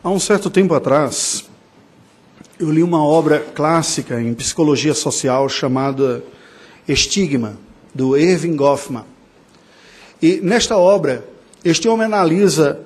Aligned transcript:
Há 0.00 0.10
um 0.10 0.20
certo 0.20 0.48
tempo 0.48 0.74
atrás, 0.74 1.44
eu 2.56 2.70
li 2.70 2.84
uma 2.84 3.04
obra 3.04 3.40
clássica 3.40 4.22
em 4.22 4.32
psicologia 4.32 4.94
social 4.94 5.48
chamada 5.48 6.22
Estigma, 6.86 7.58
do 7.92 8.16
Irving 8.16 8.54
Goffman. 8.54 9.02
E 10.22 10.40
nesta 10.40 10.76
obra, 10.76 11.26
este 11.64 11.88
homem 11.88 12.06
analisa 12.06 12.78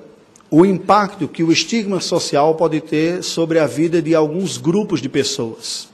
o 0.51 0.65
impacto 0.65 1.29
que 1.29 1.45
o 1.45 1.53
estigma 1.53 2.01
social 2.01 2.55
pode 2.55 2.81
ter 2.81 3.23
sobre 3.23 3.59
a 3.59 3.67
vida 3.67 4.01
de 4.01 4.15
alguns 4.15 4.57
grupos 4.57 5.03
de 5.03 5.09
pessoas. 5.11 5.91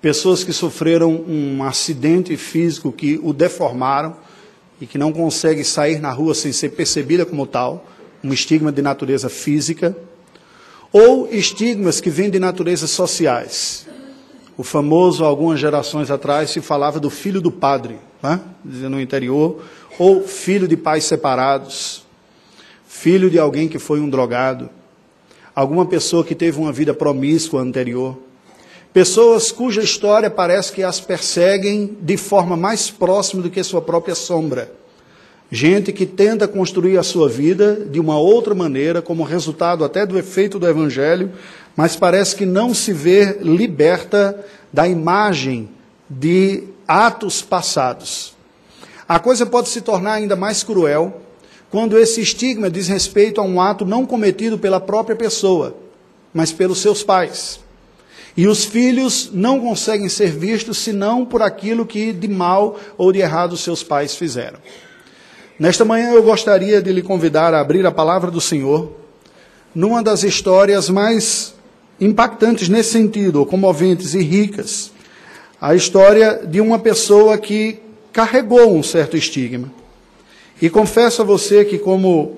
Pessoas 0.00 0.44
que 0.44 0.52
sofreram 0.54 1.12
um 1.12 1.62
acidente 1.62 2.34
físico 2.38 2.90
que 2.90 3.20
o 3.22 3.34
deformaram 3.34 4.16
e 4.80 4.86
que 4.86 4.96
não 4.96 5.12
conseguem 5.12 5.62
sair 5.62 6.00
na 6.00 6.10
rua 6.10 6.34
sem 6.34 6.52
ser 6.52 6.70
percebida 6.70 7.26
como 7.26 7.46
tal, 7.46 7.86
um 8.24 8.32
estigma 8.32 8.72
de 8.72 8.80
natureza 8.80 9.28
física 9.28 9.94
ou 10.92 11.28
estigmas 11.30 12.00
que 12.00 12.10
vêm 12.10 12.30
de 12.30 12.38
naturezas 12.38 12.90
sociais. 12.90 13.86
O 14.56 14.62
famoso, 14.62 15.24
algumas 15.24 15.60
gerações 15.60 16.10
atrás, 16.10 16.50
se 16.50 16.60
falava 16.60 16.98
do 16.98 17.10
filho 17.10 17.40
do 17.40 17.50
padre, 17.50 17.98
né? 18.22 18.40
no 18.64 19.00
interior, 19.00 19.62
ou 19.98 20.26
filho 20.26 20.66
de 20.66 20.76
pais 20.76 21.04
separados, 21.04 22.02
filho 22.86 23.30
de 23.30 23.38
alguém 23.38 23.68
que 23.68 23.78
foi 23.78 24.00
um 24.00 24.08
drogado, 24.08 24.68
alguma 25.54 25.86
pessoa 25.86 26.24
que 26.24 26.34
teve 26.34 26.58
uma 26.58 26.72
vida 26.72 26.92
promíscua 26.94 27.60
anterior, 27.60 28.18
pessoas 28.92 29.52
cuja 29.52 29.82
história 29.82 30.30
parece 30.30 30.72
que 30.72 30.82
as 30.82 31.00
perseguem 31.00 31.96
de 32.00 32.16
forma 32.16 32.56
mais 32.56 32.90
próxima 32.90 33.42
do 33.42 33.50
que 33.50 33.62
sua 33.62 33.82
própria 33.82 34.14
sombra. 34.14 34.77
Gente 35.50 35.92
que 35.92 36.04
tenta 36.04 36.46
construir 36.46 36.98
a 36.98 37.02
sua 37.02 37.26
vida 37.26 37.86
de 37.90 37.98
uma 37.98 38.18
outra 38.18 38.54
maneira, 38.54 39.00
como 39.00 39.22
resultado 39.22 39.82
até 39.82 40.04
do 40.04 40.18
efeito 40.18 40.58
do 40.58 40.68
Evangelho, 40.68 41.32
mas 41.74 41.96
parece 41.96 42.36
que 42.36 42.44
não 42.44 42.74
se 42.74 42.92
vê 42.92 43.38
liberta 43.40 44.44
da 44.70 44.86
imagem 44.86 45.70
de 46.08 46.64
atos 46.86 47.40
passados. 47.40 48.36
A 49.08 49.18
coisa 49.18 49.46
pode 49.46 49.70
se 49.70 49.80
tornar 49.80 50.14
ainda 50.14 50.36
mais 50.36 50.62
cruel 50.62 51.22
quando 51.70 51.98
esse 51.98 52.20
estigma 52.20 52.70
diz 52.70 52.86
respeito 52.88 53.40
a 53.40 53.44
um 53.44 53.58
ato 53.58 53.86
não 53.86 54.04
cometido 54.04 54.58
pela 54.58 54.78
própria 54.78 55.16
pessoa, 55.16 55.74
mas 56.32 56.52
pelos 56.52 56.78
seus 56.78 57.02
pais. 57.02 57.60
E 58.36 58.46
os 58.46 58.66
filhos 58.66 59.30
não 59.32 59.60
conseguem 59.60 60.10
ser 60.10 60.30
vistos 60.30 60.76
senão 60.76 61.24
por 61.24 61.40
aquilo 61.40 61.86
que 61.86 62.12
de 62.12 62.28
mal 62.28 62.78
ou 62.98 63.10
de 63.12 63.20
errado 63.20 63.56
seus 63.56 63.82
pais 63.82 64.14
fizeram. 64.14 64.58
Nesta 65.58 65.84
manhã 65.84 66.12
eu 66.12 66.22
gostaria 66.22 66.80
de 66.80 66.92
lhe 66.92 67.02
convidar 67.02 67.52
a 67.52 67.60
abrir 67.60 67.84
a 67.84 67.90
palavra 67.90 68.30
do 68.30 68.40
Senhor 68.40 68.92
numa 69.74 70.04
das 70.04 70.22
histórias 70.22 70.88
mais 70.88 71.52
impactantes 72.00 72.68
nesse 72.68 72.92
sentido, 72.92 73.44
comoventes 73.44 74.14
e 74.14 74.22
ricas. 74.22 74.92
A 75.60 75.74
história 75.74 76.46
de 76.46 76.60
uma 76.60 76.78
pessoa 76.78 77.36
que 77.36 77.80
carregou 78.12 78.72
um 78.72 78.84
certo 78.84 79.16
estigma. 79.16 79.68
E 80.62 80.70
confesso 80.70 81.22
a 81.22 81.24
você 81.24 81.64
que, 81.64 81.76
como 81.76 82.36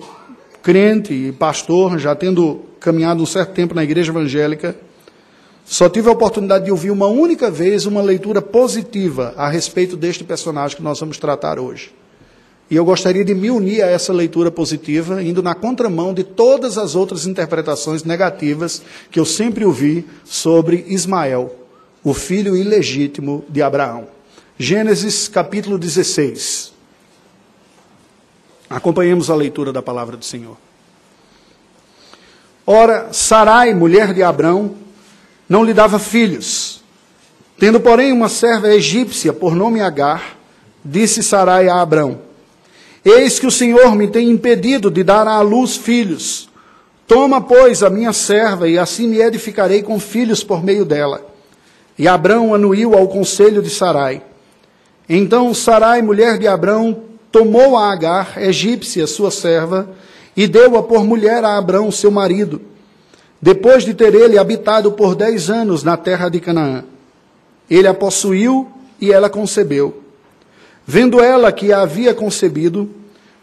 crente 0.62 1.12
e 1.12 1.30
pastor, 1.30 1.98
já 1.98 2.14
tendo 2.14 2.62
caminhado 2.80 3.22
um 3.22 3.26
certo 3.26 3.52
tempo 3.52 3.74
na 3.74 3.84
igreja 3.84 4.12
evangélica, 4.12 4.74
só 5.66 5.90
tive 5.90 6.08
a 6.08 6.12
oportunidade 6.12 6.64
de 6.64 6.70
ouvir 6.70 6.90
uma 6.90 7.06
única 7.06 7.50
vez 7.50 7.84
uma 7.84 8.00
leitura 8.00 8.40
positiva 8.40 9.34
a 9.36 9.46
respeito 9.50 9.94
deste 9.94 10.24
personagem 10.24 10.78
que 10.78 10.82
nós 10.82 10.98
vamos 10.98 11.18
tratar 11.18 11.58
hoje. 11.58 11.92
E 12.70 12.76
eu 12.76 12.84
gostaria 12.84 13.24
de 13.24 13.34
me 13.34 13.50
unir 13.50 13.82
a 13.82 13.88
essa 13.88 14.12
leitura 14.12 14.48
positiva, 14.48 15.20
indo 15.20 15.42
na 15.42 15.56
contramão 15.56 16.14
de 16.14 16.22
todas 16.22 16.78
as 16.78 16.94
outras 16.94 17.26
interpretações 17.26 18.04
negativas 18.04 18.80
que 19.10 19.18
eu 19.18 19.24
sempre 19.24 19.64
ouvi 19.64 20.06
sobre 20.24 20.84
Ismael, 20.86 21.52
o 22.04 22.14
filho 22.14 22.56
ilegítimo 22.56 23.44
de 23.48 23.60
Abraão. 23.60 24.06
Gênesis 24.56 25.26
capítulo 25.26 25.78
16. 25.78 26.72
Acompanhemos 28.68 29.30
a 29.30 29.34
leitura 29.34 29.72
da 29.72 29.82
palavra 29.82 30.16
do 30.16 30.24
Senhor. 30.24 30.56
Ora, 32.64 33.12
Sarai, 33.12 33.74
mulher 33.74 34.14
de 34.14 34.22
Abrão, 34.22 34.76
não 35.48 35.64
lhe 35.64 35.74
dava 35.74 35.98
filhos. 35.98 36.84
Tendo, 37.58 37.80
porém, 37.80 38.12
uma 38.12 38.28
serva 38.28 38.68
egípcia 38.68 39.32
por 39.32 39.56
nome 39.56 39.80
Agar, 39.80 40.38
disse 40.84 41.20
Sarai 41.20 41.68
a 41.68 41.80
Abrão: 41.80 42.29
Eis 43.04 43.38
que 43.38 43.46
o 43.46 43.50
Senhor 43.50 43.94
me 43.94 44.08
tem 44.08 44.30
impedido 44.30 44.90
de 44.90 45.02
dar 45.02 45.26
à 45.26 45.40
luz 45.40 45.76
filhos. 45.76 46.48
Toma, 47.06 47.40
pois, 47.40 47.82
a 47.82 47.90
minha 47.90 48.12
serva, 48.12 48.68
e 48.68 48.78
assim 48.78 49.08
me 49.08 49.20
edificarei 49.20 49.82
com 49.82 49.98
filhos 49.98 50.44
por 50.44 50.62
meio 50.62 50.84
dela. 50.84 51.26
E 51.98 52.06
Abrão 52.06 52.54
anuiu 52.54 52.94
ao 52.94 53.08
conselho 53.08 53.62
de 53.62 53.70
Sarai. 53.70 54.22
Então 55.08 55.52
Sarai, 55.52 56.02
mulher 56.02 56.38
de 56.38 56.46
Abrão, 56.46 57.02
tomou 57.32 57.76
a 57.76 57.90
Agar, 57.90 58.40
egípcia, 58.40 59.06
sua 59.06 59.30
serva, 59.30 59.88
e 60.36 60.46
deu-a 60.46 60.82
por 60.82 61.04
mulher 61.04 61.44
a 61.44 61.56
Abrão, 61.56 61.90
seu 61.90 62.10
marido, 62.10 62.60
depois 63.42 63.84
de 63.84 63.94
ter 63.94 64.14
ele 64.14 64.38
habitado 64.38 64.92
por 64.92 65.14
dez 65.14 65.50
anos 65.50 65.82
na 65.82 65.96
terra 65.96 66.28
de 66.28 66.38
Canaã. 66.38 66.84
Ele 67.68 67.88
a 67.88 67.94
possuiu 67.94 68.68
e 69.00 69.12
ela 69.12 69.28
concebeu. 69.28 69.99
Vendo 70.86 71.20
ela 71.20 71.52
que 71.52 71.72
a 71.72 71.82
havia 71.82 72.14
concebido, 72.14 72.88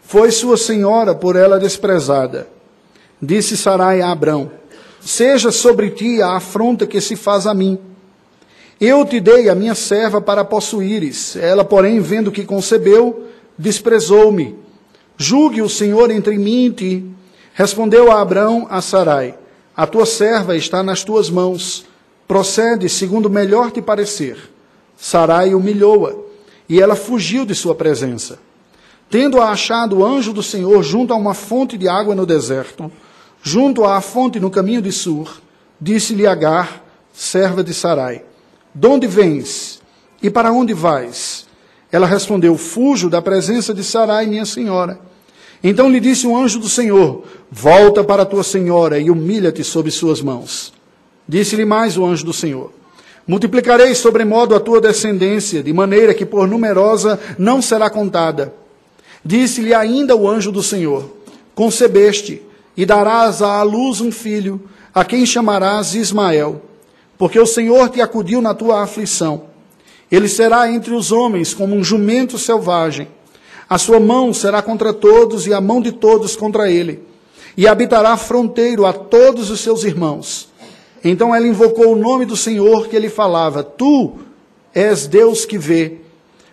foi 0.02 0.30
sua 0.30 0.56
senhora 0.56 1.14
por 1.14 1.36
ela 1.36 1.58
desprezada. 1.58 2.48
Disse 3.20 3.56
Sarai 3.56 4.00
a 4.00 4.10
Abrão: 4.10 4.50
Seja 5.00 5.50
sobre 5.50 5.90
ti 5.90 6.22
a 6.22 6.36
afronta 6.36 6.86
que 6.86 7.00
se 7.00 7.16
faz 7.16 7.46
a 7.46 7.52
mim. 7.52 7.78
Eu 8.80 9.04
te 9.04 9.20
dei 9.20 9.48
a 9.48 9.54
minha 9.54 9.74
serva 9.74 10.20
para 10.20 10.44
possuíres. 10.44 11.36
Ela, 11.36 11.64
porém, 11.64 12.00
vendo 12.00 12.30
que 12.30 12.44
concebeu, 12.44 13.26
desprezou-me. 13.56 14.56
Julgue 15.16 15.60
o 15.60 15.68
Senhor 15.68 16.10
entre 16.10 16.38
mim 16.38 16.66
e 16.66 16.70
ti. 16.70 17.06
Respondeu 17.54 18.10
a 18.10 18.20
Abrão 18.20 18.66
a 18.70 18.80
Sarai: 18.80 19.34
A 19.76 19.86
tua 19.86 20.06
serva 20.06 20.56
está 20.56 20.82
nas 20.82 21.04
tuas 21.04 21.28
mãos. 21.28 21.84
Procede 22.26 22.88
segundo 22.88 23.28
melhor 23.28 23.70
te 23.70 23.82
parecer. 23.82 24.38
Sarai 24.96 25.54
humilhou-a 25.54 26.27
e 26.68 26.80
ela 26.80 26.94
fugiu 26.94 27.44
de 27.44 27.54
sua 27.54 27.74
presença. 27.74 28.38
Tendo 29.10 29.40
achado 29.40 29.98
o 29.98 30.04
anjo 30.04 30.32
do 30.32 30.42
Senhor 30.42 30.82
junto 30.82 31.14
a 31.14 31.16
uma 31.16 31.32
fonte 31.32 31.78
de 31.78 31.88
água 31.88 32.14
no 32.14 32.26
deserto, 32.26 32.92
junto 33.42 33.84
à 33.84 34.00
fonte 34.00 34.38
no 34.38 34.50
caminho 34.50 34.82
de 34.82 34.92
Sur, 34.92 35.40
disse-lhe 35.80 36.26
Agar, 36.26 36.84
serva 37.12 37.64
de 37.64 37.72
Sarai: 37.72 38.22
De 38.74 38.86
onde 38.86 39.06
vens 39.06 39.80
e 40.22 40.28
para 40.28 40.52
onde 40.52 40.74
vais? 40.74 41.46
Ela 41.90 42.06
respondeu: 42.06 42.56
Fujo 42.56 43.08
da 43.08 43.22
presença 43.22 43.72
de 43.72 43.82
Sarai, 43.82 44.26
minha 44.26 44.44
senhora. 44.44 45.00
Então 45.64 45.90
lhe 45.90 46.00
disse 46.00 46.26
o 46.26 46.36
anjo 46.36 46.58
do 46.58 46.68
Senhor: 46.68 47.24
Volta 47.50 48.04
para 48.04 48.26
tua 48.26 48.42
senhora 48.42 48.98
e 48.98 49.10
humilha-te 49.10 49.64
sob 49.64 49.90
suas 49.90 50.20
mãos. 50.20 50.72
Disse-lhe 51.26 51.64
mais 51.64 51.96
o 51.96 52.04
anjo 52.04 52.26
do 52.26 52.32
Senhor: 52.32 52.72
Multiplicarei 53.28 53.94
sobremodo 53.94 54.54
a 54.54 54.60
tua 54.60 54.80
descendência, 54.80 55.62
de 55.62 55.70
maneira 55.70 56.14
que 56.14 56.24
por 56.24 56.48
numerosa 56.48 57.20
não 57.38 57.60
será 57.60 57.90
contada. 57.90 58.54
Disse-lhe 59.22 59.74
ainda 59.74 60.16
o 60.16 60.26
anjo 60.26 60.50
do 60.50 60.62
Senhor: 60.62 61.04
Concebeste, 61.54 62.40
e 62.74 62.86
darás 62.86 63.42
à 63.42 63.62
luz 63.62 64.00
um 64.00 64.10
filho, 64.10 64.58
a 64.94 65.04
quem 65.04 65.26
chamarás 65.26 65.94
Ismael, 65.94 66.62
porque 67.18 67.38
o 67.38 67.44
Senhor 67.44 67.90
te 67.90 68.00
acudiu 68.00 68.40
na 68.40 68.54
tua 68.54 68.82
aflição. 68.82 69.42
Ele 70.10 70.26
será 70.26 70.72
entre 70.72 70.94
os 70.94 71.12
homens 71.12 71.52
como 71.52 71.76
um 71.76 71.84
jumento 71.84 72.38
selvagem. 72.38 73.08
A 73.68 73.76
sua 73.76 74.00
mão 74.00 74.32
será 74.32 74.62
contra 74.62 74.94
todos 74.94 75.46
e 75.46 75.52
a 75.52 75.60
mão 75.60 75.82
de 75.82 75.92
todos 75.92 76.34
contra 76.34 76.70
ele. 76.70 77.02
E 77.54 77.68
habitará 77.68 78.16
fronteiro 78.16 78.86
a 78.86 78.92
todos 78.94 79.50
os 79.50 79.60
seus 79.60 79.84
irmãos. 79.84 80.47
Então 81.04 81.34
ela 81.34 81.46
invocou 81.46 81.92
o 81.92 81.96
nome 81.96 82.24
do 82.24 82.36
Senhor 82.36 82.88
que 82.88 82.96
ele 82.96 83.08
falava: 83.08 83.62
Tu 83.62 84.12
és 84.74 85.06
Deus 85.06 85.44
que 85.44 85.58
vê. 85.58 85.98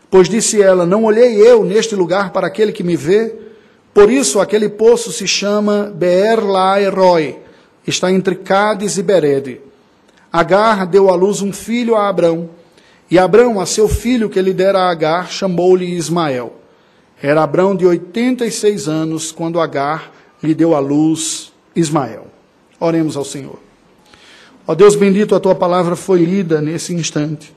Pois 0.09 0.29
disse 0.29 0.61
ela: 0.61 0.85
Não 0.85 1.03
olhei 1.03 1.35
eu 1.35 1.63
neste 1.63 1.95
lugar 1.95 2.31
para 2.31 2.47
aquele 2.47 2.71
que 2.71 2.83
me 2.83 2.95
vê. 2.95 3.35
Por 3.93 4.11
isso 4.11 4.39
aquele 4.39 4.67
poço 4.67 5.11
se 5.11 5.25
chama 5.25 5.91
Beer 5.95 6.45
Laeroi, 6.45 7.39
está 7.87 8.11
entre 8.11 8.35
Cádiz 8.35 8.97
e 8.97 9.03
Berede. 9.03 9.61
Agar 10.31 10.85
deu 10.85 11.09
à 11.09 11.15
luz 11.15 11.41
um 11.41 11.53
filho 11.53 11.95
a 11.95 12.09
Abrão, 12.09 12.49
e 13.09 13.17
Abrão, 13.17 13.59
a 13.59 13.65
seu 13.65 13.87
filho 13.87 14.29
que 14.29 14.41
lhe 14.41 14.53
dera 14.53 14.79
a 14.79 14.91
Agar, 14.91 15.31
chamou-lhe 15.31 15.95
Ismael. 15.95 16.53
Era 17.21 17.43
Abrão 17.43 17.73
de 17.73 17.85
86 17.85 18.89
anos 18.89 19.31
quando 19.31 19.61
Agar 19.61 20.11
lhe 20.43 20.53
deu 20.53 20.75
à 20.75 20.79
luz 20.79 21.53
Ismael. 21.73 22.27
Oremos 22.79 23.15
ao 23.15 23.23
Senhor. 23.23 23.64
Ó 24.67 24.73
Deus 24.73 24.95
bendito, 24.95 25.35
a 25.35 25.39
tua 25.39 25.55
palavra 25.55 25.95
foi 25.95 26.23
lida 26.23 26.61
nesse 26.61 26.93
instante. 26.93 27.55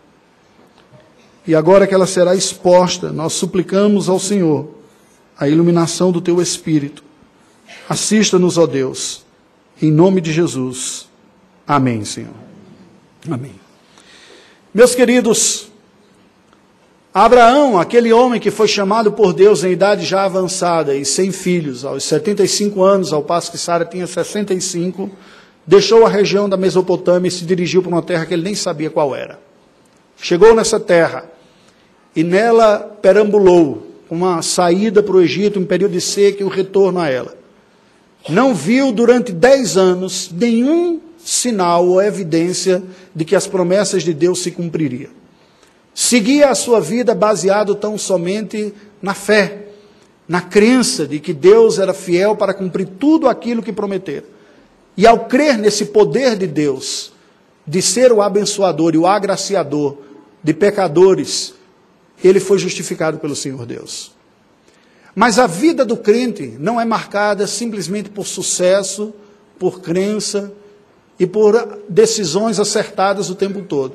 E 1.46 1.54
agora 1.54 1.86
que 1.86 1.94
ela 1.94 2.06
será 2.06 2.34
exposta, 2.34 3.10
nós 3.10 3.32
suplicamos 3.32 4.08
ao 4.08 4.20
Senhor 4.20 4.68
a 5.38 5.48
iluminação 5.48 6.12
do 6.12 6.20
teu 6.20 6.42
espírito. 6.42 7.02
Assista-nos, 7.88 8.58
ó 8.58 8.66
Deus, 8.66 9.24
Em 9.80 9.90
nome 9.92 10.20
de 10.20 10.32
Jesus. 10.32 11.08
Amém, 11.66 12.04
Senhor. 12.04 12.34
Amém. 13.30 13.54
Meus 14.74 14.94
queridos, 14.94 15.68
Abraão, 17.14 17.78
aquele 17.78 18.12
homem 18.12 18.40
que 18.40 18.50
foi 18.50 18.68
chamado 18.68 19.12
por 19.12 19.32
Deus 19.32 19.64
em 19.64 19.72
idade 19.72 20.04
já 20.04 20.24
avançada 20.24 20.94
e 20.94 21.04
sem 21.04 21.32
filhos, 21.32 21.84
aos 21.84 22.04
75 22.04 22.82
anos, 22.82 23.12
ao 23.12 23.22
passo 23.22 23.50
que 23.50 23.58
Sara 23.58 23.84
tinha 23.84 24.06
65, 24.06 25.10
deixou 25.68 26.06
a 26.06 26.08
região 26.08 26.48
da 26.48 26.56
Mesopotâmia 26.56 27.28
e 27.28 27.30
se 27.30 27.44
dirigiu 27.44 27.82
para 27.82 27.90
uma 27.90 28.00
terra 28.00 28.24
que 28.24 28.32
ele 28.32 28.42
nem 28.42 28.54
sabia 28.54 28.88
qual 28.88 29.14
era. 29.14 29.38
Chegou 30.16 30.54
nessa 30.54 30.80
terra 30.80 31.30
e 32.16 32.24
nela 32.24 32.78
perambulou 33.02 33.86
uma 34.10 34.40
saída 34.40 35.02
para 35.02 35.14
o 35.14 35.20
Egito, 35.20 35.60
um 35.60 35.66
período 35.66 35.92
de 35.92 36.00
seca 36.00 36.42
e 36.42 36.46
um 36.46 36.48
retorno 36.48 36.98
a 36.98 37.08
ela. 37.08 37.36
Não 38.30 38.54
viu 38.54 38.90
durante 38.92 39.30
dez 39.30 39.76
anos 39.76 40.30
nenhum 40.32 41.00
sinal 41.18 41.86
ou 41.86 42.00
evidência 42.00 42.82
de 43.14 43.26
que 43.26 43.36
as 43.36 43.46
promessas 43.46 44.02
de 44.02 44.14
Deus 44.14 44.42
se 44.42 44.50
cumpririam. 44.50 45.10
Seguia 45.94 46.48
a 46.48 46.54
sua 46.54 46.80
vida 46.80 47.14
baseado 47.14 47.74
tão 47.74 47.98
somente 47.98 48.72
na 49.02 49.12
fé, 49.12 49.66
na 50.26 50.40
crença 50.40 51.06
de 51.06 51.20
que 51.20 51.34
Deus 51.34 51.78
era 51.78 51.92
fiel 51.92 52.34
para 52.36 52.54
cumprir 52.54 52.88
tudo 52.98 53.28
aquilo 53.28 53.62
que 53.62 53.72
prometera. 53.72 54.37
E 54.98 55.06
ao 55.06 55.26
crer 55.26 55.56
nesse 55.56 55.86
poder 55.86 56.36
de 56.36 56.48
Deus, 56.48 57.12
de 57.64 57.80
ser 57.80 58.10
o 58.10 58.20
abençoador 58.20 58.96
e 58.96 58.98
o 58.98 59.06
agraciador 59.06 59.96
de 60.42 60.52
pecadores, 60.52 61.54
ele 62.22 62.40
foi 62.40 62.58
justificado 62.58 63.16
pelo 63.16 63.36
Senhor 63.36 63.64
Deus. 63.64 64.10
Mas 65.14 65.38
a 65.38 65.46
vida 65.46 65.84
do 65.84 65.96
crente 65.96 66.56
não 66.58 66.80
é 66.80 66.84
marcada 66.84 67.46
simplesmente 67.46 68.10
por 68.10 68.26
sucesso, 68.26 69.14
por 69.56 69.80
crença 69.80 70.52
e 71.16 71.28
por 71.28 71.78
decisões 71.88 72.58
acertadas 72.58 73.30
o 73.30 73.36
tempo 73.36 73.62
todo. 73.62 73.94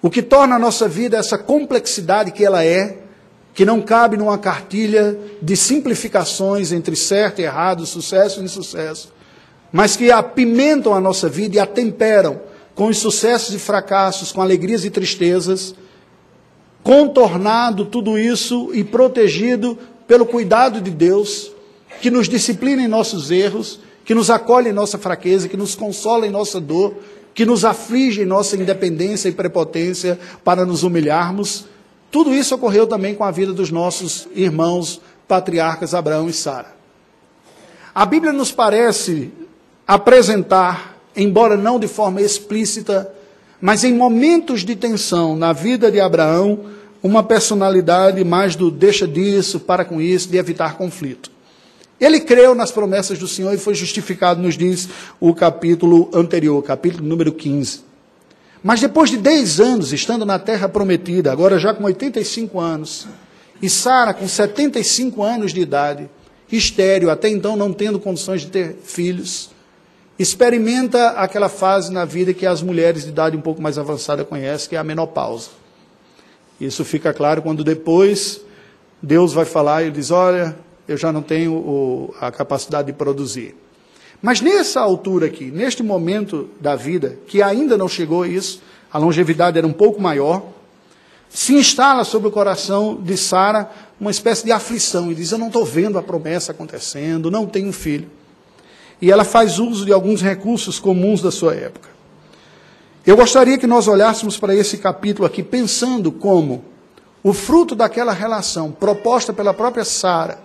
O 0.00 0.08
que 0.08 0.22
torna 0.22 0.56
a 0.56 0.58
nossa 0.58 0.88
vida 0.88 1.18
essa 1.18 1.36
complexidade 1.36 2.32
que 2.32 2.42
ela 2.42 2.64
é, 2.64 2.96
que 3.52 3.66
não 3.66 3.82
cabe 3.82 4.16
numa 4.16 4.38
cartilha 4.38 5.18
de 5.42 5.54
simplificações 5.54 6.72
entre 6.72 6.96
certo 6.96 7.40
e 7.40 7.44
errado, 7.44 7.84
sucesso 7.84 8.40
e 8.40 8.44
insucesso, 8.44 9.13
mas 9.74 9.96
que 9.96 10.08
apimentam 10.12 10.94
a 10.94 11.00
nossa 11.00 11.28
vida 11.28 11.56
e 11.56 11.58
a 11.58 11.66
temperam 11.66 12.40
com 12.76 12.86
os 12.86 12.98
sucessos 12.98 13.52
e 13.56 13.58
fracassos, 13.58 14.30
com 14.30 14.40
alegrias 14.40 14.84
e 14.84 14.90
tristezas, 14.90 15.74
contornado 16.80 17.84
tudo 17.84 18.16
isso 18.16 18.70
e 18.72 18.84
protegido 18.84 19.76
pelo 20.06 20.26
cuidado 20.26 20.80
de 20.80 20.92
Deus, 20.92 21.50
que 22.00 22.08
nos 22.08 22.28
disciplina 22.28 22.82
em 22.82 22.86
nossos 22.86 23.32
erros, 23.32 23.80
que 24.04 24.14
nos 24.14 24.30
acolhe 24.30 24.70
em 24.70 24.72
nossa 24.72 24.96
fraqueza, 24.96 25.48
que 25.48 25.56
nos 25.56 25.74
consola 25.74 26.24
em 26.24 26.30
nossa 26.30 26.60
dor, 26.60 26.94
que 27.34 27.44
nos 27.44 27.64
aflige 27.64 28.22
em 28.22 28.26
nossa 28.26 28.54
independência 28.54 29.28
e 29.28 29.32
prepotência 29.32 30.20
para 30.44 30.64
nos 30.64 30.84
humilharmos. 30.84 31.64
Tudo 32.12 32.32
isso 32.32 32.54
ocorreu 32.54 32.86
também 32.86 33.16
com 33.16 33.24
a 33.24 33.32
vida 33.32 33.52
dos 33.52 33.72
nossos 33.72 34.28
irmãos 34.36 35.00
patriarcas 35.26 35.94
Abraão 35.94 36.28
e 36.28 36.32
Sara. 36.32 36.72
A 37.92 38.06
Bíblia 38.06 38.32
nos 38.32 38.52
parece 38.52 39.32
apresentar, 39.86 40.98
embora 41.16 41.56
não 41.56 41.78
de 41.78 41.86
forma 41.86 42.20
explícita, 42.20 43.12
mas 43.60 43.84
em 43.84 43.94
momentos 43.94 44.64
de 44.64 44.76
tensão 44.76 45.36
na 45.36 45.52
vida 45.52 45.90
de 45.90 46.00
Abraão, 46.00 46.66
uma 47.02 47.22
personalidade 47.22 48.24
mais 48.24 48.56
do 48.56 48.70
deixa 48.70 49.06
disso, 49.06 49.60
para 49.60 49.84
com 49.84 50.00
isso, 50.00 50.28
de 50.28 50.38
evitar 50.38 50.76
conflito. 50.76 51.30
Ele 52.00 52.20
creu 52.20 52.54
nas 52.54 52.70
promessas 52.70 53.18
do 53.18 53.28
Senhor 53.28 53.52
e 53.52 53.58
foi 53.58 53.74
justificado, 53.74 54.42
nos 54.42 54.56
diz 54.56 54.88
o 55.20 55.34
capítulo 55.34 56.10
anterior, 56.12 56.62
capítulo 56.62 57.06
número 57.06 57.32
15. 57.32 57.80
Mas 58.62 58.80
depois 58.80 59.10
de 59.10 59.18
10 59.18 59.60
anos 59.60 59.92
estando 59.92 60.24
na 60.24 60.38
terra 60.38 60.68
prometida, 60.68 61.30
agora 61.30 61.58
já 61.58 61.72
com 61.72 61.84
85 61.84 62.58
anos, 62.58 63.06
e 63.60 63.70
Sara 63.70 64.12
com 64.12 64.26
75 64.26 65.22
anos 65.22 65.52
de 65.52 65.60
idade, 65.60 66.08
estéreo, 66.50 67.10
até 67.10 67.28
então 67.28 67.56
não 67.56 67.72
tendo 67.72 68.00
condições 68.00 68.40
de 68.40 68.48
ter 68.48 68.76
filhos, 68.82 69.53
experimenta 70.18 71.10
aquela 71.10 71.48
fase 71.48 71.92
na 71.92 72.04
vida 72.04 72.32
que 72.32 72.46
as 72.46 72.62
mulheres 72.62 73.04
de 73.04 73.08
idade 73.08 73.36
um 73.36 73.40
pouco 73.40 73.60
mais 73.60 73.78
avançada 73.78 74.24
conhecem, 74.24 74.68
que 74.68 74.76
é 74.76 74.78
a 74.78 74.84
menopausa. 74.84 75.50
Isso 76.60 76.84
fica 76.84 77.12
claro 77.12 77.42
quando 77.42 77.64
depois 77.64 78.40
Deus 79.02 79.32
vai 79.32 79.44
falar 79.44 79.84
e 79.84 79.90
diz: 79.90 80.10
Olha, 80.10 80.56
eu 80.86 80.96
já 80.96 81.12
não 81.12 81.22
tenho 81.22 81.52
o, 81.54 82.14
a 82.20 82.30
capacidade 82.30 82.86
de 82.86 82.92
produzir. 82.92 83.56
Mas 84.22 84.40
nessa 84.40 84.80
altura 84.80 85.26
aqui, 85.26 85.50
neste 85.50 85.82
momento 85.82 86.48
da 86.60 86.76
vida, 86.76 87.18
que 87.26 87.42
ainda 87.42 87.76
não 87.76 87.88
chegou 87.88 88.22
a 88.22 88.28
isso, 88.28 88.62
a 88.90 88.98
longevidade 88.98 89.58
era 89.58 89.66
um 89.66 89.72
pouco 89.72 90.00
maior, 90.00 90.42
se 91.28 91.52
instala 91.54 92.04
sobre 92.04 92.28
o 92.28 92.30
coração 92.30 92.94
de 93.02 93.16
Sara 93.16 93.68
uma 94.00 94.10
espécie 94.10 94.44
de 94.44 94.52
aflição 94.52 95.10
e 95.10 95.14
diz: 95.16 95.32
Eu 95.32 95.38
não 95.38 95.48
estou 95.48 95.64
vendo 95.64 95.98
a 95.98 96.02
promessa 96.02 96.52
acontecendo, 96.52 97.32
não 97.32 97.46
tenho 97.46 97.72
filho 97.72 98.08
e 99.00 99.10
ela 99.10 99.24
faz 99.24 99.58
uso 99.58 99.84
de 99.84 99.92
alguns 99.92 100.22
recursos 100.22 100.78
comuns 100.78 101.20
da 101.20 101.30
sua 101.30 101.54
época. 101.54 101.88
Eu 103.06 103.16
gostaria 103.16 103.58
que 103.58 103.66
nós 103.66 103.86
olhássemos 103.86 104.38
para 104.38 104.54
esse 104.54 104.78
capítulo 104.78 105.26
aqui 105.26 105.42
pensando 105.42 106.10
como 106.10 106.64
o 107.22 107.32
fruto 107.32 107.74
daquela 107.74 108.12
relação 108.12 108.70
proposta 108.70 109.32
pela 109.32 109.52
própria 109.52 109.84
Sara, 109.84 110.38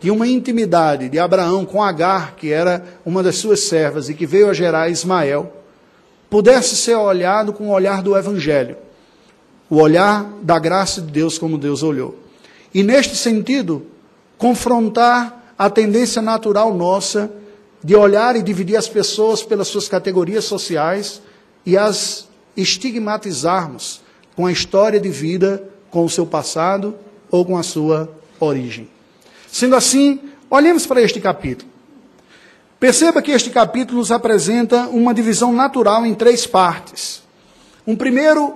de 0.00 0.10
uma 0.10 0.26
intimidade 0.26 1.08
de 1.08 1.18
Abraão 1.18 1.64
com 1.64 1.82
Agar, 1.82 2.34
que 2.36 2.52
era 2.52 2.84
uma 3.04 3.22
das 3.22 3.36
suas 3.36 3.60
servas 3.60 4.08
e 4.08 4.14
que 4.14 4.26
veio 4.26 4.48
a 4.48 4.54
gerar 4.54 4.88
Ismael, 4.88 5.52
pudesse 6.30 6.76
ser 6.76 6.94
olhado 6.94 7.52
com 7.52 7.68
o 7.68 7.72
olhar 7.72 8.02
do 8.02 8.16
Evangelho, 8.16 8.76
o 9.68 9.76
olhar 9.76 10.24
da 10.42 10.58
graça 10.58 11.00
de 11.00 11.10
Deus 11.10 11.36
como 11.36 11.58
Deus 11.58 11.82
olhou. 11.82 12.16
E 12.72 12.82
neste 12.82 13.16
sentido, 13.16 13.86
confrontar 14.36 15.54
a 15.58 15.68
tendência 15.68 16.22
natural 16.22 16.72
nossa 16.74 17.30
de 17.82 17.94
olhar 17.94 18.36
e 18.36 18.42
dividir 18.42 18.76
as 18.76 18.88
pessoas 18.88 19.42
pelas 19.42 19.68
suas 19.68 19.88
categorias 19.88 20.44
sociais 20.44 21.22
e 21.64 21.76
as 21.76 22.28
estigmatizarmos 22.56 24.00
com 24.34 24.46
a 24.46 24.52
história 24.52 25.00
de 25.00 25.08
vida, 25.08 25.62
com 25.90 26.04
o 26.04 26.10
seu 26.10 26.26
passado 26.26 26.94
ou 27.30 27.44
com 27.44 27.56
a 27.56 27.62
sua 27.62 28.10
origem. 28.40 28.88
Sendo 29.50 29.76
assim, 29.76 30.20
olhemos 30.50 30.86
para 30.86 31.00
este 31.00 31.20
capítulo. 31.20 31.70
Perceba 32.78 33.20
que 33.20 33.32
este 33.32 33.50
capítulo 33.50 33.98
nos 33.98 34.12
apresenta 34.12 34.88
uma 34.88 35.12
divisão 35.12 35.52
natural 35.52 36.06
em 36.06 36.14
três 36.14 36.46
partes. 36.46 37.22
Um 37.86 37.96
primeiro, 37.96 38.54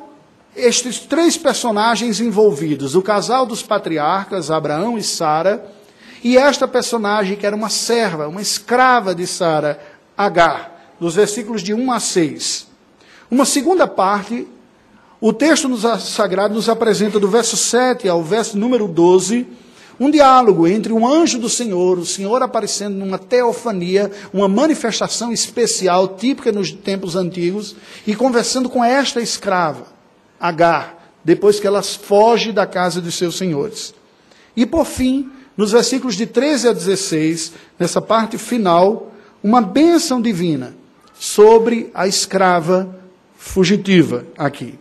estes 0.55 1.01
três 1.01 1.37
personagens 1.37 2.21
envolvidos, 2.21 2.95
o 2.95 3.03
casal 3.03 3.45
dos 3.45 3.63
patriarcas, 3.63 4.51
Abraão 4.51 4.97
e 4.97 5.03
Sara, 5.03 5.65
e 6.23 6.39
esta 6.39 6.69
personagem, 6.69 7.37
que 7.37 7.47
era 7.47 7.57
uma 7.57 7.69
serva, 7.69 8.29
uma 8.29 8.41
escrava 8.41 9.15
de 9.15 9.27
Sara, 9.27 9.81
Agar, 10.17 10.95
dos 11.01 11.15
versículos 11.17 11.63
de 11.63 11.75
1 11.75 11.93
a 11.93 11.99
6. 11.99 12.67
Uma 13.31 13.45
segunda 13.45 13.89
parte, 13.89 14.47
o 15.21 15.33
texto 15.33 15.69
nos, 15.69 15.83
sagrado 16.05 16.55
nos 16.55 16.69
apresenta 16.69 17.19
do 17.19 17.29
verso 17.29 17.57
7 17.57 18.09
ao 18.09 18.23
verso 18.23 18.57
número 18.57 18.87
12, 18.87 19.47
um 19.99 20.11
diálogo 20.11 20.67
entre 20.67 20.93
um 20.93 21.07
anjo 21.07 21.39
do 21.39 21.49
Senhor, 21.49 21.99
o 21.99 22.07
Senhor 22.07 22.43
aparecendo 22.43 22.97
numa 22.97 23.19
teofania, 23.19 24.11
uma 24.33 24.49
manifestação 24.49 25.33
especial, 25.33 26.09
típica 26.17 26.53
nos 26.53 26.71
tempos 26.73 27.17
antigos, 27.17 27.75
e 28.07 28.15
conversando 28.15 28.69
com 28.69 28.85
esta 28.85 29.21
escrava, 29.21 29.87
Agar, 30.39 31.15
depois 31.25 31.59
que 31.59 31.67
ela 31.67 31.83
foge 31.83 32.53
da 32.53 32.67
casa 32.67 33.01
dos 33.01 33.15
seus 33.15 33.37
senhores. 33.37 33.95
E 34.57 34.67
por 34.67 34.85
fim, 34.85 35.31
nos 35.63 35.71
versículos 35.71 36.17
de 36.17 36.27
13 36.27 36.71
a 36.71 36.73
16, 36.73 37.53
nessa 37.79 38.01
parte 38.01 38.37
final, 38.37 39.13
uma 39.41 39.61
bênção 39.61 40.21
divina 40.21 40.75
sobre 41.15 41.89
a 41.95 42.09
escrava 42.09 42.99
fugitiva 43.37 44.27
aqui. 44.37 44.77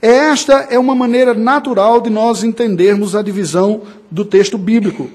Esta 0.00 0.68
é 0.70 0.78
uma 0.78 0.94
maneira 0.94 1.34
natural 1.34 2.00
de 2.00 2.08
nós 2.08 2.44
entendermos 2.44 3.16
a 3.16 3.22
divisão 3.22 3.82
do 4.08 4.24
texto 4.24 4.56
bíblico, 4.56 5.10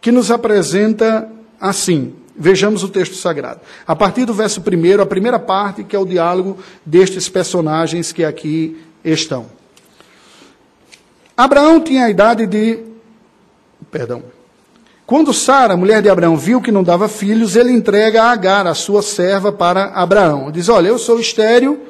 que 0.00 0.12
nos 0.12 0.30
apresenta 0.30 1.28
assim. 1.60 2.14
Vejamos 2.36 2.84
o 2.84 2.88
texto 2.88 3.16
sagrado. 3.16 3.58
A 3.84 3.96
partir 3.96 4.26
do 4.26 4.32
verso 4.32 4.60
1, 4.60 5.02
a 5.02 5.06
primeira 5.06 5.40
parte, 5.40 5.82
que 5.82 5.96
é 5.96 5.98
o 5.98 6.06
diálogo 6.06 6.56
destes 6.84 7.28
personagens 7.28 8.12
que 8.12 8.22
aqui 8.22 8.80
estão. 9.04 9.46
Abraão 11.36 11.80
tinha 11.80 12.04
a 12.04 12.10
idade 12.10 12.46
de 12.46 12.94
Perdão. 13.96 14.22
Quando 15.06 15.32
Sara, 15.32 15.76
mulher 15.76 16.02
de 16.02 16.08
Abraão, 16.08 16.36
viu 16.36 16.60
que 16.60 16.72
não 16.72 16.82
dava 16.82 17.08
filhos, 17.08 17.54
ele 17.54 17.70
entrega 17.70 18.24
a 18.24 18.30
Agar, 18.32 18.66
a 18.66 18.74
sua 18.74 19.02
serva, 19.02 19.52
para 19.52 19.86
Abraão. 19.86 20.50
Diz: 20.50 20.68
Olha, 20.68 20.88
eu 20.88 20.98
sou 20.98 21.20
estéril 21.20 21.80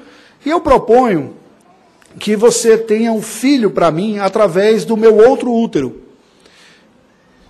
e 0.45 0.51
eu 0.51 0.61
proponho 0.61 1.35
que 2.19 2.37
você 2.37 2.77
tenha 2.77 3.11
um 3.13 3.23
filho 3.23 3.71
para 3.71 3.91
mim 3.91 4.19
através 4.19 4.85
do 4.85 4.97
meu 4.97 5.17
outro 5.17 5.53
útero. 5.53 6.03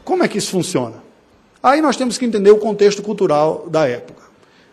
Como 0.04 0.22
é 0.22 0.28
que 0.28 0.38
isso 0.38 0.52
funciona? 0.52 1.04
Aí 1.62 1.82
nós 1.82 1.96
temos 1.96 2.16
que 2.16 2.24
entender 2.24 2.50
o 2.50 2.58
contexto 2.58 3.02
cultural 3.02 3.66
da 3.68 3.88
época. 3.88 4.22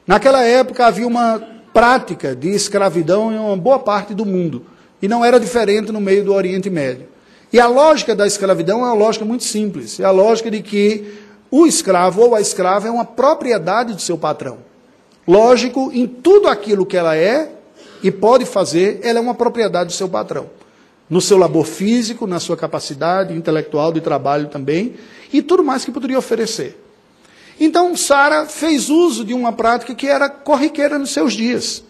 Naquela 0.05 0.43
época 0.43 0.85
havia 0.85 1.07
uma 1.07 1.41
prática 1.73 2.35
de 2.35 2.49
escravidão 2.49 3.31
em 3.33 3.37
uma 3.37 3.57
boa 3.57 3.79
parte 3.79 4.13
do 4.13 4.25
mundo, 4.25 4.65
e 5.01 5.07
não 5.07 5.25
era 5.25 5.39
diferente 5.39 5.91
no 5.91 5.99
meio 5.99 6.23
do 6.23 6.33
Oriente 6.33 6.69
Médio. 6.69 7.12
E 7.53 7.59
a 7.59 7.67
lógica 7.67 8.15
da 8.15 8.25
escravidão 8.25 8.79
é 8.79 8.85
uma 8.85 8.95
lógica 8.95 9.23
muito 9.23 9.43
simples, 9.43 9.99
é 9.99 10.03
a 10.03 10.09
lógica 10.09 10.49
de 10.49 10.63
que 10.63 11.19
o 11.51 11.67
escravo 11.67 12.23
ou 12.23 12.33
a 12.33 12.41
escrava 12.41 12.87
é 12.87 12.91
uma 12.91 13.05
propriedade 13.05 13.93
do 13.93 14.01
seu 14.01 14.17
patrão. 14.17 14.57
Lógico, 15.27 15.91
em 15.93 16.07
tudo 16.07 16.47
aquilo 16.47 16.83
que 16.83 16.97
ela 16.97 17.15
é 17.15 17.51
e 18.01 18.09
pode 18.09 18.43
fazer, 18.43 19.01
ela 19.03 19.19
é 19.19 19.21
uma 19.21 19.35
propriedade 19.35 19.89
do 19.89 19.93
seu 19.93 20.09
patrão. 20.09 20.49
No 21.07 21.21
seu 21.21 21.37
labor 21.37 21.65
físico, 21.65 22.25
na 22.25 22.39
sua 22.39 22.57
capacidade 22.57 23.35
intelectual 23.35 23.93
de 23.93 24.01
trabalho 24.01 24.47
também, 24.47 24.95
e 25.31 25.39
tudo 25.39 25.63
mais 25.63 25.85
que 25.85 25.91
poderia 25.91 26.17
oferecer. 26.17 26.83
Então, 27.59 27.95
Sara 27.95 28.47
fez 28.47 28.89
uso 28.89 29.23
de 29.23 29.35
uma 29.35 29.53
prática 29.53 29.93
que 29.93 30.07
era 30.07 30.27
corriqueira 30.27 30.97
nos 30.97 31.11
seus 31.11 31.33
dias. 31.33 31.83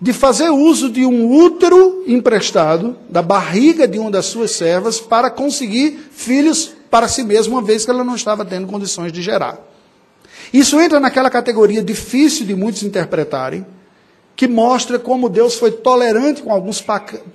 De 0.00 0.12
fazer 0.12 0.50
uso 0.50 0.90
de 0.90 1.04
um 1.04 1.30
útero 1.32 2.04
emprestado, 2.06 2.96
da 3.08 3.20
barriga 3.20 3.86
de 3.86 3.98
uma 3.98 4.10
das 4.10 4.26
suas 4.26 4.52
servas, 4.52 5.00
para 5.00 5.30
conseguir 5.30 5.98
filhos 6.12 6.72
para 6.90 7.08
si 7.08 7.22
mesma, 7.24 7.54
uma 7.54 7.62
vez 7.62 7.84
que 7.84 7.90
ela 7.90 8.04
não 8.04 8.14
estava 8.14 8.44
tendo 8.44 8.66
condições 8.66 9.12
de 9.12 9.20
gerar. 9.20 9.58
Isso 10.52 10.80
entra 10.80 11.00
naquela 11.00 11.28
categoria 11.28 11.82
difícil 11.82 12.46
de 12.46 12.54
muitos 12.54 12.82
interpretarem, 12.82 13.66
que 14.38 14.46
mostra 14.46 15.00
como 15.00 15.28
Deus 15.28 15.56
foi 15.56 15.72
tolerante 15.72 16.42
com 16.42 16.52
alguns 16.52 16.80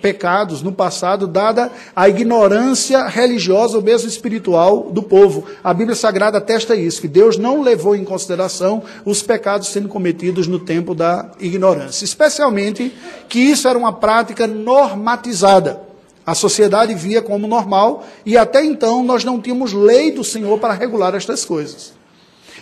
pecados 0.01 0.61
no 0.61 0.71
passado, 0.71 1.27
dada 1.27 1.69
a 1.93 2.07
ignorância 2.07 3.05
religiosa 3.07 3.75
ou 3.75 3.83
mesmo 3.83 4.07
espiritual 4.07 4.83
do 4.89 5.03
povo. 5.03 5.43
A 5.61 5.73
Bíblia 5.73 5.97
Sagrada 5.97 6.37
atesta 6.37 6.77
isso, 6.77 7.01
que 7.01 7.09
Deus 7.09 7.37
não 7.37 7.61
levou 7.61 7.93
em 7.93 8.05
consideração 8.05 8.83
os 9.03 9.21
pecados 9.21 9.67
sendo 9.67 9.89
cometidos 9.89 10.47
no 10.47 10.59
tempo 10.59 10.95
da 10.95 11.29
ignorância. 11.41 12.05
Especialmente 12.05 12.95
que 13.27 13.39
isso 13.39 13.67
era 13.67 13.77
uma 13.77 13.91
prática 13.91 14.47
normatizada. 14.47 15.81
A 16.25 16.33
sociedade 16.33 16.93
via 16.93 17.21
como 17.21 17.49
normal 17.49 18.05
e 18.25 18.37
até 18.37 18.63
então 18.63 19.03
nós 19.03 19.25
não 19.25 19.41
tínhamos 19.41 19.73
lei 19.73 20.09
do 20.09 20.23
Senhor 20.23 20.57
para 20.57 20.71
regular 20.71 21.13
estas 21.15 21.43
coisas. 21.43 21.91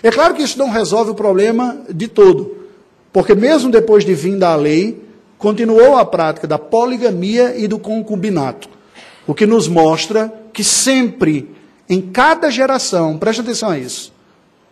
É 0.01 0.10
claro 0.10 0.33
que 0.33 0.41
isso 0.41 0.57
não 0.57 0.71
resolve 0.71 1.12
o 1.12 1.15
problema 1.15 1.79
de 1.88 2.07
todo. 2.07 2.61
Porque 3.12 3.36
mesmo 3.36 3.70
depois 3.70 4.06
de 4.06 4.13
vinda 4.13 4.50
a 4.50 4.56
lei, 4.56 5.01
continuou 5.38 5.98
a 5.98 6.06
prática 6.06 6.48
da 6.48 6.60
poligamia 6.60 7.56
e 7.58 7.68
do 7.68 7.80
concubinato. 7.80 8.70
O 9.27 9.34
que 9.34 9.46
nos 9.46 9.68
mostra 9.68 10.34
que 10.53 10.63
sempre, 10.63 11.50
em 11.89 12.01
cada 12.01 12.50
geração, 12.50 13.18
preste 13.18 13.41
atenção 13.41 13.70
a 13.70 13.77
isso, 13.80 14.13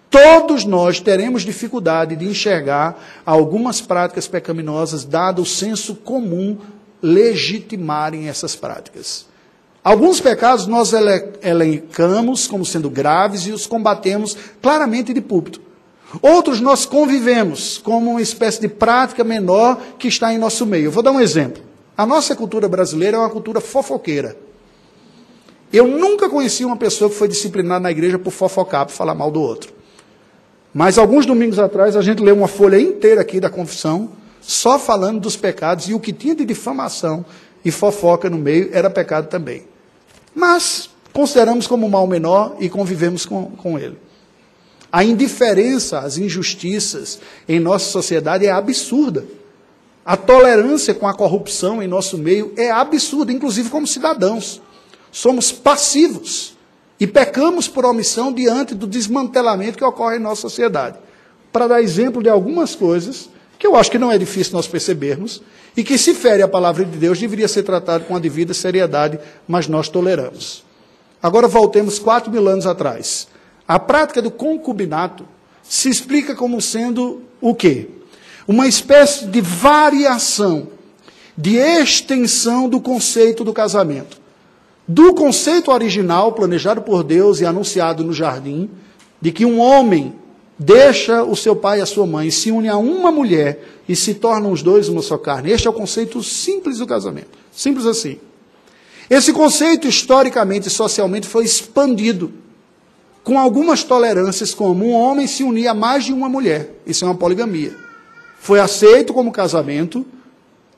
todos 0.09 0.65
nós 0.65 0.99
teremos 0.99 1.43
dificuldade 1.43 2.15
de 2.15 2.25
enxergar 2.25 3.21
algumas 3.25 3.81
práticas 3.81 4.27
pecaminosas, 4.27 5.05
dado 5.05 5.41
o 5.41 5.45
senso 5.45 5.95
comum 5.95 6.57
legitimarem 7.01 8.27
essas 8.27 8.55
práticas. 8.55 9.27
Alguns 9.83 10.19
pecados 10.19 10.67
nós 10.67 10.91
elencamos 11.41 12.47
como 12.47 12.65
sendo 12.65 12.89
graves 12.89 13.47
e 13.47 13.51
os 13.51 13.65
combatemos 13.65 14.35
claramente 14.61 15.13
de 15.13 15.21
púlpito. 15.21 15.68
Outros 16.21 16.59
nós 16.59 16.85
convivemos 16.85 17.77
como 17.77 18.11
uma 18.11 18.21
espécie 18.21 18.59
de 18.59 18.67
prática 18.67 19.23
menor 19.23 19.79
que 19.97 20.07
está 20.07 20.33
em 20.33 20.37
nosso 20.37 20.65
meio. 20.65 20.85
Eu 20.85 20.91
vou 20.91 21.03
dar 21.03 21.11
um 21.11 21.19
exemplo. 21.19 21.61
A 21.95 22.05
nossa 22.05 22.35
cultura 22.35 22.67
brasileira 22.67 23.17
é 23.17 23.19
uma 23.19 23.29
cultura 23.29 23.61
fofoqueira. 23.61 24.35
Eu 25.71 25.87
nunca 25.87 26.27
conheci 26.27 26.65
uma 26.65 26.77
pessoa 26.77 27.09
que 27.09 27.15
foi 27.15 27.27
disciplinada 27.27 27.81
na 27.81 27.91
igreja 27.91 28.17
por 28.17 28.31
fofocar, 28.31 28.87
por 28.87 28.91
falar 28.91 29.13
mal 29.13 29.29
do 29.29 29.39
outro. 29.39 29.71
Mas 30.73 30.97
alguns 30.97 31.25
domingos 31.25 31.59
atrás 31.59 31.95
a 31.95 32.01
gente 32.01 32.23
leu 32.23 32.35
uma 32.35 32.47
folha 32.47 32.79
inteira 32.79 33.21
aqui 33.21 33.39
da 33.39 33.49
confissão, 33.49 34.09
só 34.41 34.79
falando 34.79 35.19
dos 35.19 35.35
pecados 35.35 35.89
e 35.89 35.93
o 35.93 35.99
que 35.99 36.11
tinha 36.11 36.33
de 36.33 36.45
difamação 36.45 37.23
e 37.63 37.69
fofoca 37.69 38.29
no 38.29 38.37
meio 38.37 38.69
era 38.71 38.89
pecado 38.89 39.27
também. 39.27 39.63
Mas 40.33 40.89
consideramos 41.13 41.67
como 41.67 41.87
mal 41.87 42.07
menor 42.07 42.55
e 42.59 42.67
convivemos 42.67 43.25
com, 43.25 43.51
com 43.51 43.77
ele. 43.77 43.97
A 44.91 45.03
indiferença 45.03 45.99
às 45.99 46.17
injustiças 46.17 47.19
em 47.47 47.59
nossa 47.59 47.91
sociedade 47.91 48.45
é 48.45 48.51
absurda. 48.51 49.25
A 50.03 50.17
tolerância 50.17 50.93
com 50.93 51.07
a 51.07 51.13
corrupção 51.13 51.83
em 51.83 51.87
nosso 51.87 52.17
meio 52.17 52.51
é 52.57 52.71
absurda, 52.71 53.31
inclusive 53.31 53.69
como 53.69 53.85
cidadãos. 53.85 54.59
Somos 55.11 55.51
passivos 55.51 56.57
e 56.99 57.05
pecamos 57.05 57.67
por 57.67 57.85
omissão 57.85 58.33
diante 58.33 58.73
do 58.73 58.87
desmantelamento 58.87 59.77
que 59.77 59.83
ocorre 59.83 60.17
em 60.17 60.21
nossa 60.21 60.41
sociedade. 60.41 60.97
Para 61.51 61.67
dar 61.67 61.81
exemplo 61.81 62.21
de 62.21 62.29
algumas 62.29 62.73
coisas 62.73 63.29
que 63.59 63.67
eu 63.67 63.75
acho 63.75 63.91
que 63.91 63.99
não 63.99 64.11
é 64.11 64.17
difícil 64.17 64.53
nós 64.53 64.67
percebermos 64.67 65.41
e 65.75 65.83
que, 65.83 65.97
se 65.97 66.13
fere 66.13 66.41
a 66.41 66.47
palavra 66.47 66.83
de 66.83 66.97
Deus, 66.97 67.19
deveria 67.19 67.47
ser 67.47 67.63
tratado 67.63 68.05
com 68.05 68.15
a 68.15 68.19
devida 68.19 68.53
seriedade, 68.53 69.19
mas 69.47 69.67
nós 69.67 69.89
toleramos. 69.89 70.63
Agora 71.21 71.47
voltemos 71.47 71.99
quatro 71.99 72.31
mil 72.31 72.47
anos 72.47 72.65
atrás. 72.65 73.27
A 73.69 73.77
prática 73.77 74.19
do 74.19 74.31
concubinato 74.31 75.27
se 75.61 75.91
explica 75.91 76.33
como 76.33 76.59
sendo 76.59 77.21
o 77.39 77.53
quê? 77.53 77.87
Uma 78.47 78.65
espécie 78.65 79.27
de 79.27 79.41
variação, 79.41 80.69
de 81.37 81.57
extensão 81.57 82.67
do 82.67 82.81
conceito 82.81 83.43
do 83.43 83.53
casamento. 83.53 84.19
Do 84.87 85.13
conceito 85.13 85.69
original, 85.69 86.31
planejado 86.31 86.81
por 86.81 87.03
Deus 87.03 87.41
e 87.41 87.45
anunciado 87.45 88.03
no 88.03 88.11
jardim, 88.11 88.71
de 89.21 89.31
que 89.31 89.45
um 89.45 89.59
homem 89.59 90.15
deixa 90.57 91.23
o 91.23 91.35
seu 91.35 91.55
pai 91.55 91.77
e 91.77 91.81
a 91.83 91.85
sua 91.85 92.07
mãe, 92.07 92.31
se 92.31 92.49
une 92.49 92.69
a 92.69 92.77
uma 92.77 93.11
mulher 93.11 93.63
e 93.87 93.95
se 93.95 94.15
tornam 94.15 94.51
os 94.51 94.63
dois 94.63 94.89
uma 94.89 95.03
só 95.03 95.15
carne. 95.15 95.51
Este 95.51 95.67
é 95.67 95.69
o 95.69 95.73
conceito 95.73 96.23
simples 96.23 96.79
do 96.79 96.87
casamento. 96.87 97.37
Simples 97.51 97.85
assim. 97.85 98.17
Esse 99.07 99.31
conceito, 99.31 99.87
historicamente 99.87 100.69
e 100.69 100.71
socialmente, 100.71 101.27
foi 101.27 101.45
expandido 101.45 102.33
com 103.29 103.37
algumas 103.37 103.83
tolerâncias, 103.83 104.55
como 104.55 104.87
um 104.87 104.91
homem 104.91 105.27
se 105.27 105.43
unir 105.43 105.67
a 105.67 105.73
mais 105.75 106.03
de 106.03 106.11
uma 106.11 106.27
mulher. 106.27 106.71
Isso 106.83 107.05
é 107.05 107.07
uma 107.07 107.13
poligamia. 107.13 107.71
Foi 108.39 108.59
aceito 108.59 109.13
como 109.13 109.31
casamento, 109.31 110.03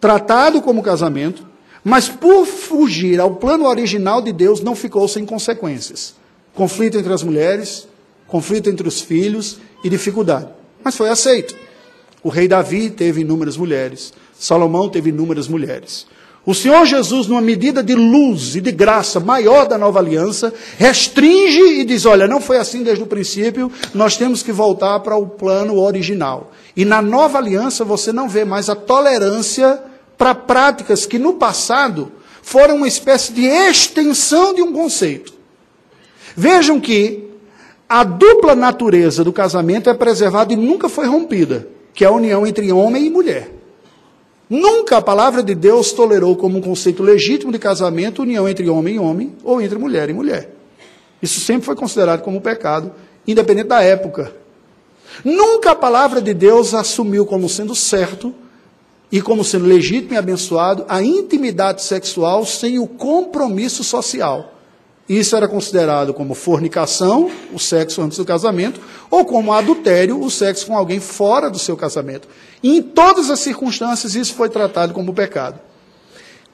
tratado 0.02 0.62
como 0.62 0.84
casamento, 0.84 1.48
mas 1.82 2.10
por 2.10 2.46
fugir 2.46 3.22
ao 3.22 3.36
plano 3.36 3.66
original 3.66 4.22
de 4.22 4.34
Deus, 4.34 4.60
não 4.60 4.76
ficou 4.76 5.08
sem 5.08 5.26
consequências. 5.26 6.14
Conflito 6.54 6.98
entre 6.98 7.14
as 7.14 7.24
mulheres, 7.24 7.88
conflito 8.28 8.70
entre 8.70 8.86
os 8.86 9.00
filhos 9.00 9.58
e 9.82 9.90
dificuldade. 9.90 10.50
Mas 10.84 10.98
foi 10.98 11.08
aceito. 11.08 11.56
O 12.22 12.28
rei 12.28 12.50
Davi 12.50 12.90
teve 12.90 13.22
inúmeras 13.22 13.56
mulheres, 13.56 14.12
Salomão 14.38 14.90
teve 14.90 15.10
inúmeras 15.10 15.48
mulheres. 15.48 16.06
O 16.44 16.56
Senhor 16.56 16.86
Jesus, 16.88 17.28
numa 17.28 17.42
medida 17.42 17.84
de 17.84 17.94
luz 17.94 18.56
e 18.56 18.62
de 18.62 18.72
graça 18.72 19.20
maior 19.20 19.68
da 19.68 19.78
nova 19.78 20.00
aliança, 20.00 20.52
restringe 20.78 21.62
e 21.82 21.86
diz: 21.86 22.06
olha, 22.06 22.28
não 22.28 22.42
foi 22.42 22.58
assim 22.58 22.82
desde 22.82 23.04
o 23.04 23.08
princípio, 23.08 23.72
nós 23.94 24.18
temos 24.18 24.42
que 24.42 24.52
voltar 24.52 25.00
para 25.02 25.16
o 25.16 25.28
plano 25.28 25.80
original. 25.80 26.52
E 26.76 26.84
na 26.84 27.00
nova 27.00 27.38
aliança 27.38 27.86
você 27.86 28.12
não 28.12 28.28
vê 28.28 28.44
mais 28.44 28.70
a 28.70 28.76
tolerância 28.76 29.80
para 30.18 30.34
práticas 30.34 31.06
que 31.06 31.20
no 31.20 31.34
passado 31.34 32.12
foram 32.42 32.78
uma 32.78 32.88
espécie 32.88 33.34
de 33.34 33.46
extensão 33.46 34.54
de 34.56 34.64
um 34.64 34.74
conceito. 34.74 35.34
Vejam 36.36 36.80
que 36.80 37.30
a 37.88 38.04
dupla 38.04 38.56
natureza 38.56 39.24
do 39.24 39.34
casamento 39.34 39.92
é 39.92 39.94
preservada 39.94 40.54
e 40.54 40.56
nunca 40.56 40.90
foi 40.90 41.06
rompida, 41.06 41.68
que 41.94 42.04
é 42.04 42.08
a 42.08 42.12
união 42.12 42.48
entre 42.48 42.72
homem 42.72 43.06
e 43.06 43.10
mulher. 43.12 43.61
Nunca 44.54 44.98
a 44.98 45.02
palavra 45.02 45.42
de 45.42 45.56
Deus 45.56 45.94
tolerou 45.94 46.36
como 46.36 46.58
um 46.58 46.62
conceito 46.62 47.02
legítimo 47.02 47.54
de 47.54 47.58
casamento 47.58 48.22
união 48.22 48.50
entre 48.50 48.70
homem 48.70 48.96
e 48.96 49.00
homem 49.00 49.34
ou 49.46 49.62
entre 49.62 49.78
mulher 49.78 50.10
e 50.10 50.14
mulher. 50.14 50.54
Isso 51.22 51.40
sempre 51.40 51.68
foi 51.68 51.74
considerado 51.74 52.22
como 52.22 52.42
pecado, 52.42 52.92
independente 53.26 53.70
da 53.70 53.82
época. 53.82 54.36
Nunca 55.24 55.72
a 55.72 55.76
palavra 55.76 56.22
de 56.22 56.34
Deus 56.34 56.74
assumiu 56.74 57.26
como 57.26 57.48
sendo 57.48 57.74
certo 57.74 58.36
e 59.10 59.22
como 59.22 59.42
sendo 59.42 59.64
legítimo 59.64 60.16
e 60.16 60.18
abençoado 60.18 60.84
a 60.90 61.02
intimidade 61.02 61.82
sexual 61.82 62.46
sem 62.46 62.78
o 62.78 62.86
compromisso 62.86 63.86
social. 63.86 64.54
Isso 65.12 65.36
era 65.36 65.46
considerado 65.46 66.14
como 66.14 66.34
fornicação, 66.34 67.30
o 67.52 67.60
sexo 67.60 68.02
antes 68.02 68.18
do 68.18 68.24
casamento, 68.24 68.80
ou 69.10 69.26
como 69.26 69.52
adultério, 69.52 70.18
o 70.18 70.32
sexo 70.32 70.68
com 70.68 70.78
alguém 70.78 71.02
fora 71.02 71.50
do 71.50 71.60
seu 71.60 71.76
casamento. 71.76 72.30
E 72.64 72.78
em 72.78 72.82
todas 72.82 73.30
as 73.30 73.42
circunstâncias, 73.42 74.16
isso 74.16 74.34
foi 74.34 74.48
tratado 74.48 74.94
como 74.94 75.14
pecado. 75.14 75.60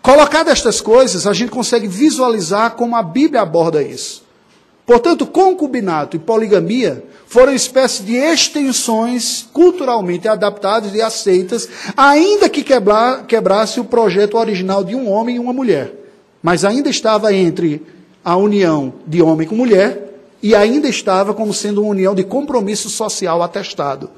Colocado 0.02 0.50
estas 0.50 0.82
coisas, 0.82 1.28
a 1.28 1.34
gente 1.34 1.52
consegue 1.52 1.88
visualizar 1.88 2.72
como 2.72 2.96
a 2.96 3.04
Bíblia 3.04 3.42
aborda 3.42 3.84
isso. 3.84 4.24
Portanto, 4.88 5.28
concubinato 5.28 6.16
e 6.16 6.20
poligamia 6.20 7.06
foram 7.28 7.54
espécies 7.54 8.04
de 8.04 8.16
extensões 8.16 9.48
culturalmente 9.54 10.28
adaptadas 10.28 10.96
e 10.96 11.02
aceitas, 11.04 11.70
ainda 11.96 12.50
que 12.50 12.64
quebra, 12.64 13.24
quebrasse 13.28 13.80
o 13.80 13.86
projeto 13.86 14.36
original 14.36 14.84
de 14.84 14.96
um 14.96 15.08
homem 15.12 15.36
e 15.36 15.40
uma 15.40 15.54
mulher. 15.54 15.94
Mas 16.42 16.66
ainda 16.66 16.90
estava 16.90 17.32
entre 17.32 17.86
a 18.28 18.36
união 18.36 18.96
de 19.08 19.22
homem 19.22 19.48
com 19.48 19.56
mulher 19.56 20.20
e 20.44 20.54
ainda 20.54 20.90
estava 20.90 21.34
como 21.34 21.54
sendo 21.54 21.82
uma 21.82 21.92
união 21.92 22.14
de 22.14 22.26
compromisso 22.26 22.90
social 22.90 23.42
atestado. 23.42 24.10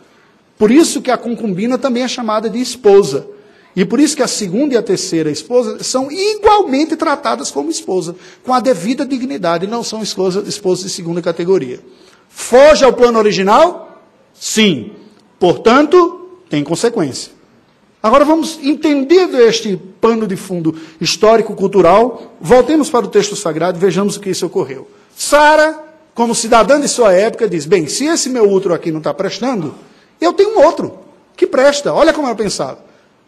Por 0.58 0.72
isso 0.72 1.00
que 1.00 1.12
a 1.12 1.18
concubina 1.18 1.78
também 1.78 2.02
é 2.02 2.08
chamada 2.08 2.50
de 2.50 2.60
esposa. 2.60 3.28
E 3.76 3.86
por 3.86 4.00
isso 4.00 4.16
que 4.16 4.24
a 4.24 4.28
segunda 4.28 4.74
e 4.74 4.78
a 4.78 4.82
terceira 4.82 5.30
esposa 5.30 5.84
são 5.84 6.12
igualmente 6.12 6.96
tratadas 6.96 7.52
como 7.52 7.70
esposa, 7.70 8.16
com 8.44 8.52
a 8.52 8.60
devida 8.60 9.06
dignidade, 9.06 9.68
não 9.68 9.84
são 9.84 10.02
esposas, 10.02 10.48
esposas 10.48 10.86
de 10.86 10.90
segunda 10.90 11.22
categoria. 11.22 11.80
Foge 12.28 12.84
ao 12.84 12.92
plano 12.92 13.20
original? 13.20 14.02
Sim. 14.34 14.94
Portanto, 15.38 16.40
tem 16.50 16.64
consequência. 16.64 17.32
Agora 18.02 18.24
vamos, 18.24 18.58
entender 18.64 19.28
este 19.48 19.76
pano 20.00 20.26
de 20.26 20.38
fundo 20.38 20.74
histórico-cultural, 21.02 22.34
voltemos 22.40 22.90
para 22.90 23.06
o 23.06 23.10
texto 23.10 23.36
sagrado 23.36 23.78
e 23.78 23.82
vejamos 23.82 24.16
o 24.16 24.22
que 24.22 24.30
isso 24.30 24.46
ocorreu. 24.46 24.88
Sara, 25.16 25.78
como 26.16 26.34
cidadã 26.34 26.80
de 26.80 26.88
sua 26.88 27.12
época, 27.12 27.48
diz: 27.48 27.66
Bem, 27.66 27.88
se 27.88 28.06
esse 28.06 28.30
meu 28.30 28.50
útero 28.50 28.74
aqui 28.74 28.90
não 28.90 29.00
está 29.00 29.14
prestando, 29.14 29.76
eu 30.22 30.32
tenho 30.32 30.58
um 30.58 30.64
outro 30.64 30.98
que 31.36 31.46
presta. 31.46 31.94
Olha 31.94 32.14
como 32.14 32.28
ela 32.28 32.36
pensava. 32.36 32.80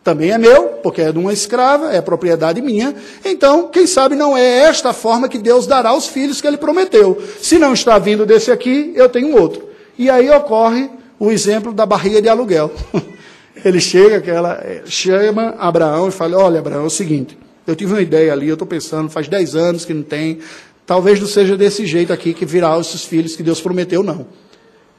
Também 0.04 0.32
é 0.32 0.38
meu, 0.38 0.64
porque 0.82 1.02
é 1.02 1.12
de 1.12 1.20
uma 1.20 1.32
escrava, 1.32 1.94
é 1.94 2.02
propriedade 2.02 2.62
minha. 2.62 2.96
Então, 3.24 3.68
quem 3.68 3.86
sabe 3.86 4.16
não 4.16 4.36
é 4.36 4.62
esta 4.62 4.90
a 4.90 4.94
forma 4.94 5.30
que 5.30 5.38
Deus 5.38 5.68
dará 5.68 5.90
aos 5.90 6.08
filhos 6.08 6.42
que 6.42 6.48
ele 6.48 6.58
prometeu. 6.58 7.22
Se 7.40 7.60
não 7.60 7.74
está 7.74 8.00
vindo 8.00 8.26
desse 8.26 8.52
aqui, 8.52 8.94
eu 8.96 9.08
tenho 9.10 9.40
outro. 9.40 9.70
E 9.98 10.10
aí 10.10 10.30
ocorre 10.32 10.90
o 11.20 11.30
exemplo 11.30 11.72
da 11.72 11.86
barriga 11.86 12.22
de 12.22 12.30
aluguel. 12.30 12.72
Ele 13.64 13.80
chega, 13.80 14.18
aquela, 14.18 14.54
eh, 14.64 14.84
chama 14.86 15.56
Abraão 15.60 16.08
e 16.08 16.12
fala: 16.12 16.38
Olha, 16.38 16.60
Abraão, 16.60 16.84
é 16.84 16.88
o 16.88 16.90
seguinte, 16.90 17.38
eu 17.68 17.76
tive 17.76 17.94
uma 17.94 18.02
ideia 18.02 18.32
ali, 18.32 18.48
eu 18.48 18.54
estou 18.54 18.68
pensando, 18.68 19.10
faz 19.10 19.28
10 19.28 19.56
anos 19.56 19.86
que 19.86 19.94
não 19.94 20.04
tem, 20.04 20.40
talvez 20.86 21.20
não 21.20 21.28
seja 21.28 21.56
desse 21.58 21.86
jeito 21.86 22.12
aqui 22.12 22.34
que 22.34 22.46
virá 22.46 22.78
os 22.78 23.06
filhos 23.06 23.36
que 23.36 23.44
Deus 23.44 23.62
prometeu, 23.62 24.04
não. 24.04 24.26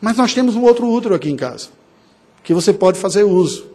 Mas 0.00 0.16
nós 0.16 0.34
temos 0.34 0.54
um 0.54 0.62
outro 0.62 0.86
útero 0.88 1.14
aqui 1.14 1.30
em 1.30 1.36
casa, 1.36 1.68
que 2.42 2.52
você 2.52 2.72
pode 2.72 2.98
fazer 2.98 3.24
uso. 3.24 3.66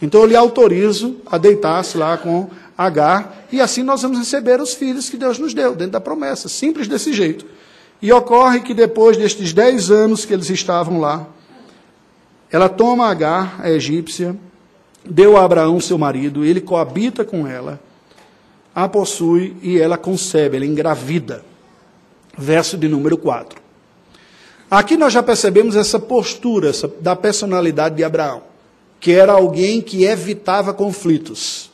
Então 0.00 0.22
eu 0.22 0.26
lhe 0.26 0.36
autorizo 0.36 1.16
a 1.26 1.38
deitar-se 1.38 1.96
lá 1.96 2.16
com 2.16 2.50
Agar, 2.76 3.46
e 3.52 3.60
assim 3.60 3.82
nós 3.82 4.02
vamos 4.02 4.18
receber 4.18 4.60
os 4.60 4.74
filhos 4.74 5.08
que 5.08 5.16
Deus 5.16 5.38
nos 5.38 5.54
deu, 5.54 5.74
dentro 5.74 5.92
da 5.92 6.00
promessa, 6.00 6.48
simples 6.48 6.88
desse 6.88 7.12
jeito. 7.12 7.44
E 8.00 8.12
ocorre 8.12 8.60
que 8.60 8.74
depois 8.74 9.16
destes 9.16 9.52
dez 9.52 9.90
anos 9.90 10.24
que 10.24 10.32
eles 10.32 10.50
estavam 10.50 10.98
lá, 10.98 11.28
ela 12.52 12.68
toma 12.68 13.08
Agar, 13.08 13.60
a 13.60 13.70
egípcia, 13.70 14.36
deu 15.04 15.36
a 15.36 15.44
Abraão, 15.44 15.80
seu 15.80 15.98
marido, 15.98 16.44
ele 16.44 16.60
coabita 16.60 17.24
com 17.24 17.46
ela, 17.46 17.80
a 18.74 18.88
possui 18.88 19.56
e 19.62 19.80
ela 19.80 19.98
concebe, 19.98 20.56
ela 20.56 20.66
engravida. 20.66 21.44
Verso 22.38 22.76
de 22.78 22.88
número 22.88 23.18
4. 23.18 23.60
Aqui 24.70 24.96
nós 24.96 25.12
já 25.12 25.22
percebemos 25.22 25.76
essa 25.76 25.98
postura 25.98 26.70
essa, 26.70 26.88
da 27.00 27.16
personalidade 27.16 27.96
de 27.96 28.04
Abraão 28.04 28.52
que 29.02 29.10
era 29.10 29.32
alguém 29.32 29.80
que 29.80 30.04
evitava 30.04 30.72
conflitos. 30.72 31.72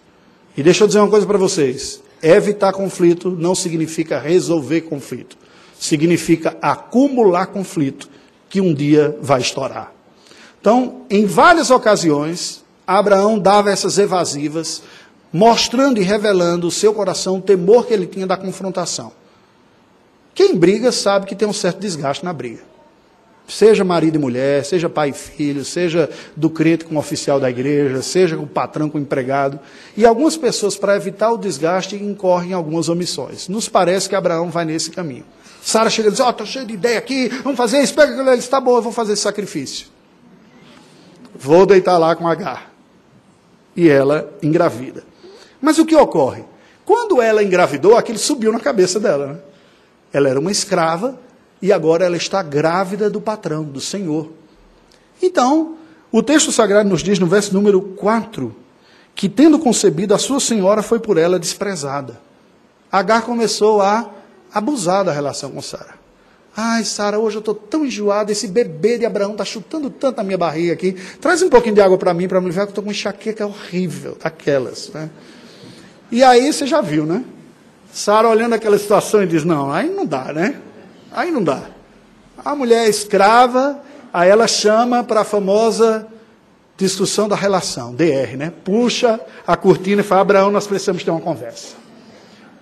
E 0.56 0.62
deixa 0.62 0.82
eu 0.82 0.88
dizer 0.88 0.98
uma 0.98 1.10
coisa 1.10 1.26
para 1.26 1.36
vocês: 1.36 2.02
evitar 2.22 2.72
conflito 2.72 3.30
não 3.30 3.54
significa 3.54 4.18
resolver 4.18 4.80
conflito, 4.80 5.36
significa 5.78 6.56
acumular 6.62 7.48
conflito 7.48 8.08
que 8.48 8.62
um 8.62 8.72
dia 8.72 9.16
vai 9.20 9.42
estourar. 9.42 9.92
Então, 10.60 11.02
em 11.08 11.24
várias 11.24 11.70
ocasiões, 11.70 12.64
Abraão 12.86 13.38
dava 13.38 13.70
essas 13.70 13.98
evasivas, 13.98 14.82
mostrando 15.32 16.00
e 16.00 16.02
revelando 16.02 16.66
o 16.66 16.70
seu 16.70 16.92
coração 16.94 17.36
o 17.36 17.42
temor 17.42 17.86
que 17.86 17.92
ele 17.92 18.06
tinha 18.06 18.26
da 18.26 18.36
confrontação. 18.36 19.12
Quem 20.34 20.56
briga 20.56 20.90
sabe 20.92 21.26
que 21.26 21.34
tem 21.34 21.46
um 21.46 21.52
certo 21.52 21.80
desgaste 21.80 22.24
na 22.24 22.32
briga. 22.32 22.60
Seja 23.48 23.82
marido 23.82 24.16
e 24.16 24.18
mulher, 24.18 24.64
seja 24.64 24.90
pai 24.90 25.08
e 25.08 25.12
filho, 25.12 25.64
seja 25.64 26.10
do 26.36 26.50
crente 26.50 26.84
com 26.84 26.96
o 26.96 26.98
oficial 26.98 27.40
da 27.40 27.48
igreja, 27.48 28.02
seja 28.02 28.38
o 28.38 28.46
patrão 28.46 28.90
com 28.90 28.98
o 28.98 29.00
empregado. 29.00 29.58
E 29.96 30.04
algumas 30.04 30.36
pessoas, 30.36 30.76
para 30.76 30.96
evitar 30.96 31.32
o 31.32 31.38
desgaste, 31.38 31.96
incorrem 31.96 32.50
em 32.50 32.52
algumas 32.52 32.90
omissões. 32.90 33.48
Nos 33.48 33.68
parece 33.68 34.08
que 34.08 34.14
Abraão 34.14 34.50
vai 34.50 34.66
nesse 34.66 34.90
caminho. 34.90 35.24
Sara 35.62 35.88
chega 35.88 36.08
e 36.08 36.10
diz: 36.10 36.20
Ó, 36.20 36.26
oh, 36.26 36.30
estou 36.30 36.46
cheio 36.46 36.66
de 36.66 36.74
ideia 36.74 36.98
aqui, 36.98 37.28
vamos 37.42 37.56
fazer 37.56 37.80
isso, 37.82 37.94
pega 37.94 38.12
aquilo. 38.12 38.28
Ele 38.28 38.38
está 38.38 38.60
bom, 38.60 38.76
eu 38.76 38.82
vou 38.82 38.92
fazer 38.92 39.14
esse 39.14 39.22
sacrifício. 39.22 39.86
Vou 41.38 41.64
deitar 41.64 41.96
lá 41.98 42.16
com 42.16 42.26
Agar. 42.26 42.70
E 43.76 43.88
ela 43.88 44.32
engravida. 44.42 45.04
Mas 45.60 45.78
o 45.78 45.86
que 45.86 45.94
ocorre? 45.94 46.44
Quando 46.84 47.22
ela 47.22 47.42
engravidou, 47.42 47.96
aquilo 47.96 48.18
subiu 48.18 48.50
na 48.50 48.58
cabeça 48.58 48.98
dela. 48.98 49.26
Né? 49.26 49.38
Ela 50.12 50.30
era 50.30 50.40
uma 50.40 50.50
escrava, 50.50 51.18
e 51.60 51.72
agora 51.72 52.04
ela 52.04 52.16
está 52.16 52.42
grávida 52.42 53.10
do 53.10 53.20
patrão, 53.20 53.64
do 53.64 53.80
Senhor. 53.80 54.30
Então, 55.22 55.76
o 56.10 56.22
texto 56.22 56.50
sagrado 56.50 56.88
nos 56.88 57.02
diz 57.02 57.18
no 57.18 57.26
verso 57.26 57.52
número 57.52 57.80
4 57.80 58.54
que, 59.14 59.28
tendo 59.28 59.58
concebido, 59.58 60.14
a 60.14 60.18
sua 60.18 60.38
senhora 60.38 60.82
foi 60.82 61.00
por 61.00 61.18
ela 61.18 61.38
desprezada. 61.38 62.20
Agar 62.90 63.22
começou 63.22 63.82
a 63.82 64.08
abusar 64.54 65.04
da 65.04 65.12
relação 65.12 65.50
com 65.50 65.60
Sara. 65.60 65.97
Ai, 66.60 66.82
Sara, 66.82 67.20
hoje 67.20 67.36
eu 67.36 67.38
estou 67.38 67.54
tão 67.54 67.86
enjoada, 67.86 68.32
esse 68.32 68.48
bebê 68.48 68.98
de 68.98 69.06
Abraão 69.06 69.30
está 69.30 69.44
chutando 69.44 69.88
tanto 69.88 70.18
a 70.18 70.24
minha 70.24 70.36
barriga 70.36 70.72
aqui. 70.72 70.96
Traz 71.20 71.40
um 71.40 71.48
pouquinho 71.48 71.76
de 71.76 71.80
água 71.80 71.96
para 71.96 72.12
mim, 72.12 72.26
para 72.26 72.40
me 72.40 72.50
ver 72.50 72.54
que 72.54 72.60
eu 72.62 72.68
estou 72.70 72.82
com 72.82 72.90
enxaqueca 72.90 73.46
horrível, 73.46 74.18
daquelas. 74.20 74.90
Né? 74.92 75.08
E 76.10 76.20
aí 76.24 76.52
você 76.52 76.66
já 76.66 76.80
viu, 76.80 77.06
né? 77.06 77.22
Sara 77.92 78.28
olhando 78.28 78.54
aquela 78.54 78.76
situação 78.76 79.22
e 79.22 79.26
diz: 79.28 79.44
Não, 79.44 79.70
aí 79.70 79.88
não 79.88 80.04
dá, 80.04 80.32
né? 80.32 80.56
Aí 81.12 81.30
não 81.30 81.44
dá. 81.44 81.62
A 82.44 82.56
mulher 82.56 82.86
é 82.86 82.88
escrava, 82.88 83.80
aí 84.12 84.28
ela 84.28 84.48
chama 84.48 85.04
para 85.04 85.20
a 85.20 85.24
famosa 85.24 86.08
discussão 86.76 87.28
da 87.28 87.36
relação, 87.36 87.94
DR, 87.94 88.36
né? 88.36 88.52
Puxa 88.64 89.20
a 89.46 89.56
cortina 89.56 90.00
e 90.00 90.04
fala, 90.04 90.22
Abraão, 90.22 90.50
nós 90.50 90.66
precisamos 90.66 91.04
ter 91.04 91.12
uma 91.12 91.20
conversa. 91.20 91.76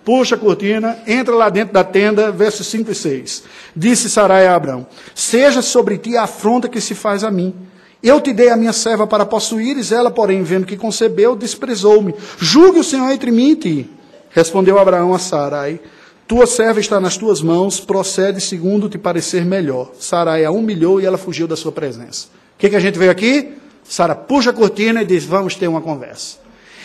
Puxa 0.06 0.36
a 0.36 0.38
cortina, 0.38 0.96
entra 1.04 1.34
lá 1.34 1.48
dentro 1.48 1.74
da 1.74 1.82
tenda, 1.82 2.30
versos 2.30 2.68
5 2.68 2.92
e 2.92 2.94
6. 2.94 3.42
Disse 3.74 4.08
Sarai 4.08 4.46
a 4.46 4.54
Abraão: 4.54 4.86
Seja 5.16 5.60
sobre 5.60 5.98
ti 5.98 6.16
a 6.16 6.22
afronta 6.22 6.68
que 6.68 6.80
se 6.80 6.94
faz 6.94 7.24
a 7.24 7.30
mim. 7.30 7.52
Eu 8.00 8.20
te 8.20 8.32
dei 8.32 8.48
a 8.50 8.56
minha 8.56 8.72
serva 8.72 9.04
para 9.04 9.26
possuíres, 9.26 9.90
ela, 9.90 10.08
porém, 10.08 10.44
vendo 10.44 10.64
que 10.64 10.76
concebeu, 10.76 11.34
desprezou-me. 11.34 12.14
Julgue 12.38 12.78
o 12.78 12.84
Senhor 12.84 13.10
entre 13.10 13.32
mim 13.32 13.50
e 13.50 13.56
ti. 13.56 13.90
Respondeu 14.30 14.78
Abraão 14.78 15.12
a 15.12 15.18
Sarai: 15.18 15.80
tua 16.28 16.46
serva 16.46 16.78
está 16.78 17.00
nas 17.00 17.16
tuas 17.16 17.42
mãos, 17.42 17.80
procede 17.80 18.40
segundo 18.40 18.88
te 18.88 18.98
parecer 18.98 19.44
melhor. 19.44 19.90
Sarai 19.98 20.44
a 20.44 20.52
humilhou 20.52 21.00
e 21.00 21.04
ela 21.04 21.18
fugiu 21.18 21.48
da 21.48 21.56
sua 21.56 21.72
presença. 21.72 22.28
O 22.54 22.58
que, 22.58 22.70
que 22.70 22.76
a 22.76 22.80
gente 22.80 22.96
veio 22.96 23.10
aqui? 23.10 23.54
Sara 23.82 24.14
puxa 24.14 24.50
a 24.50 24.52
cortina 24.52 25.02
e 25.02 25.04
diz: 25.04 25.24
Vamos 25.24 25.56
ter 25.56 25.66
uma 25.66 25.80
conversa. 25.80 26.38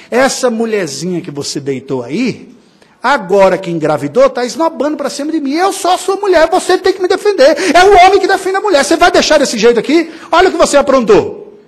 Essa 0.10 0.50
mulherzinha 0.50 1.22
que 1.22 1.30
você 1.30 1.60
deitou 1.60 2.02
aí, 2.02 2.60
agora 3.02 3.58
que 3.58 3.72
engravidou, 3.72 4.28
está 4.28 4.46
esnobando 4.46 4.98
para 4.98 5.10
cima 5.10 5.32
de 5.32 5.40
mim. 5.40 5.54
Eu 5.54 5.74
sou 5.74 5.98
sua 5.98 6.16
mulher, 6.16 6.50
você 6.50 6.78
tem 6.78 6.94
que 6.94 7.02
me 7.02 7.08
defender. 7.08 7.58
É 7.74 7.84
o 7.84 8.06
homem 8.06 8.20
que 8.20 8.28
defende 8.28 8.58
a 8.58 8.62
mulher. 8.62 8.84
Você 8.84 8.96
vai 8.96 9.12
deixar 9.12 9.38
desse 9.38 9.58
jeito 9.58 9.80
aqui? 9.80 10.12
Olha 10.32 10.50
o 10.50 10.52
que 10.52 10.58
você 10.58 10.78
aprontou. 10.78 11.60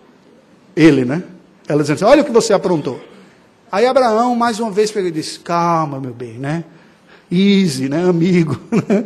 Ele, 0.76 1.06
né? 1.06 1.24
Ela 1.68 1.82
dizendo 1.82 1.96
assim: 1.96 2.06
Olha 2.06 2.22
o 2.22 2.26
que 2.26 2.32
você 2.32 2.54
aprontou. 2.54 3.00
Aí 3.72 3.86
Abraão, 3.86 4.36
mais 4.36 4.60
uma 4.60 4.72
vez, 4.72 4.92
pegou 4.92 5.10
e 5.10 5.12
disse: 5.12 5.40
Calma, 5.40 6.00
meu 6.00 6.14
bem, 6.14 6.34
né? 6.34 6.64
easy, 7.34 7.90
né, 7.90 8.08
amigo? 8.08 8.60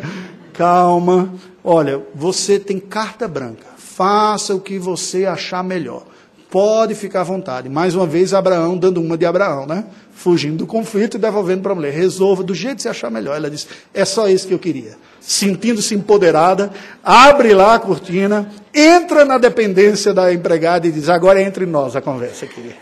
Calma. 0.54 1.34
Olha, 1.64 2.02
você 2.14 2.60
tem 2.60 2.80
carta 2.80 3.28
branca. 3.28 3.66
Faça 3.78 4.54
o 4.54 4.60
que 4.60 4.78
você 4.78 5.26
achar 5.26 5.64
melhor. 5.64 6.04
Pode 6.50 6.94
ficar 6.96 7.22
à 7.22 7.24
vontade. 7.24 7.70
Mais 7.70 7.96
uma 7.96 8.06
vez, 8.06 8.34
Abraão 8.34 8.78
dando 8.78 9.02
uma 9.02 9.18
de 9.18 9.26
Abraão, 9.26 9.66
né? 9.66 9.86
Fugindo 10.18 10.58
do 10.58 10.66
conflito 10.66 11.16
e 11.16 11.20
devolvendo 11.20 11.62
para 11.62 11.74
a 11.74 11.76
mulher. 11.76 11.94
Resolva 11.94 12.42
do 12.42 12.56
jeito 12.56 12.78
que 12.78 12.82
você 12.82 12.90
achar 12.90 13.12
melhor. 13.12 13.36
Ela 13.36 13.52
disse: 13.52 13.68
É 13.94 14.04
só 14.04 14.28
isso 14.28 14.48
que 14.48 14.54
eu 14.54 14.58
queria. 14.58 14.98
Sentindo-se 15.22 15.94
empoderada, 15.94 16.72
abre 17.04 17.54
lá 17.54 17.76
a 17.76 17.80
cortina, 17.80 18.52
entra 18.74 19.24
na 19.24 19.38
dependência 19.38 20.16
da 20.16 20.34
empregada 20.34 20.88
e 20.88 20.92
diz: 20.92 21.08
Agora 21.08 21.40
é 21.40 21.44
entre 21.44 21.68
nós 21.68 21.96
a 21.96 22.02
conversa, 22.02 22.48
querida. 22.48 22.74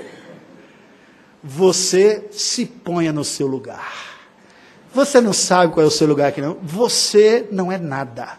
Você 1.44 2.24
se 2.32 2.66
ponha 2.66 3.12
no 3.12 3.26
seu 3.26 3.48
lugar. 3.48 4.16
Você 4.94 5.20
não 5.20 5.34
sabe 5.34 5.74
qual 5.74 5.84
é 5.84 5.88
o 5.88 5.92
seu 5.92 6.08
lugar 6.08 6.30
aqui, 6.30 6.40
não. 6.40 6.56
Você 6.64 7.48
não 7.52 7.70
é 7.70 7.78
nada. 7.78 8.30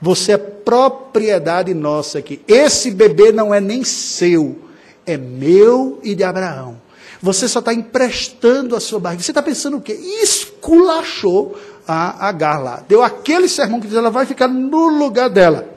Você 0.00 0.32
é 0.32 0.38
propriedade 0.38 1.74
nossa 1.74 2.20
aqui. 2.20 2.40
Esse 2.46 2.92
bebê 2.92 3.32
não 3.32 3.52
é 3.52 3.60
nem 3.60 3.82
seu, 3.82 4.56
é 5.04 5.16
meu 5.16 5.98
e 6.04 6.14
de 6.14 6.22
Abraão. 6.22 6.85
Você 7.26 7.48
só 7.48 7.58
está 7.58 7.74
emprestando 7.74 8.76
a 8.76 8.80
sua 8.80 9.00
barriga. 9.00 9.20
Você 9.20 9.32
está 9.32 9.42
pensando 9.42 9.78
o 9.78 9.80
quê? 9.80 9.94
Esculachou 10.22 11.58
a 11.84 12.28
Agar 12.28 12.62
lá. 12.62 12.84
Deu 12.86 13.02
aquele 13.02 13.48
sermão 13.48 13.80
que 13.80 13.88
diz 13.88 13.96
ela 13.96 14.12
vai 14.12 14.24
ficar 14.26 14.46
no 14.46 14.86
lugar 14.86 15.28
dela. 15.28 15.68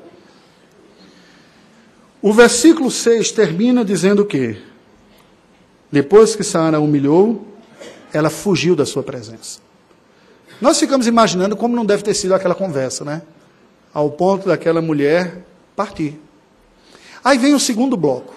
O 2.21 2.31
versículo 2.31 2.91
6 2.91 3.31
termina 3.31 3.83
dizendo 3.83 4.21
o 4.21 4.25
quê? 4.27 4.61
Depois 5.91 6.35
que 6.35 6.43
Sara 6.43 6.79
humilhou, 6.79 7.47
ela 8.13 8.29
fugiu 8.29 8.75
da 8.75 8.85
sua 8.85 9.01
presença. 9.01 9.59
Nós 10.61 10.79
ficamos 10.79 11.07
imaginando 11.07 11.57
como 11.57 11.75
não 11.75 11.83
deve 11.83 12.03
ter 12.03 12.13
sido 12.13 12.35
aquela 12.35 12.53
conversa, 12.53 13.03
né? 13.03 13.23
Ao 13.91 14.11
ponto 14.11 14.47
daquela 14.47 14.83
mulher 14.83 15.43
partir. 15.75 16.21
Aí 17.23 17.39
vem 17.39 17.55
o 17.55 17.59
segundo 17.59 17.97
bloco. 17.97 18.35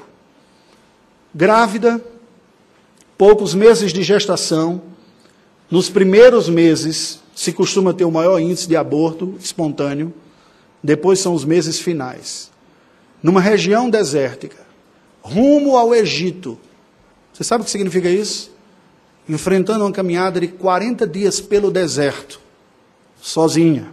grávida, 1.34 2.02
poucos 3.22 3.54
meses 3.54 3.92
de 3.92 4.02
gestação, 4.02 4.82
nos 5.70 5.88
primeiros 5.88 6.48
meses 6.48 7.20
se 7.36 7.52
costuma 7.52 7.94
ter 7.94 8.04
o 8.04 8.10
maior 8.10 8.40
índice 8.40 8.66
de 8.66 8.74
aborto 8.74 9.36
espontâneo, 9.38 10.12
depois 10.82 11.20
são 11.20 11.32
os 11.32 11.44
meses 11.44 11.78
finais. 11.78 12.50
Numa 13.22 13.40
região 13.40 13.88
desértica, 13.88 14.56
rumo 15.22 15.76
ao 15.76 15.94
Egito. 15.94 16.58
Você 17.32 17.44
sabe 17.44 17.62
o 17.62 17.64
que 17.64 17.70
significa 17.70 18.10
isso? 18.10 18.50
Enfrentando 19.28 19.84
uma 19.84 19.92
caminhada 19.92 20.40
de 20.40 20.48
40 20.48 21.06
dias 21.06 21.40
pelo 21.40 21.70
deserto, 21.70 22.40
sozinha. 23.20 23.92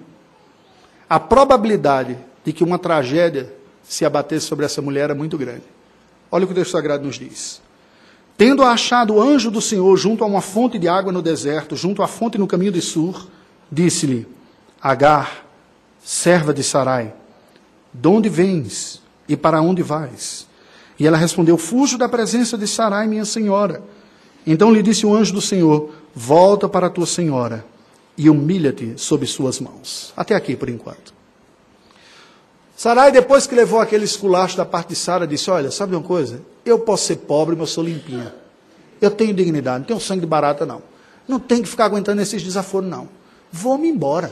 A 1.07 1.19
probabilidade 1.19 2.17
de 2.43 2.51
que 2.51 2.63
uma 2.63 2.79
tragédia 2.79 3.53
se 3.83 4.03
abatesse 4.03 4.47
sobre 4.47 4.65
essa 4.65 4.81
mulher 4.81 5.03
era 5.03 5.13
muito 5.13 5.37
grande. 5.37 5.65
Olha 6.31 6.45
o 6.45 6.47
que 6.47 6.53
o 6.53 6.55
texto 6.55 6.71
sagrado 6.71 7.05
nos 7.05 7.19
diz. 7.19 7.61
Tendo 8.39 8.63
achado 8.63 9.15
o 9.15 9.21
anjo 9.21 9.51
do 9.51 9.59
Senhor 9.59 9.97
junto 9.97 10.23
a 10.23 10.27
uma 10.27 10.39
fonte 10.39 10.79
de 10.79 10.87
água 10.87 11.11
no 11.11 11.21
deserto, 11.21 11.75
junto 11.75 12.01
à 12.01 12.07
fonte 12.07 12.37
no 12.37 12.47
caminho 12.47 12.71
de 12.71 12.81
Sur, 12.81 13.27
disse-lhe: 13.69 14.25
Agar, 14.81 15.45
serva 16.01 16.53
de 16.53 16.63
Sarai, 16.63 17.13
de 17.93 18.07
onde 18.07 18.29
vens 18.29 19.01
e 19.27 19.35
para 19.35 19.61
onde 19.61 19.83
vais? 19.83 20.47
E 20.97 21.05
ela 21.05 21.17
respondeu: 21.17 21.57
Fujo 21.57 21.97
da 21.97 22.07
presença 22.07 22.57
de 22.57 22.65
Sarai, 22.65 23.09
minha 23.09 23.25
senhora. 23.25 23.83
Então 24.47 24.71
lhe 24.71 24.81
disse 24.81 25.05
o 25.05 25.13
anjo 25.13 25.33
do 25.33 25.41
Senhor: 25.41 25.89
Volta 26.15 26.69
para 26.69 26.87
a 26.87 26.89
tua 26.89 27.05
senhora 27.05 27.65
e 28.17 28.29
humilha-te 28.29 28.93
sob 28.95 29.27
suas 29.27 29.59
mãos. 29.59 30.13
Até 30.15 30.33
aqui 30.33 30.55
por 30.55 30.69
enquanto. 30.69 31.18
Sarai, 32.79 33.11
depois 33.11 33.45
que 33.45 33.53
levou 33.53 33.81
aquele 33.81 34.05
esculacho 34.05 34.55
da 34.55 34.63
parte 34.63 34.87
de 34.87 34.95
Sara, 34.95 35.27
disse: 35.27 35.51
Olha, 35.51 35.69
sabe 35.69 35.93
uma 35.93 36.01
coisa? 36.01 36.39
Eu 36.63 36.79
posso 36.79 37.07
ser 37.07 37.17
pobre, 37.17 37.53
mas 37.53 37.67
eu 37.67 37.73
sou 37.73 37.83
limpinha. 37.83 38.33
Eu 39.01 39.11
tenho 39.11 39.33
dignidade, 39.33 39.79
não 39.79 39.85
tenho 39.85 39.99
sangue 39.99 40.21
de 40.21 40.25
barata, 40.25 40.65
não. 40.65 40.81
Não 41.27 41.39
tem 41.39 41.61
que 41.61 41.67
ficar 41.67 41.83
aguentando 41.83 42.21
esses 42.21 42.41
desaforos, 42.41 42.89
não. 42.89 43.09
Vou-me 43.51 43.89
embora. 43.89 44.31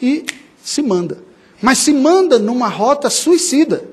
E 0.00 0.24
se 0.64 0.80
manda. 0.80 1.18
Mas 1.60 1.76
se 1.80 1.92
manda 1.92 2.38
numa 2.38 2.66
rota 2.66 3.10
suicida. 3.10 3.84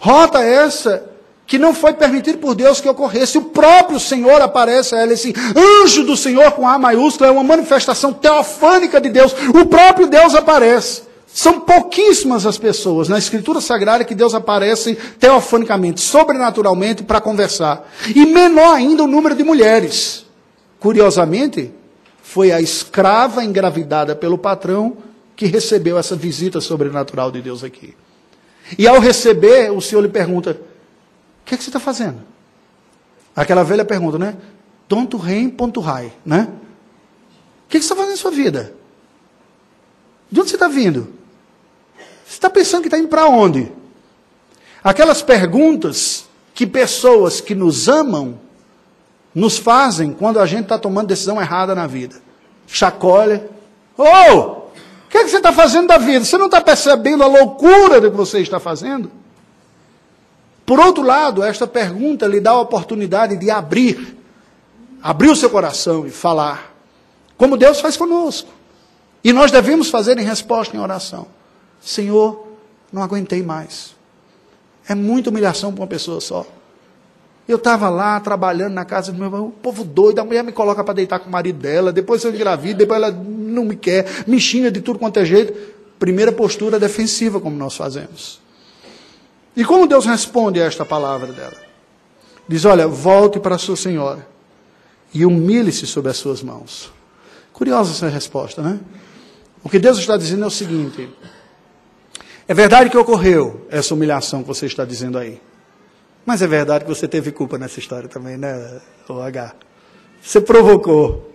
Rota 0.00 0.42
essa 0.42 1.08
que 1.46 1.56
não 1.56 1.72
foi 1.72 1.92
permitido 1.92 2.38
por 2.38 2.56
Deus 2.56 2.80
que 2.80 2.88
ocorresse. 2.88 3.38
O 3.38 3.42
próprio 3.42 4.00
Senhor 4.00 4.42
aparece 4.42 4.92
a 4.92 5.02
ela, 5.02 5.12
esse 5.12 5.32
anjo 5.56 6.02
do 6.02 6.16
Senhor 6.16 6.50
com 6.50 6.66
A 6.66 6.76
maiúsculo, 6.80 7.30
é 7.30 7.32
uma 7.32 7.44
manifestação 7.44 8.12
teofânica 8.12 9.00
de 9.00 9.08
Deus. 9.08 9.32
O 9.54 9.66
próprio 9.66 10.08
Deus 10.08 10.34
aparece. 10.34 11.13
São 11.34 11.58
pouquíssimas 11.58 12.46
as 12.46 12.56
pessoas 12.56 13.08
na 13.08 13.18
Escritura 13.18 13.60
Sagrada 13.60 14.04
que 14.04 14.14
Deus 14.14 14.34
aparece 14.34 14.94
teofanicamente, 15.18 16.00
sobrenaturalmente, 16.00 17.02
para 17.02 17.20
conversar. 17.20 17.90
E 18.14 18.24
menor 18.24 18.76
ainda 18.76 19.02
o 19.02 19.08
número 19.08 19.34
de 19.34 19.42
mulheres. 19.42 20.24
Curiosamente, 20.78 21.72
foi 22.22 22.52
a 22.52 22.60
escrava 22.60 23.42
engravidada 23.42 24.14
pelo 24.14 24.38
patrão 24.38 24.96
que 25.34 25.46
recebeu 25.46 25.98
essa 25.98 26.14
visita 26.14 26.60
sobrenatural 26.60 27.32
de 27.32 27.42
Deus 27.42 27.64
aqui. 27.64 27.96
E 28.78 28.86
ao 28.86 29.00
receber, 29.00 29.72
o 29.72 29.80
Senhor 29.80 30.02
lhe 30.02 30.08
pergunta: 30.08 30.52
O 30.52 31.44
que, 31.44 31.56
é 31.56 31.56
que 31.56 31.64
você 31.64 31.68
está 31.68 31.80
fazendo? 31.80 32.20
Aquela 33.34 33.64
velha 33.64 33.84
pergunta, 33.84 34.20
né? 34.20 34.36
Tonto 34.86 35.16
rei, 35.16 35.48
ponto 35.48 35.80
rai, 35.80 36.12
né? 36.24 36.46
O 37.66 37.70
que, 37.70 37.78
é 37.78 37.80
que 37.80 37.84
você 37.84 37.92
está 37.92 37.96
fazendo 37.96 38.12
na 38.12 38.16
sua 38.16 38.30
vida? 38.30 38.72
De 40.30 40.40
onde 40.40 40.48
você 40.48 40.54
está 40.54 40.68
vindo? 40.68 41.23
Você 42.26 42.34
está 42.34 42.50
pensando 42.50 42.82
que 42.82 42.88
está 42.88 42.98
indo 42.98 43.08
para 43.08 43.26
onde? 43.26 43.70
Aquelas 44.82 45.22
perguntas 45.22 46.26
que 46.54 46.66
pessoas 46.66 47.40
que 47.40 47.54
nos 47.54 47.88
amam 47.88 48.38
nos 49.34 49.58
fazem 49.58 50.12
quando 50.12 50.38
a 50.38 50.46
gente 50.46 50.64
está 50.64 50.78
tomando 50.78 51.08
decisão 51.08 51.40
errada 51.40 51.74
na 51.74 51.86
vida. 51.86 52.16
Chacoalha. 52.66 53.48
Ô! 53.96 54.04
Oh, 54.04 54.64
que, 55.14 55.18
é 55.18 55.24
que 55.24 55.30
você 55.30 55.36
está 55.36 55.52
fazendo 55.52 55.86
da 55.86 55.96
vida? 55.96 56.24
Você 56.24 56.36
não 56.36 56.46
está 56.46 56.60
percebendo 56.60 57.22
a 57.22 57.28
loucura 57.28 58.00
do 58.00 58.10
que 58.10 58.16
você 58.16 58.40
está 58.40 58.58
fazendo? 58.58 59.12
Por 60.66 60.80
outro 60.80 61.04
lado, 61.04 61.44
esta 61.44 61.68
pergunta 61.68 62.26
lhe 62.26 62.40
dá 62.40 62.50
a 62.50 62.60
oportunidade 62.60 63.36
de 63.36 63.48
abrir, 63.48 64.18
abrir 65.00 65.30
o 65.30 65.36
seu 65.36 65.48
coração 65.48 66.04
e 66.04 66.10
falar, 66.10 66.74
como 67.36 67.56
Deus 67.56 67.80
faz 67.80 67.96
conosco. 67.96 68.50
E 69.22 69.32
nós 69.32 69.52
devemos 69.52 69.88
fazer 69.88 70.18
em 70.18 70.24
resposta 70.24 70.76
em 70.76 70.80
oração: 70.80 71.28
Senhor, 71.84 72.46
não 72.90 73.02
aguentei 73.02 73.42
mais. 73.42 73.94
É 74.88 74.94
muita 74.94 75.30
humilhação 75.30 75.72
para 75.72 75.82
uma 75.82 75.86
pessoa 75.86 76.20
só. 76.20 76.46
Eu 77.46 77.56
estava 77.56 77.90
lá 77.90 78.18
trabalhando 78.20 78.72
na 78.72 78.86
casa 78.86 79.12
do 79.12 79.18
meu 79.18 79.26
irmão, 79.26 79.52
povo 79.62 79.84
doido, 79.84 80.18
a 80.18 80.24
mulher 80.24 80.42
me 80.42 80.50
coloca 80.50 80.82
para 80.82 80.94
deitar 80.94 81.18
com 81.18 81.28
o 81.28 81.32
marido 81.32 81.58
dela, 81.58 81.92
depois 81.92 82.24
eu 82.24 82.34
engravido, 82.34 82.78
depois 82.78 83.02
ela 83.02 83.12
não 83.12 83.66
me 83.66 83.76
quer, 83.76 84.06
me 84.26 84.40
xinga 84.40 84.70
de 84.70 84.80
tudo 84.80 84.98
quanto 84.98 85.18
é 85.18 85.24
jeito. 85.26 85.52
Primeira 85.98 86.32
postura 86.32 86.80
defensiva, 86.80 87.38
como 87.38 87.56
nós 87.56 87.76
fazemos. 87.76 88.40
E 89.54 89.64
como 89.64 89.86
Deus 89.86 90.06
responde 90.06 90.60
a 90.60 90.64
esta 90.64 90.84
palavra 90.86 91.32
dela? 91.32 91.56
Diz: 92.48 92.64
Olha, 92.64 92.88
volte 92.88 93.38
para 93.38 93.56
a 93.56 93.58
sua 93.58 93.76
senhora 93.76 94.26
e 95.12 95.24
humilhe-se 95.24 95.86
sob 95.86 96.08
as 96.08 96.16
suas 96.16 96.42
mãos. 96.42 96.90
Curiosa 97.52 97.92
essa 97.92 98.08
resposta, 98.08 98.62
né? 98.62 98.80
O 99.62 99.68
que 99.68 99.78
Deus 99.78 99.98
está 99.98 100.16
dizendo 100.16 100.44
é 100.44 100.46
o 100.46 100.50
seguinte: 100.50 101.08
é 102.46 102.54
verdade 102.54 102.90
que 102.90 102.96
ocorreu 102.96 103.66
essa 103.70 103.94
humilhação 103.94 104.42
que 104.42 104.48
você 104.48 104.66
está 104.66 104.84
dizendo 104.84 105.18
aí. 105.18 105.40
Mas 106.26 106.42
é 106.42 106.46
verdade 106.46 106.84
que 106.84 106.90
você 106.90 107.08
teve 107.08 107.32
culpa 107.32 107.58
nessa 107.58 107.78
história 107.78 108.08
também, 108.08 108.36
né, 108.36 108.80
H? 109.08 109.54
Você 110.22 110.40
provocou. 110.40 111.32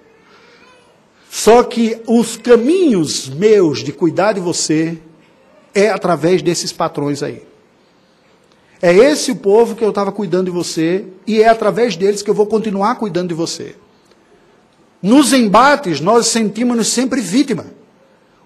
Só 1.29 1.63
que 1.63 2.01
os 2.07 2.37
caminhos 2.37 3.29
meus 3.29 3.83
de 3.83 3.91
cuidar 3.91 4.33
de 4.33 4.39
você 4.39 4.97
é 5.75 5.89
através 5.89 6.41
desses 6.41 6.71
patrões 6.71 7.21
aí. 7.21 7.43
É 8.81 8.93
esse 8.93 9.31
o 9.31 9.35
povo 9.35 9.75
que 9.75 9.83
eu 9.83 9.89
estava 9.89 10.11
cuidando 10.11 10.45
de 10.45 10.51
você 10.51 11.05
e 11.27 11.41
é 11.41 11.49
através 11.49 11.95
deles 11.95 12.21
que 12.21 12.29
eu 12.29 12.33
vou 12.33 12.47
continuar 12.47 12.95
cuidando 12.95 13.29
de 13.29 13.33
você. 13.33 13.75
Nos 15.01 15.33
embates, 15.33 15.99
nós 15.99 16.27
sentimos-nos 16.27 16.87
sempre 16.87 17.21
vítima. 17.21 17.65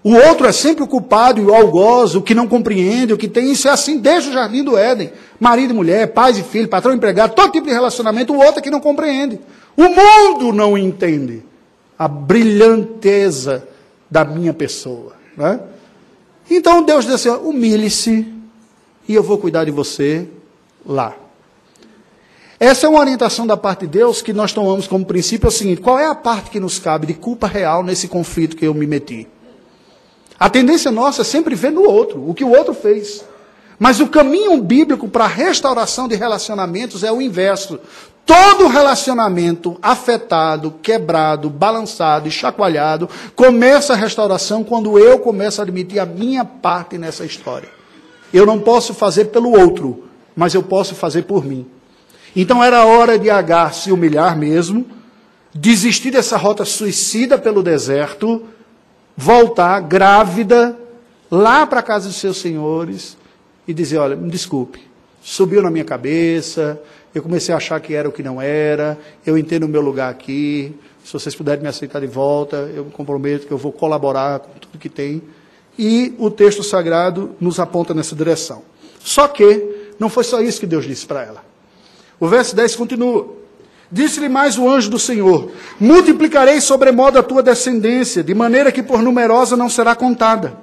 O 0.04 0.12
outro 0.12 0.46
é 0.46 0.52
sempre 0.52 0.84
o 0.84 0.86
culpado 0.86 1.40
e 1.40 1.46
o 1.46 1.54
algoz, 1.54 2.14
o 2.14 2.20
que 2.20 2.34
não 2.34 2.46
compreende, 2.46 3.14
o 3.14 3.16
que 3.16 3.26
tem. 3.26 3.50
Isso 3.50 3.66
é 3.66 3.70
assim 3.70 3.96
desde 3.96 4.28
o 4.28 4.32
jardim 4.34 4.62
do 4.62 4.76
Éden. 4.76 5.10
Marido 5.40 5.70
e 5.70 5.74
mulher, 5.74 6.08
pais 6.08 6.36
e 6.36 6.42
filhos, 6.42 6.68
patrão 6.68 6.92
e 6.92 6.96
empregado, 6.96 7.34
todo 7.34 7.52
tipo 7.52 7.66
de 7.66 7.72
relacionamento. 7.72 8.34
O 8.34 8.36
outro 8.36 8.58
é 8.58 8.62
que 8.62 8.70
não 8.70 8.80
compreende. 8.80 9.40
O 9.74 9.84
mundo 9.84 10.52
não 10.52 10.76
entende 10.76 11.42
a 11.98 12.06
brilhanteza 12.06 13.66
da 14.10 14.26
minha 14.26 14.52
pessoa. 14.52 15.14
Né? 15.34 15.58
Então 16.50 16.82
Deus 16.82 17.06
disse 17.06 17.26
assim: 17.26 17.42
humilhe-se 17.42 18.30
e 19.08 19.14
eu 19.14 19.22
vou 19.22 19.38
cuidar 19.38 19.64
de 19.64 19.70
você 19.70 20.28
lá. 20.84 21.14
Essa 22.60 22.86
é 22.86 22.90
uma 22.90 23.00
orientação 23.00 23.46
da 23.46 23.56
parte 23.56 23.80
de 23.80 23.98
Deus 23.98 24.20
que 24.20 24.34
nós 24.34 24.52
tomamos 24.52 24.86
como 24.86 25.06
princípio 25.06 25.46
é 25.46 25.48
o 25.48 25.52
seguinte: 25.52 25.80
qual 25.80 25.98
é 25.98 26.06
a 26.06 26.14
parte 26.14 26.50
que 26.50 26.60
nos 26.60 26.78
cabe 26.78 27.06
de 27.06 27.14
culpa 27.14 27.46
real 27.46 27.82
nesse 27.82 28.06
conflito 28.06 28.54
que 28.54 28.66
eu 28.66 28.74
me 28.74 28.86
meti? 28.86 29.26
A 30.38 30.50
tendência 30.50 30.90
nossa 30.90 31.22
é 31.22 31.24
sempre 31.24 31.54
ver 31.54 31.70
no 31.70 31.82
outro, 31.82 32.28
o 32.28 32.34
que 32.34 32.44
o 32.44 32.50
outro 32.50 32.74
fez. 32.74 33.24
Mas 33.78 34.00
o 34.00 34.08
caminho 34.08 34.60
bíblico 34.62 35.08
para 35.08 35.24
a 35.24 35.28
restauração 35.28 36.08
de 36.08 36.14
relacionamentos 36.14 37.02
é 37.02 37.12
o 37.12 37.20
inverso. 37.20 37.78
Todo 38.26 38.68
relacionamento 38.68 39.76
afetado, 39.82 40.74
quebrado, 40.82 41.50
balançado 41.50 42.26
e 42.26 42.30
chacoalhado 42.30 43.08
começa 43.36 43.92
a 43.92 43.96
restauração 43.96 44.64
quando 44.64 44.98
eu 44.98 45.18
começo 45.18 45.60
a 45.60 45.64
admitir 45.64 45.98
a 45.98 46.06
minha 46.06 46.44
parte 46.44 46.96
nessa 46.96 47.24
história. 47.24 47.68
Eu 48.32 48.46
não 48.46 48.58
posso 48.58 48.94
fazer 48.94 49.26
pelo 49.26 49.50
outro, 49.50 50.04
mas 50.34 50.54
eu 50.54 50.62
posso 50.62 50.94
fazer 50.94 51.22
por 51.22 51.44
mim. 51.44 51.66
Então 52.34 52.64
era 52.64 52.84
hora 52.84 53.18
de 53.18 53.30
Agar 53.30 53.74
se 53.74 53.92
humilhar 53.92 54.36
mesmo, 54.36 54.86
desistir 55.54 56.10
dessa 56.10 56.36
rota 56.36 56.64
suicida 56.64 57.38
pelo 57.38 57.62
deserto 57.62 58.42
voltar 59.16 59.80
grávida 59.80 60.76
lá 61.30 61.66
para 61.66 61.82
casa 61.82 62.08
dos 62.08 62.16
seus 62.16 62.38
senhores 62.38 63.16
e 63.66 63.74
dizer: 63.74 63.98
Olha, 63.98 64.16
me 64.16 64.30
desculpe, 64.30 64.80
subiu 65.22 65.62
na 65.62 65.70
minha 65.70 65.84
cabeça, 65.84 66.80
eu 67.14 67.22
comecei 67.22 67.54
a 67.54 67.58
achar 67.58 67.80
que 67.80 67.94
era 67.94 68.08
o 68.08 68.12
que 68.12 68.22
não 68.22 68.40
era, 68.40 68.98
eu 69.24 69.38
entendo 69.38 69.64
o 69.64 69.68
meu 69.68 69.80
lugar 69.80 70.10
aqui, 70.10 70.74
se 71.04 71.12
vocês 71.12 71.34
puderem 71.34 71.62
me 71.62 71.68
aceitar 71.68 72.00
de 72.00 72.06
volta, 72.06 72.56
eu 72.74 72.86
me 72.86 72.90
comprometo 72.90 73.46
que 73.46 73.52
eu 73.52 73.58
vou 73.58 73.70
colaborar 73.70 74.40
com 74.40 74.58
tudo 74.58 74.78
que 74.78 74.88
tem. 74.88 75.22
E 75.78 76.14
o 76.18 76.30
texto 76.30 76.62
sagrado 76.62 77.36
nos 77.40 77.60
aponta 77.60 77.92
nessa 77.92 78.16
direção. 78.16 78.62
Só 79.00 79.28
que 79.28 79.92
não 79.98 80.08
foi 80.08 80.24
só 80.24 80.40
isso 80.40 80.60
que 80.60 80.66
Deus 80.66 80.86
disse 80.86 81.04
para 81.04 81.22
ela. 81.22 81.44
O 82.18 82.26
verso 82.26 82.56
10 82.56 82.76
continua. 82.76 83.43
Disse-lhe 83.94 84.28
mais 84.28 84.58
o 84.58 84.68
anjo 84.68 84.90
do 84.90 84.98
Senhor: 84.98 85.52
Multiplicarei 85.78 86.60
sobremodo 86.60 87.16
a 87.16 87.22
tua 87.22 87.44
descendência, 87.44 88.24
de 88.24 88.34
maneira 88.34 88.72
que 88.72 88.82
por 88.82 89.00
numerosa 89.00 89.56
não 89.56 89.68
será 89.68 89.94
contada. 89.94 90.58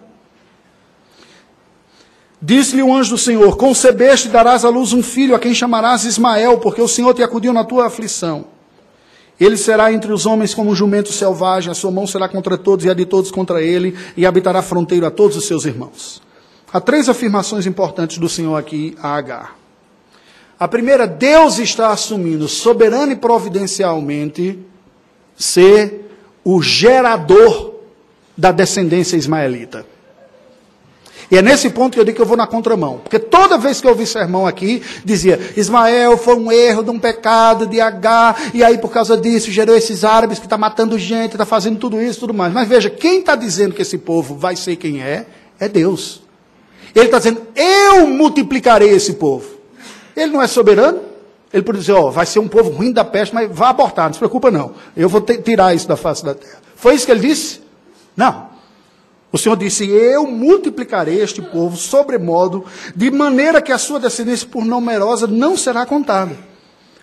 Disse-lhe 2.42 2.84
o 2.84 2.94
anjo 2.94 3.12
do 3.12 3.18
Senhor: 3.18 3.56
Concebeste 3.56 4.28
e 4.28 4.32
darás 4.32 4.66
à 4.66 4.70
luz 4.70 4.92
um 4.92 5.02
filho, 5.02 5.34
a 5.34 5.40
quem 5.40 5.54
chamarás 5.54 6.04
Ismael, 6.04 6.58
porque 6.58 6.82
o 6.82 6.90
Senhor 6.90 7.14
te 7.14 7.24
acudiu 7.24 7.54
na 7.54 7.64
tua 7.64 7.88
aflição. 7.88 8.48
Ele 9.40 9.56
será 9.56 9.94
entre 9.94 10.12
os 10.12 10.26
homens 10.26 10.54
como 10.54 10.70
um 10.70 10.76
jumento 10.76 11.14
selvagem, 11.14 11.72
a 11.72 11.74
sua 11.74 11.90
mão 11.90 12.06
será 12.06 12.28
contra 12.28 12.58
todos 12.58 12.84
e 12.84 12.90
a 12.90 12.94
de 12.94 13.06
todos 13.06 13.32
contra 13.32 13.62
ele, 13.62 13.98
e 14.18 14.26
habitará 14.26 14.62
fronteiro 14.62 15.06
a 15.06 15.10
todos 15.10 15.38
os 15.38 15.46
seus 15.46 15.64
irmãos. 15.64 16.22
Há 16.74 16.82
três 16.82 17.08
afirmações 17.08 17.66
importantes 17.66 18.18
do 18.18 18.28
Senhor 18.28 18.58
aqui 18.58 18.94
a 19.02 19.16
Agar. 19.16 19.61
A 20.62 20.68
primeira, 20.68 21.08
Deus 21.08 21.58
está 21.58 21.90
assumindo 21.90 22.48
soberano 22.48 23.12
e 23.12 23.16
providencialmente 23.16 24.60
ser 25.36 26.06
o 26.44 26.62
gerador 26.62 27.74
da 28.38 28.52
descendência 28.52 29.18
ismaelita. 29.18 29.88
E 31.32 31.36
é 31.36 31.42
nesse 31.42 31.68
ponto 31.72 31.96
que 31.96 32.00
eu 32.00 32.04
digo 32.04 32.16
que 32.16 32.22
eu 32.22 32.28
vou 32.28 32.38
na 32.38 32.46
contramão. 32.46 33.00
Porque 33.00 33.18
toda 33.18 33.58
vez 33.58 33.82
que 33.82 33.88
eu 33.88 33.90
ouvi 33.90 34.06
sermão 34.06 34.46
aqui, 34.46 34.84
dizia: 35.04 35.40
Ismael 35.58 36.16
foi 36.16 36.36
um 36.36 36.52
erro 36.52 36.84
de 36.84 36.92
um 36.92 37.00
pecado 37.00 37.66
de 37.66 37.82
H, 37.82 38.36
e 38.54 38.64
aí 38.64 38.78
por 38.78 38.92
causa 38.92 39.18
disso 39.18 39.50
gerou 39.50 39.76
esses 39.76 40.04
árabes 40.04 40.38
que 40.38 40.46
está 40.46 40.60
matando 40.60 40.96
gente, 41.00 41.32
está 41.32 41.46
fazendo 41.46 41.80
tudo 41.80 42.00
isso 42.00 42.20
tudo 42.20 42.36
mais. 42.36 42.54
Mas 42.54 42.68
veja, 42.68 42.88
quem 42.88 43.22
está 43.22 43.36
dizendo 43.36 43.74
que 43.74 43.82
esse 43.82 43.98
povo 43.98 44.36
vai 44.36 44.56
ser 44.56 44.76
quem 44.76 45.02
é, 45.02 45.26
é 45.60 45.68
Deus. 45.68 46.22
Ele 46.94 47.06
está 47.06 47.18
dizendo: 47.18 47.42
Eu 47.56 48.06
multiplicarei 48.06 48.90
esse 48.90 49.14
povo. 49.14 49.61
Ele 50.16 50.32
não 50.32 50.42
é 50.42 50.48
soberano? 50.48 51.02
Ele 51.54 51.64
pode 51.64 51.80
dizer: 51.80 51.94
Ó, 51.94 52.08
oh, 52.08 52.12
vai 52.12 52.26
ser 52.26 52.40
um 52.40 52.48
povo 52.48 52.70
ruim 52.70 52.92
da 52.92 53.04
peste, 53.04 53.34
mas 53.34 53.50
vá 53.52 53.70
abortar, 53.70 54.06
não 54.06 54.14
se 54.14 54.20
preocupa 54.20 54.50
não. 54.50 54.74
Eu 54.96 55.10
vou 55.10 55.22
tirar 55.22 55.76
isso 55.76 55.88
da 55.88 55.98
face 55.98 56.24
da 56.24 56.34
terra. 56.34 56.60
Foi 56.76 56.96
isso 56.96 57.06
que 57.06 57.12
ele 57.12 57.28
disse? 57.28 57.62
Não. 58.16 58.50
O 59.32 59.38
Senhor 59.38 59.56
disse: 59.56 59.90
Eu 59.90 60.28
multiplicarei 60.28 61.22
este 61.22 61.42
povo 61.42 61.78
sobremodo, 61.78 62.66
de 62.96 63.10
maneira 63.10 63.62
que 63.62 63.72
a 63.72 63.78
sua 63.78 64.00
descendência, 64.00 64.48
por 64.48 64.66
numerosa, 64.66 65.28
não 65.28 65.56
será 65.56 65.86
contada. 65.86 66.36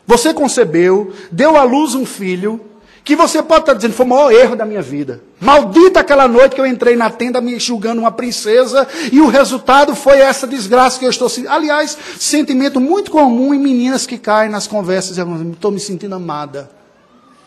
Você 0.06 0.32
concebeu, 0.32 1.12
deu 1.30 1.56
à 1.56 1.64
luz 1.64 1.94
um 1.94 2.06
filho, 2.06 2.60
que 3.08 3.16
você 3.16 3.42
pode 3.42 3.60
estar 3.60 3.72
dizendo, 3.72 3.94
foi 3.94 4.04
o 4.04 4.08
maior 4.10 4.30
erro 4.30 4.54
da 4.54 4.66
minha 4.66 4.82
vida. 4.82 5.22
Maldita 5.40 6.00
aquela 6.00 6.28
noite 6.28 6.54
que 6.54 6.60
eu 6.60 6.66
entrei 6.66 6.94
na 6.94 7.08
tenda 7.08 7.40
me 7.40 7.58
julgando 7.58 8.02
uma 8.02 8.12
princesa, 8.12 8.86
e 9.10 9.18
o 9.18 9.28
resultado 9.28 9.96
foi 9.96 10.18
essa 10.18 10.46
desgraça 10.46 10.98
que 10.98 11.06
eu 11.06 11.10
estou 11.10 11.26
sentindo. 11.26 11.50
Aliás, 11.50 11.96
sentimento 12.18 12.78
muito 12.78 13.10
comum 13.10 13.54
em 13.54 13.58
meninas 13.58 14.06
que 14.06 14.18
caem 14.18 14.50
nas 14.50 14.66
conversas, 14.66 15.16
estou 15.16 15.70
me 15.70 15.80
sentindo 15.80 16.14
amada. 16.16 16.70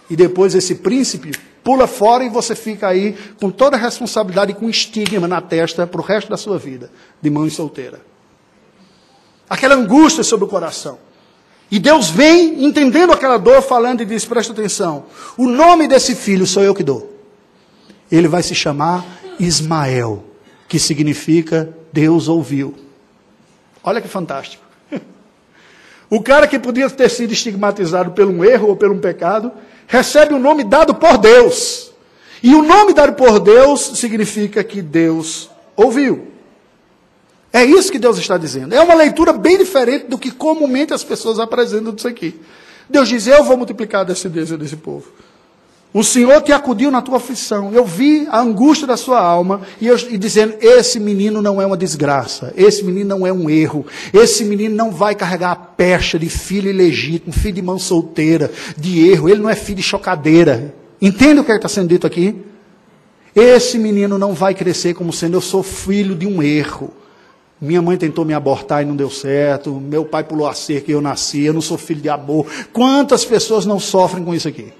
E 0.09 0.15
depois 0.15 0.55
esse 0.55 0.73
príncipe 0.73 1.31
pula 1.63 1.85
fora 1.85 2.23
e 2.23 2.29
você 2.29 2.55
fica 2.55 2.87
aí 2.87 3.15
com 3.39 3.51
toda 3.51 3.77
a 3.77 3.79
responsabilidade 3.79 4.53
e 4.53 4.55
com 4.55 4.67
estigma 4.67 5.27
na 5.27 5.41
testa 5.41 5.85
para 5.85 6.01
o 6.01 6.03
resto 6.03 6.27
da 6.27 6.37
sua 6.37 6.57
vida, 6.57 6.89
de 7.21 7.29
mãe 7.29 7.51
solteira. 7.51 8.01
Aquela 9.47 9.75
angústia 9.75 10.23
sobre 10.23 10.45
o 10.45 10.47
coração. 10.47 10.97
E 11.71 11.79
Deus 11.79 12.09
vem 12.09 12.65
entendendo 12.65 13.13
aquela 13.13 13.37
dor, 13.37 13.61
falando 13.61 14.01
e 14.01 14.05
diz: 14.05 14.25
presta 14.25 14.51
atenção, 14.51 15.05
o 15.37 15.47
nome 15.47 15.87
desse 15.87 16.13
filho 16.13 16.45
sou 16.45 16.61
eu 16.61 16.75
que 16.75 16.83
dou. 16.83 17.17
Ele 18.11 18.27
vai 18.27 18.43
se 18.43 18.53
chamar 18.53 19.05
Ismael, 19.39 20.21
que 20.67 20.77
significa 20.77 21.73
Deus 21.93 22.27
ouviu. 22.27 22.75
Olha 23.81 24.01
que 24.01 24.07
fantástico. 24.09 24.63
O 26.09 26.21
cara 26.21 26.45
que 26.45 26.59
podia 26.59 26.89
ter 26.89 27.09
sido 27.09 27.31
estigmatizado 27.31 28.11
por 28.11 28.25
um 28.25 28.43
erro 28.43 28.67
ou 28.67 28.75
por 28.75 28.91
um 28.91 28.99
pecado, 28.99 29.49
recebe 29.87 30.33
o 30.33 30.37
um 30.37 30.41
nome 30.41 30.65
dado 30.65 30.93
por 30.93 31.17
Deus. 31.17 31.93
E 32.43 32.53
o 32.53 32.61
nome 32.61 32.93
dado 32.93 33.13
por 33.13 33.39
Deus 33.39 33.93
significa 33.95 34.61
que 34.61 34.81
Deus 34.81 35.49
ouviu. 35.73 36.30
É 37.53 37.63
isso 37.65 37.91
que 37.91 37.99
Deus 37.99 38.17
está 38.17 38.37
dizendo. 38.37 38.73
É 38.73 38.81
uma 38.81 38.93
leitura 38.93 39.33
bem 39.33 39.57
diferente 39.57 40.07
do 40.07 40.17
que 40.17 40.31
comumente 40.31 40.93
as 40.93 41.03
pessoas 41.03 41.39
apresentam 41.39 41.93
disso 41.93 42.07
aqui. 42.07 42.39
Deus 42.89 43.09
diz: 43.09 43.27
Eu 43.27 43.43
vou 43.43 43.57
multiplicar 43.57 44.01
a 44.01 44.05
descendência 44.05 44.57
desse 44.57 44.75
povo. 44.75 45.07
O 45.93 46.05
Senhor 46.05 46.41
te 46.41 46.53
acudiu 46.53 46.89
na 46.89 47.01
tua 47.01 47.17
aflição. 47.17 47.73
Eu 47.73 47.85
vi 47.85 48.25
a 48.31 48.39
angústia 48.39 48.87
da 48.87 48.95
sua 48.95 49.19
alma 49.19 49.61
e, 49.79 49.87
eu, 49.87 49.97
e 50.09 50.17
dizendo: 50.17 50.55
esse 50.61 50.99
menino 51.01 51.41
não 51.41 51.61
é 51.61 51.65
uma 51.65 51.75
desgraça, 51.75 52.53
esse 52.55 52.83
menino 52.83 53.09
não 53.09 53.27
é 53.27 53.33
um 53.33 53.49
erro, 53.49 53.85
esse 54.13 54.45
menino 54.45 54.73
não 54.73 54.91
vai 54.91 55.13
carregar 55.15 55.51
a 55.51 55.55
pecha 55.55 56.17
de 56.17 56.29
filho 56.29 56.69
ilegítimo, 56.69 57.33
filho 57.33 57.55
de 57.55 57.61
mão 57.61 57.77
solteira, 57.77 58.49
de 58.77 59.05
erro, 59.09 59.27
ele 59.27 59.41
não 59.41 59.49
é 59.49 59.55
filho 59.55 59.77
de 59.77 59.83
chocadeira. 59.83 60.73
Entende 61.01 61.41
o 61.41 61.43
que 61.43 61.51
está 61.51 61.67
sendo 61.67 61.89
dito 61.89 62.07
aqui? 62.07 62.37
Esse 63.35 63.77
menino 63.77 64.17
não 64.17 64.33
vai 64.33 64.53
crescer 64.53 64.93
como 64.93 65.11
sendo 65.11 65.35
eu 65.35 65.41
sou 65.41 65.61
filho 65.61 66.15
de 66.15 66.25
um 66.25 66.41
erro. 66.41 66.93
Minha 67.61 67.79
mãe 67.79 67.95
tentou 67.95 68.25
me 68.25 68.33
abortar 68.33 68.81
e 68.81 68.85
não 68.85 68.95
deu 68.95 69.11
certo. 69.11 69.71
Meu 69.75 70.03
pai 70.03 70.23
pulou 70.23 70.47
a 70.47 70.53
cerca 70.55 70.89
e 70.89 70.95
eu 70.95 71.01
nasci. 71.01 71.43
Eu 71.43 71.53
não 71.53 71.61
sou 71.61 71.77
filho 71.77 72.01
de 72.01 72.09
amor. 72.09 72.47
Quantas 72.73 73.23
pessoas 73.23 73.67
não 73.67 73.79
sofrem 73.79 74.25
com 74.25 74.33
isso 74.33 74.47
aqui? 74.47 74.73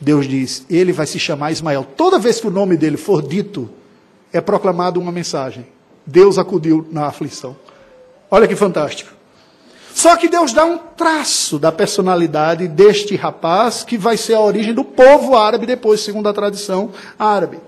Deus 0.00 0.28
diz: 0.28 0.64
ele 0.70 0.92
vai 0.92 1.08
se 1.08 1.18
chamar 1.18 1.50
Ismael. 1.50 1.84
Toda 1.96 2.20
vez 2.20 2.40
que 2.40 2.46
o 2.46 2.52
nome 2.52 2.76
dele 2.76 2.96
for 2.96 3.20
dito, 3.20 3.68
é 4.32 4.40
proclamada 4.40 4.96
uma 5.00 5.10
mensagem. 5.10 5.66
Deus 6.06 6.38
acudiu 6.38 6.86
na 6.92 7.06
aflição. 7.06 7.56
Olha 8.30 8.46
que 8.46 8.54
fantástico. 8.54 9.10
Só 9.92 10.16
que 10.16 10.28
Deus 10.28 10.52
dá 10.52 10.64
um 10.64 10.78
traço 10.78 11.58
da 11.58 11.72
personalidade 11.72 12.68
deste 12.68 13.16
rapaz, 13.16 13.82
que 13.82 13.98
vai 13.98 14.16
ser 14.16 14.34
a 14.34 14.40
origem 14.40 14.72
do 14.72 14.84
povo 14.84 15.36
árabe 15.36 15.66
depois, 15.66 16.00
segundo 16.00 16.28
a 16.28 16.32
tradição 16.32 16.92
árabe. 17.18 17.58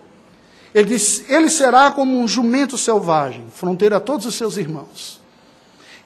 Ele 0.74 0.88
diz: 0.88 1.28
ele 1.28 1.50
será 1.50 1.90
como 1.90 2.18
um 2.18 2.26
jumento 2.26 2.78
selvagem, 2.78 3.44
fronteira 3.52 3.96
a 3.96 4.00
todos 4.00 4.26
os 4.26 4.35
seus 4.35 4.56
irmãos. 4.56 5.20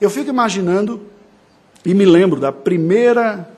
Eu 0.01 0.11
fico 0.11 0.29
imaginando 0.29 1.03
e 1.85 1.95
me 1.95 2.05
lembro 2.05 2.41
da 2.41 2.53
primeira 2.53 3.49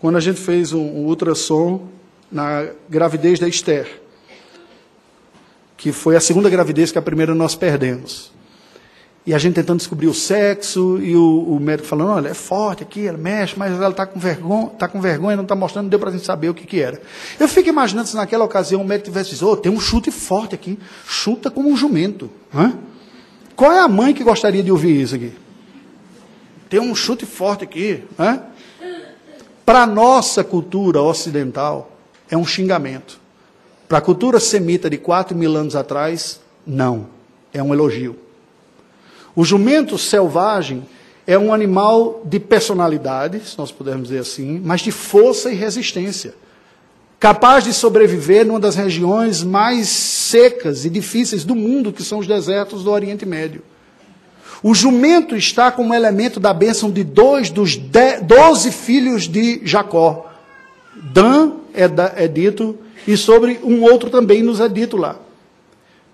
quando 0.00 0.16
a 0.16 0.20
gente 0.20 0.40
fez 0.40 0.72
um, 0.72 0.80
um 0.80 1.06
ultrassom 1.06 1.86
na 2.30 2.68
gravidez 2.88 3.38
da 3.38 3.46
Esther, 3.46 4.00
que 5.76 5.92
foi 5.92 6.16
a 6.16 6.20
segunda 6.20 6.48
gravidez 6.48 6.90
que 6.90 6.98
a 6.98 7.02
primeira 7.02 7.34
nós 7.34 7.54
perdemos. 7.54 8.32
E 9.24 9.32
a 9.32 9.38
gente 9.38 9.54
tentando 9.54 9.78
descobrir 9.78 10.08
o 10.08 10.14
sexo, 10.14 10.98
e 11.00 11.14
o, 11.14 11.54
o 11.54 11.60
médico 11.60 11.86
falando, 11.86 12.10
olha, 12.10 12.28
é 12.28 12.34
forte 12.34 12.82
aqui, 12.82 13.06
ela 13.06 13.16
mexe, 13.16 13.54
mas 13.56 13.72
ela 13.72 13.90
está 13.90 14.04
com 14.04 14.18
vergonha, 14.18 14.66
tá 14.70 14.88
com 14.88 15.00
vergonha, 15.00 15.36
não 15.36 15.44
está 15.44 15.54
mostrando, 15.54 15.84
não 15.84 15.90
deu 15.90 16.00
para 16.00 16.08
a 16.08 16.12
gente 16.12 16.24
saber 16.24 16.48
o 16.48 16.54
que, 16.54 16.66
que 16.66 16.80
era. 16.80 17.00
Eu 17.38 17.46
fico 17.46 17.68
imaginando 17.68 18.08
se 18.08 18.16
naquela 18.16 18.44
ocasião 18.44 18.80
o 18.80 18.84
médico 18.84 19.10
tivesse 19.10 19.30
dito, 19.30 19.46
oh, 19.46 19.56
tem 19.56 19.70
um 19.70 19.78
chute 19.78 20.10
forte 20.10 20.56
aqui, 20.56 20.76
chuta 21.06 21.52
como 21.52 21.68
um 21.68 21.76
jumento. 21.76 22.28
Hã? 22.52 22.76
Qual 23.54 23.70
é 23.70 23.78
a 23.78 23.86
mãe 23.86 24.12
que 24.12 24.24
gostaria 24.24 24.62
de 24.62 24.72
ouvir 24.72 25.00
isso 25.00 25.14
aqui? 25.14 25.32
Tem 26.68 26.80
um 26.80 26.94
chute 26.94 27.24
forte 27.24 27.62
aqui. 27.62 28.02
Para 29.64 29.82
a 29.82 29.86
nossa 29.86 30.42
cultura 30.42 31.00
ocidental, 31.00 31.92
é 32.28 32.36
um 32.36 32.44
xingamento. 32.44 33.20
Para 33.86 33.98
a 33.98 34.00
cultura 34.00 34.40
semita 34.40 34.90
de 34.90 34.96
4 34.96 35.36
mil 35.36 35.54
anos 35.54 35.76
atrás, 35.76 36.40
não. 36.66 37.06
É 37.52 37.62
um 37.62 37.72
elogio. 37.72 38.16
O 39.34 39.44
jumento 39.44 39.96
selvagem 39.96 40.82
é 41.26 41.38
um 41.38 41.52
animal 41.52 42.22
de 42.24 42.38
personalidade, 42.38 43.40
se 43.40 43.56
nós 43.56 43.70
pudermos 43.70 44.08
dizer 44.08 44.20
assim, 44.20 44.60
mas 44.64 44.80
de 44.80 44.90
força 44.90 45.50
e 45.50 45.54
resistência. 45.54 46.34
Capaz 47.18 47.62
de 47.62 47.72
sobreviver 47.72 48.44
numa 48.44 48.58
das 48.58 48.74
regiões 48.74 49.42
mais 49.42 49.88
secas 49.88 50.84
e 50.84 50.90
difíceis 50.90 51.44
do 51.44 51.54
mundo, 51.54 51.92
que 51.92 52.02
são 52.02 52.18
os 52.18 52.26
desertos 52.26 52.82
do 52.82 52.90
Oriente 52.90 53.24
Médio. 53.24 53.62
O 54.62 54.74
jumento 54.74 55.36
está 55.36 55.70
como 55.70 55.94
elemento 55.94 56.38
da 56.38 56.52
bênção 56.52 56.90
de 56.90 57.02
dois 57.02 57.50
dos 57.50 57.76
doze 57.76 58.70
filhos 58.70 59.28
de 59.28 59.60
Jacó. 59.64 60.30
Dan 60.94 61.52
é, 61.72 61.88
da, 61.88 62.12
é 62.16 62.28
dito, 62.28 62.76
e 63.06 63.16
sobre 63.16 63.58
um 63.62 63.82
outro 63.82 64.10
também 64.10 64.42
nos 64.42 64.60
é 64.60 64.68
dito 64.68 64.96
lá. 64.96 65.16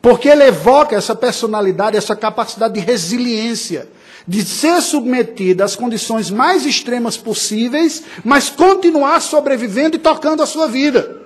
Porque 0.00 0.28
ele 0.28 0.44
evoca 0.44 0.96
essa 0.96 1.14
personalidade, 1.14 1.96
essa 1.96 2.14
capacidade 2.14 2.74
de 2.74 2.80
resiliência, 2.80 3.88
de 4.26 4.44
ser 4.44 4.80
submetido 4.80 5.64
às 5.64 5.74
condições 5.74 6.30
mais 6.30 6.64
extremas 6.64 7.16
possíveis, 7.16 8.02
mas 8.24 8.48
continuar 8.48 9.20
sobrevivendo 9.20 9.96
e 9.96 9.98
tocando 9.98 10.42
a 10.42 10.46
sua 10.46 10.68
vida. 10.68 11.18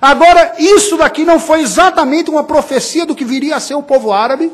Agora, 0.00 0.54
isso 0.58 0.96
daqui 0.96 1.24
não 1.24 1.40
foi 1.40 1.60
exatamente 1.60 2.30
uma 2.30 2.44
profecia 2.44 3.04
do 3.04 3.14
que 3.14 3.24
viria 3.24 3.56
a 3.56 3.60
ser 3.60 3.74
o 3.74 3.82
povo 3.82 4.12
árabe, 4.12 4.50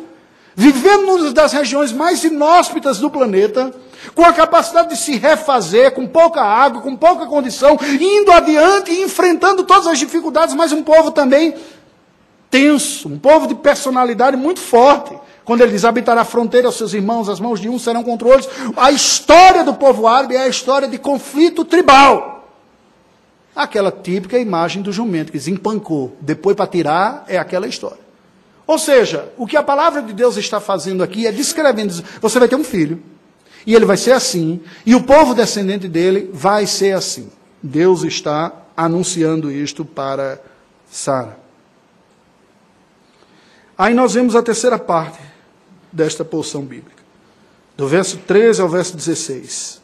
vivendo 0.55 1.07
numa 1.07 1.31
das 1.31 1.53
regiões 1.53 1.93
mais 1.93 2.25
inóspitas 2.25 2.99
do 2.99 3.11
planeta, 3.11 3.73
com 4.15 4.25
a 4.25 4.33
capacidade 4.33 4.89
de 4.89 4.97
se 4.97 5.17
refazer, 5.17 5.93
com 5.93 6.07
pouca 6.07 6.43
água, 6.43 6.81
com 6.81 6.97
pouca 6.97 7.27
condição, 7.27 7.79
indo 8.01 8.33
adiante 8.33 8.91
e 8.91 9.03
enfrentando 9.03 9.63
todas 9.65 9.87
as 9.87 9.99
dificuldades, 9.99 10.55
mas 10.55 10.73
um 10.73 10.83
povo 10.83 11.11
também 11.11 11.55
tenso, 12.51 13.09
um 13.09 13.19
povo 13.19 13.47
de 13.47 13.55
personalidade 13.55 14.37
muito 14.37 14.61
forte. 14.61 15.17
Quando 15.45 15.63
ele 15.63 15.73
diz 15.73 15.85
habitar 15.85 16.17
a 16.19 16.25
fronteira, 16.25 16.69
os 16.69 16.77
seus 16.77 16.93
irmãos, 16.93 17.29
as 17.29 17.41
mãos 17.41 17.59
de 17.59 17.69
um 17.69 17.79
serão 17.79 18.03
contra 18.03 18.29
outros. 18.29 18.49
A 18.77 18.91
história 18.91 19.65
do 19.65 19.75
povo 19.75 20.07
árabe 20.07 20.37
é 20.37 20.43
a 20.43 20.49
história 20.49 20.87
de 20.87 20.99
conflito 20.99 21.65
tribal. 21.65 22.49
Aquela 23.57 23.91
típica 23.91 24.39
imagem 24.39 24.83
do 24.83 24.93
jumento 24.93 25.33
que 25.33 25.39
desempancou, 25.39 26.17
depois 26.21 26.55
para 26.55 26.67
tirar, 26.67 27.25
é 27.27 27.39
aquela 27.39 27.67
história. 27.67 27.99
Ou 28.67 28.79
seja, 28.79 29.33
o 29.39 29.47
que 29.47 29.57
a 29.57 29.63
palavra 29.63 30.03
de 30.03 30.13
Deus 30.13 30.37
está 30.37 30.61
fazendo 30.61 31.03
aqui 31.03 31.27
é 31.27 31.33
descrevendo: 31.33 32.05
você 32.21 32.39
vai 32.39 32.47
ter 32.47 32.55
um 32.57 32.63
filho, 32.63 33.03
e 33.67 33.75
ele 33.75 33.87
vai 33.87 33.97
ser 33.97 34.13
assim, 34.13 34.61
e 34.85 34.95
o 34.95 35.03
povo 35.03 35.35
descendente 35.35 35.89
dele 35.89 36.31
vai 36.33 36.67
ser 36.67 36.95
assim. 36.95 37.31
Deus 37.63 38.03
está 38.05 38.53
anunciando 38.77 39.51
isto 39.51 39.85
para 39.85 40.41
Sara. 40.91 41.48
Aí 43.79 43.95
nós 43.95 44.15
vemos 44.15 44.35
a 44.35 44.43
terceira 44.43 44.77
parte 44.77 45.21
desta 45.93 46.25
porção 46.25 46.63
bíblica, 46.63 47.01
do 47.77 47.87
verso 47.87 48.17
13 48.17 48.61
ao 48.61 48.69
verso 48.69 48.97
16. 48.97 49.81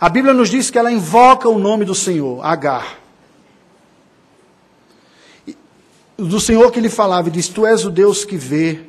A 0.00 0.08
Bíblia 0.08 0.34
nos 0.34 0.50
diz 0.50 0.68
que 0.68 0.76
ela 0.76 0.90
invoca 0.90 1.48
o 1.48 1.60
nome 1.60 1.84
do 1.84 1.94
Senhor, 1.94 2.44
Agar. 2.44 2.98
Do 6.18 6.40
Senhor 6.40 6.72
que 6.72 6.80
lhe 6.80 6.88
falava 6.88 7.28
e 7.28 7.30
disse: 7.30 7.52
Tu 7.52 7.64
és 7.64 7.84
o 7.84 7.90
Deus 7.90 8.24
que 8.24 8.36
vê. 8.36 8.80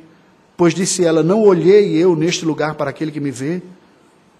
Pois 0.56 0.74
disse 0.74 1.04
ela: 1.04 1.22
Não 1.22 1.40
olhei 1.42 1.96
eu 1.96 2.16
neste 2.16 2.44
lugar 2.44 2.74
para 2.74 2.90
aquele 2.90 3.12
que 3.12 3.20
me 3.20 3.30
vê. 3.30 3.62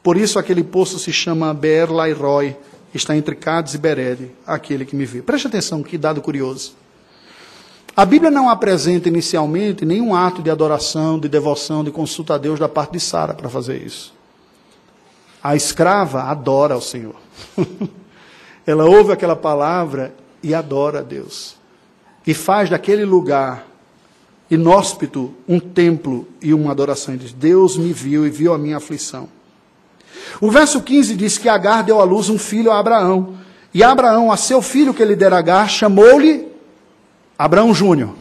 Por 0.02 0.16
isso 0.16 0.36
aquele 0.38 0.64
poço 0.64 0.98
se 0.98 1.12
chama 1.12 1.54
Ber 1.54 1.90
Lairoi, 1.90 2.56
está 2.92 3.16
entre 3.16 3.36
Cades 3.36 3.74
e 3.74 3.78
Berede, 3.78 4.30
aquele 4.44 4.84
que 4.84 4.94
me 4.94 5.06
vê. 5.06 5.22
Preste 5.22 5.46
atenção, 5.46 5.82
que 5.82 5.96
dado 5.96 6.20
curioso. 6.20 6.74
A 7.96 8.04
Bíblia 8.04 8.30
não 8.30 8.48
apresenta 8.48 9.08
inicialmente 9.08 9.84
nenhum 9.84 10.14
ato 10.14 10.42
de 10.42 10.50
adoração, 10.50 11.18
de 11.18 11.28
devoção, 11.28 11.84
de 11.84 11.92
consulta 11.92 12.34
a 12.34 12.38
Deus 12.38 12.58
da 12.58 12.68
parte 12.68 12.92
de 12.92 13.00
Sara 13.00 13.34
para 13.34 13.48
fazer 13.48 13.80
isso. 13.80 14.12
A 15.40 15.54
escrava 15.54 16.24
adora 16.24 16.74
ao 16.74 16.80
Senhor. 16.80 17.14
Ela 18.66 18.84
ouve 18.84 19.12
aquela 19.12 19.36
palavra 19.36 20.12
e 20.42 20.52
adora 20.54 21.00
a 21.00 21.02
Deus. 21.02 21.56
E 22.26 22.34
faz 22.34 22.68
daquele 22.68 23.04
lugar 23.04 23.64
inóspito 24.50 25.32
um 25.46 25.60
templo 25.60 26.26
e 26.42 26.52
uma 26.52 26.72
adoração. 26.72 27.16
Diz: 27.16 27.32
Deus 27.32 27.76
me 27.76 27.92
viu 27.92 28.26
e 28.26 28.30
viu 28.30 28.52
a 28.52 28.58
minha 28.58 28.78
aflição. 28.78 29.28
O 30.40 30.50
verso 30.50 30.82
15 30.82 31.14
diz 31.14 31.38
que 31.38 31.48
Agar 31.48 31.82
deu 31.82 32.00
à 32.00 32.04
luz 32.04 32.28
um 32.28 32.38
filho 32.38 32.72
a 32.72 32.78
Abraão. 32.80 33.34
E 33.72 33.84
Abraão, 33.84 34.32
a 34.32 34.36
seu 34.36 34.62
filho 34.62 34.94
que 34.94 35.02
ele 35.02 35.14
dera 35.14 35.38
Agar, 35.38 35.68
chamou-lhe 35.68 36.53
Abraão 37.38 37.74
Júnior. 37.74 38.14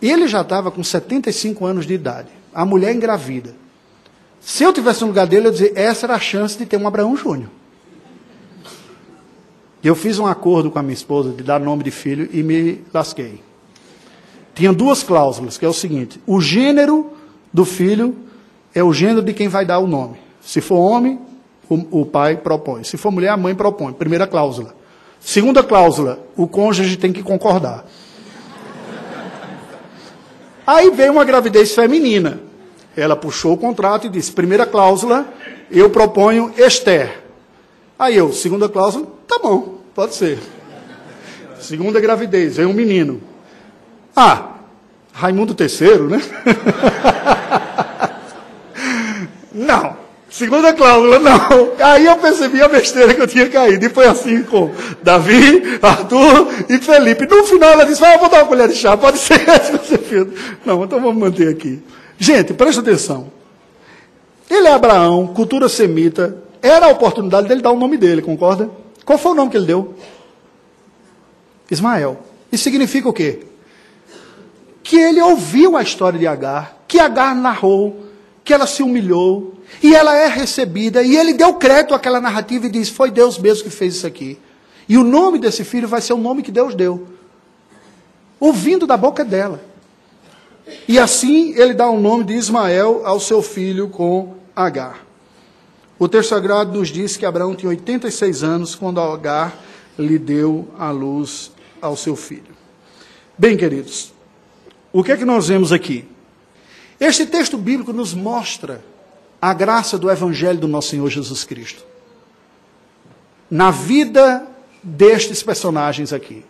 Ele 0.00 0.28
já 0.28 0.42
estava 0.42 0.70
com 0.70 0.84
75 0.84 1.64
anos 1.64 1.86
de 1.86 1.94
idade. 1.94 2.28
A 2.54 2.64
mulher 2.64 2.94
engravida. 2.94 3.54
Se 4.40 4.62
eu 4.62 4.72
tivesse 4.72 5.00
no 5.00 5.08
lugar 5.08 5.26
dele, 5.26 5.48
eu 5.48 5.50
dizer, 5.50 5.72
essa 5.74 6.06
era 6.06 6.14
a 6.14 6.20
chance 6.20 6.56
de 6.56 6.66
ter 6.66 6.76
um 6.76 6.86
Abraão 6.86 7.16
Júnior. 7.16 7.50
Eu 9.82 9.94
fiz 9.94 10.18
um 10.18 10.26
acordo 10.26 10.70
com 10.70 10.78
a 10.78 10.82
minha 10.82 10.94
esposa 10.94 11.30
de 11.30 11.42
dar 11.42 11.60
nome 11.60 11.82
de 11.84 11.90
filho 11.90 12.28
e 12.32 12.42
me 12.42 12.82
lasquei. 12.92 13.40
Tinha 14.54 14.72
duas 14.72 15.02
cláusulas, 15.02 15.58
que 15.58 15.64
é 15.64 15.68
o 15.68 15.72
seguinte: 15.72 16.20
o 16.26 16.40
gênero 16.40 17.12
do 17.52 17.64
filho 17.64 18.16
é 18.74 18.82
o 18.82 18.92
gênero 18.92 19.22
de 19.22 19.32
quem 19.32 19.48
vai 19.48 19.64
dar 19.64 19.78
o 19.78 19.86
nome. 19.86 20.16
Se 20.40 20.60
for 20.60 20.76
homem, 20.76 21.18
o, 21.68 22.00
o 22.02 22.06
pai 22.06 22.36
propõe. 22.36 22.84
Se 22.84 22.96
for 22.96 23.10
mulher, 23.10 23.30
a 23.30 23.36
mãe 23.36 23.54
propõe. 23.54 23.92
Primeira 23.92 24.26
cláusula. 24.26 24.74
Segunda 25.26 25.60
cláusula, 25.60 26.20
o 26.36 26.46
cônjuge 26.46 26.96
tem 26.96 27.12
que 27.12 27.20
concordar. 27.20 27.84
Aí 30.64 30.88
veio 30.90 31.10
uma 31.10 31.24
gravidez 31.24 31.74
feminina. 31.74 32.38
Ela 32.96 33.16
puxou 33.16 33.54
o 33.54 33.58
contrato 33.58 34.06
e 34.06 34.08
disse: 34.08 34.30
primeira 34.30 34.64
cláusula, 34.64 35.26
eu 35.68 35.90
proponho 35.90 36.54
Esther. 36.56 37.22
Aí 37.98 38.16
eu, 38.16 38.32
segunda 38.32 38.68
cláusula, 38.68 39.04
tá 39.26 39.40
bom, 39.42 39.80
pode 39.96 40.14
ser. 40.14 40.38
Segunda 41.58 41.98
gravidez, 41.98 42.58
veio 42.58 42.68
um 42.68 42.72
menino. 42.72 43.20
Ah, 44.14 44.58
Raimundo 45.12 45.56
III, 45.58 46.02
né? 46.02 46.22
Não. 49.52 49.96
Segunda 50.36 50.70
cláusula, 50.74 51.18
não. 51.18 51.72
Aí 51.80 52.04
eu 52.04 52.14
percebi 52.18 52.60
a 52.60 52.68
besteira 52.68 53.14
que 53.14 53.22
eu 53.22 53.26
tinha 53.26 53.48
caído. 53.48 53.86
E 53.86 53.88
foi 53.88 54.06
assim 54.06 54.42
com 54.42 54.70
Davi, 55.02 55.78
Arthur 55.80 56.48
e 56.68 56.76
Felipe. 56.76 57.26
No 57.26 57.42
final 57.44 57.70
ela 57.70 57.86
disse: 57.86 58.04
ah, 58.04 58.18
vou 58.18 58.28
dar 58.28 58.42
uma 58.42 58.46
colher 58.46 58.68
de 58.68 58.74
chá, 58.74 58.94
pode 58.98 59.16
ser 59.16 59.40
esse 59.48 59.72
você 59.72 59.96
fez. 59.96 60.26
Não, 60.62 60.84
então 60.84 61.00
vamos 61.00 61.16
manter 61.16 61.48
aqui. 61.48 61.82
Gente, 62.18 62.52
presta 62.52 62.82
atenção. 62.82 63.32
Ele 64.50 64.68
é 64.68 64.72
Abraão, 64.74 65.26
cultura 65.28 65.70
semita. 65.70 66.36
Era 66.60 66.84
a 66.84 66.90
oportunidade 66.90 67.48
dele 67.48 67.62
dar 67.62 67.70
o 67.70 67.78
nome 67.78 67.96
dele, 67.96 68.20
concorda? 68.20 68.68
Qual 69.06 69.18
foi 69.18 69.32
o 69.32 69.34
nome 69.34 69.50
que 69.50 69.56
ele 69.56 69.64
deu? 69.64 69.94
Ismael. 71.70 72.20
Isso 72.52 72.64
significa 72.64 73.08
o 73.08 73.12
quê? 73.12 73.40
Que 74.82 74.96
ele 74.96 75.22
ouviu 75.22 75.78
a 75.78 75.82
história 75.82 76.18
de 76.18 76.26
Agar, 76.26 76.76
que 76.86 76.98
Agar 76.98 77.34
narrou, 77.34 78.04
que 78.44 78.52
ela 78.52 78.66
se 78.66 78.82
humilhou, 78.82 79.55
e 79.82 79.94
ela 79.94 80.16
é 80.16 80.26
recebida, 80.26 81.02
e 81.02 81.16
ele 81.16 81.34
deu 81.34 81.54
crédito 81.54 81.94
àquela 81.94 82.20
narrativa 82.20 82.66
e 82.66 82.70
diz: 82.70 82.88
Foi 82.88 83.10
Deus 83.10 83.38
mesmo 83.38 83.64
que 83.64 83.70
fez 83.70 83.96
isso 83.96 84.06
aqui. 84.06 84.38
E 84.88 84.96
o 84.96 85.04
nome 85.04 85.38
desse 85.38 85.64
filho 85.64 85.88
vai 85.88 86.00
ser 86.00 86.12
o 86.12 86.18
nome 86.18 86.42
que 86.42 86.52
Deus 86.52 86.74
deu, 86.74 87.06
ouvindo 88.38 88.86
da 88.86 88.96
boca 88.96 89.24
dela. 89.24 89.62
E 90.88 90.98
assim 90.98 91.54
ele 91.56 91.74
dá 91.74 91.88
o 91.88 92.00
nome 92.00 92.24
de 92.24 92.34
Ismael 92.34 93.02
ao 93.04 93.20
seu 93.20 93.42
filho 93.42 93.88
com 93.88 94.34
Agar. 94.54 95.04
O 95.98 96.08
texto 96.08 96.30
sagrado 96.30 96.76
nos 96.76 96.88
diz 96.88 97.16
que 97.16 97.24
Abraão 97.24 97.54
tinha 97.54 97.70
86 97.70 98.42
anos 98.42 98.74
quando 98.74 99.00
Agar 99.00 99.56
lhe 99.98 100.18
deu 100.18 100.68
a 100.78 100.90
luz 100.90 101.50
ao 101.80 101.96
seu 101.96 102.14
filho. 102.16 102.54
Bem, 103.38 103.56
queridos, 103.56 104.12
o 104.92 105.02
que 105.02 105.12
é 105.12 105.16
que 105.16 105.24
nós 105.24 105.48
vemos 105.48 105.72
aqui? 105.72 106.06
Este 106.98 107.26
texto 107.26 107.58
bíblico 107.58 107.92
nos 107.92 108.14
mostra 108.14 108.82
a 109.40 109.52
graça 109.52 109.98
do 109.98 110.10
Evangelho 110.10 110.58
do 110.58 110.68
nosso 110.68 110.90
Senhor 110.90 111.08
Jesus 111.10 111.44
Cristo. 111.44 111.84
Na 113.50 113.70
vida 113.70 114.46
destes 114.82 115.42
personagens 115.42 116.12
aqui. 116.12 116.44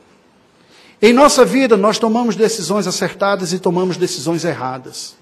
Em 1.01 1.13
nossa 1.13 1.45
vida, 1.45 1.77
nós 1.77 1.99
tomamos 1.99 2.37
decisões 2.37 2.87
acertadas 2.87 3.53
e 3.53 3.59
tomamos 3.59 3.97
decisões 3.97 4.45
erradas. 4.45 5.15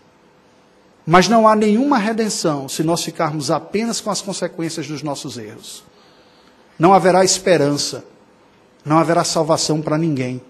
Mas 1.06 1.28
não 1.28 1.48
há 1.48 1.56
nenhuma 1.56 1.98
redenção 1.98 2.68
se 2.68 2.82
nós 2.82 3.02
ficarmos 3.02 3.50
apenas 3.50 4.00
com 4.00 4.10
as 4.10 4.20
consequências 4.20 4.86
dos 4.86 5.02
nossos 5.02 5.36
erros. 5.36 5.82
Não 6.78 6.94
haverá 6.94 7.24
esperança, 7.24 8.04
não 8.84 8.98
haverá 8.98 9.24
salvação 9.24 9.82
para 9.82 9.98
ninguém. 9.98 10.40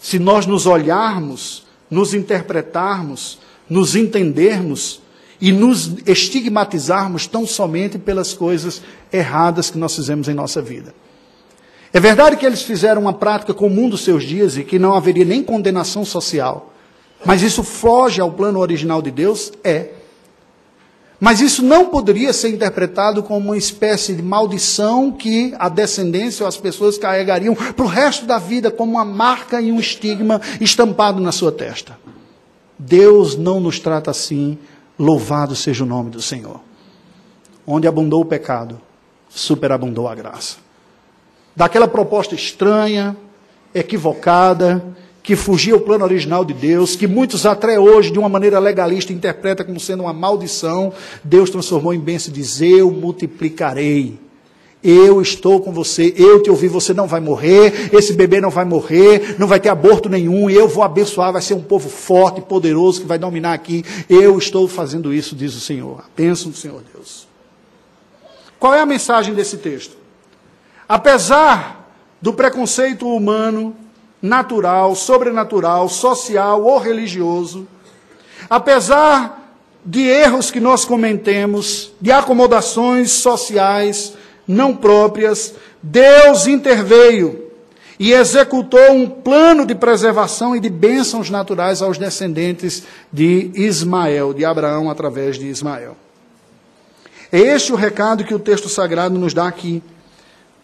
Se 0.00 0.18
nós 0.18 0.46
nos 0.46 0.66
olharmos, 0.66 1.66
nos 1.90 2.14
interpretarmos 2.14 3.38
nos 3.68 3.96
entendermos 3.96 5.00
e 5.40 5.52
nos 5.52 5.96
estigmatizarmos 6.06 7.26
tão 7.26 7.46
somente 7.46 7.98
pelas 7.98 8.32
coisas 8.32 8.82
erradas 9.12 9.70
que 9.70 9.78
nós 9.78 9.94
fizemos 9.94 10.28
em 10.28 10.34
nossa 10.34 10.62
vida. 10.62 10.94
É 11.92 12.00
verdade 12.00 12.36
que 12.36 12.44
eles 12.44 12.62
fizeram 12.62 13.02
uma 13.02 13.12
prática 13.12 13.54
comum 13.54 13.88
dos 13.88 14.02
seus 14.02 14.24
dias 14.24 14.56
e 14.56 14.64
que 14.64 14.78
não 14.78 14.94
haveria 14.94 15.24
nem 15.24 15.42
condenação 15.42 16.04
social. 16.04 16.72
Mas 17.24 17.40
isso 17.42 17.62
foge 17.62 18.20
ao 18.20 18.32
plano 18.32 18.58
original 18.58 19.00
de 19.00 19.10
Deus? 19.10 19.52
É. 19.62 19.90
Mas 21.20 21.40
isso 21.40 21.62
não 21.62 21.86
poderia 21.86 22.32
ser 22.32 22.48
interpretado 22.48 23.22
como 23.22 23.46
uma 23.46 23.56
espécie 23.56 24.12
de 24.12 24.22
maldição 24.22 25.12
que 25.12 25.54
a 25.58 25.68
descendência 25.68 26.42
ou 26.42 26.48
as 26.48 26.56
pessoas 26.56 26.98
carregariam 26.98 27.54
para 27.54 27.84
o 27.84 27.88
resto 27.88 28.26
da 28.26 28.38
vida 28.38 28.70
como 28.70 28.92
uma 28.92 29.04
marca 29.04 29.60
e 29.60 29.70
um 29.70 29.78
estigma 29.78 30.40
estampado 30.60 31.20
na 31.20 31.32
sua 31.32 31.52
testa. 31.52 31.96
Deus 32.78 33.36
não 33.36 33.60
nos 33.60 33.78
trata 33.78 34.10
assim, 34.10 34.58
louvado 34.98 35.54
seja 35.54 35.84
o 35.84 35.86
nome 35.86 36.10
do 36.10 36.22
Senhor. 36.22 36.60
Onde 37.66 37.88
abundou 37.88 38.20
o 38.20 38.24
pecado, 38.24 38.80
superabundou 39.28 40.08
a 40.08 40.14
graça. 40.14 40.56
Daquela 41.56 41.88
proposta 41.88 42.34
estranha, 42.34 43.16
equivocada, 43.74 44.84
que 45.22 45.34
fugia 45.34 45.72
ao 45.72 45.80
plano 45.80 46.04
original 46.04 46.44
de 46.44 46.52
Deus, 46.52 46.94
que 46.94 47.06
muitos 47.06 47.46
até 47.46 47.80
hoje, 47.80 48.10
de 48.10 48.18
uma 48.18 48.28
maneira 48.28 48.58
legalista, 48.58 49.12
interpretam 49.12 49.64
como 49.64 49.80
sendo 49.80 50.02
uma 50.02 50.12
maldição, 50.12 50.92
Deus 51.24 51.48
transformou 51.48 51.94
em 51.94 51.98
bênção 51.98 52.30
e 52.30 52.34
diz: 52.34 52.60
Eu 52.60 52.90
multiplicarei 52.90 54.18
eu 54.84 55.22
estou 55.22 55.60
com 55.60 55.72
você, 55.72 56.12
eu 56.14 56.42
te 56.42 56.50
ouvi, 56.50 56.68
você 56.68 56.92
não 56.92 57.06
vai 57.06 57.18
morrer, 57.18 57.88
esse 57.90 58.12
bebê 58.12 58.38
não 58.38 58.50
vai 58.50 58.66
morrer, 58.66 59.36
não 59.38 59.46
vai 59.46 59.58
ter 59.58 59.70
aborto 59.70 60.10
nenhum, 60.10 60.50
eu 60.50 60.68
vou 60.68 60.84
abençoar, 60.84 61.32
vai 61.32 61.40
ser 61.40 61.54
um 61.54 61.62
povo 61.62 61.88
forte, 61.88 62.42
poderoso 62.42 63.00
que 63.00 63.06
vai 63.06 63.18
dominar 63.18 63.54
aqui. 63.54 63.82
Eu 64.10 64.36
estou 64.36 64.68
fazendo 64.68 65.14
isso, 65.14 65.34
diz 65.34 65.54
o 65.54 65.60
Senhor. 65.60 66.00
A 66.00 66.04
bênção 66.14 66.50
do 66.50 66.56
Senhor 66.56 66.82
Deus. 66.92 67.26
Qual 68.58 68.74
é 68.74 68.80
a 68.80 68.86
mensagem 68.86 69.34
desse 69.34 69.56
texto? 69.56 69.96
Apesar 70.86 71.90
do 72.20 72.34
preconceito 72.34 73.08
humano, 73.08 73.74
natural, 74.20 74.94
sobrenatural, 74.94 75.88
social 75.88 76.62
ou 76.62 76.78
religioso, 76.78 77.66
apesar 78.50 79.44
de 79.84 80.00
erros 80.00 80.50
que 80.50 80.60
nós 80.60 80.84
cometemos, 80.84 81.92
de 82.00 82.10
acomodações 82.10 83.12
sociais, 83.12 84.14
não 84.46 84.74
próprias, 84.74 85.54
Deus 85.82 86.46
interveio 86.46 87.44
e 87.98 88.12
executou 88.12 88.92
um 88.92 89.08
plano 89.08 89.64
de 89.64 89.74
preservação 89.74 90.54
e 90.54 90.60
de 90.60 90.68
bênçãos 90.68 91.30
naturais 91.30 91.80
aos 91.80 91.96
descendentes 91.96 92.82
de 93.12 93.50
Ismael, 93.54 94.34
de 94.34 94.44
Abraão 94.44 94.90
através 94.90 95.38
de 95.38 95.46
Ismael. 95.46 95.96
É 97.30 97.38
este 97.38 97.72
o 97.72 97.76
recado 97.76 98.24
que 98.24 98.34
o 98.34 98.38
texto 98.38 98.68
sagrado 98.68 99.18
nos 99.18 99.34
dá 99.34 99.46
aqui. 99.46 99.82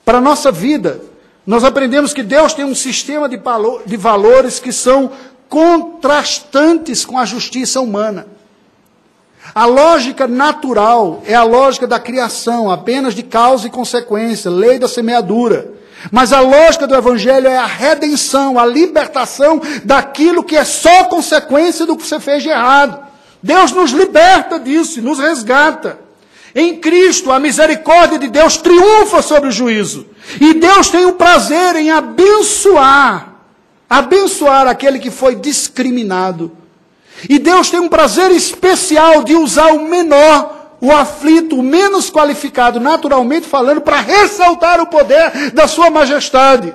Para 0.04 0.18
a 0.18 0.20
nossa 0.20 0.50
vida, 0.52 1.00
nós 1.46 1.64
aprendemos 1.64 2.12
que 2.12 2.22
Deus 2.22 2.52
tem 2.52 2.64
um 2.64 2.74
sistema 2.74 3.28
de, 3.28 3.96
valores 3.96 4.60
que 4.60 4.72
são 4.72 5.10
contrastantes 5.48 7.04
com 7.04 7.18
a 7.18 7.24
justiça 7.24 7.80
humana. 7.80 8.26
A 9.54 9.64
lógica 9.64 10.26
natural 10.28 11.22
é 11.26 11.34
a 11.34 11.42
lógica 11.42 11.86
da 11.86 11.98
criação, 11.98 12.70
apenas 12.70 13.14
de 13.14 13.22
causa 13.22 13.66
e 13.66 13.70
consequência, 13.70 14.50
lei 14.50 14.78
da 14.78 14.86
semeadura. 14.86 15.74
Mas 16.10 16.32
a 16.32 16.40
lógica 16.40 16.86
do 16.86 16.94
Evangelho 16.94 17.48
é 17.48 17.56
a 17.56 17.66
redenção, 17.66 18.58
a 18.58 18.64
libertação 18.64 19.60
daquilo 19.84 20.44
que 20.44 20.56
é 20.56 20.64
só 20.64 21.04
consequência 21.04 21.84
do 21.84 21.96
que 21.96 22.06
você 22.06 22.20
fez 22.20 22.42
de 22.42 22.48
errado. 22.48 23.00
Deus 23.42 23.72
nos 23.72 23.90
liberta 23.90 24.58
disso, 24.58 25.02
nos 25.02 25.18
resgata. 25.18 25.98
Em 26.54 26.76
Cristo, 26.78 27.30
a 27.30 27.38
misericórdia 27.38 28.18
de 28.18 28.28
Deus 28.28 28.56
triunfa 28.56 29.22
sobre 29.22 29.48
o 29.48 29.52
juízo. 29.52 30.06
E 30.40 30.54
Deus 30.54 30.88
tem 30.88 31.06
o 31.06 31.12
prazer 31.12 31.76
em 31.76 31.90
abençoar, 31.90 33.34
abençoar 33.88 34.66
aquele 34.66 34.98
que 34.98 35.10
foi 35.10 35.36
discriminado. 35.36 36.59
E 37.28 37.38
Deus 37.38 37.70
tem 37.70 37.80
um 37.80 37.88
prazer 37.88 38.30
especial 38.30 39.22
de 39.22 39.34
usar 39.34 39.72
o 39.72 39.88
menor 39.88 40.58
o 40.80 40.90
aflito, 40.90 41.56
o 41.58 41.62
menos 41.62 42.10
qualificado, 42.10 42.80
naturalmente 42.80 43.46
falando, 43.46 43.82
para 43.82 44.00
ressaltar 44.00 44.80
o 44.80 44.86
poder 44.86 45.50
da 45.52 45.68
Sua 45.68 45.90
majestade. 45.90 46.72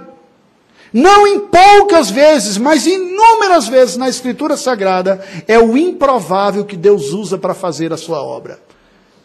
Não 0.93 1.27
em 1.27 1.39
poucas 1.39 2.09
vezes, 2.09 2.57
mas 2.57 2.85
inúmeras 2.85 3.67
vezes 3.67 3.97
na 3.97 4.07
Escritura 4.07 4.55
Sagrada, 4.55 5.21
é 5.47 5.59
o 5.59 5.75
improvável 5.75 6.63
que 6.63 6.77
Deus 6.77 7.11
usa 7.11 7.37
para 7.37 7.53
fazer 7.53 7.91
a 7.91 7.97
sua 7.97 8.23
obra. 8.23 8.61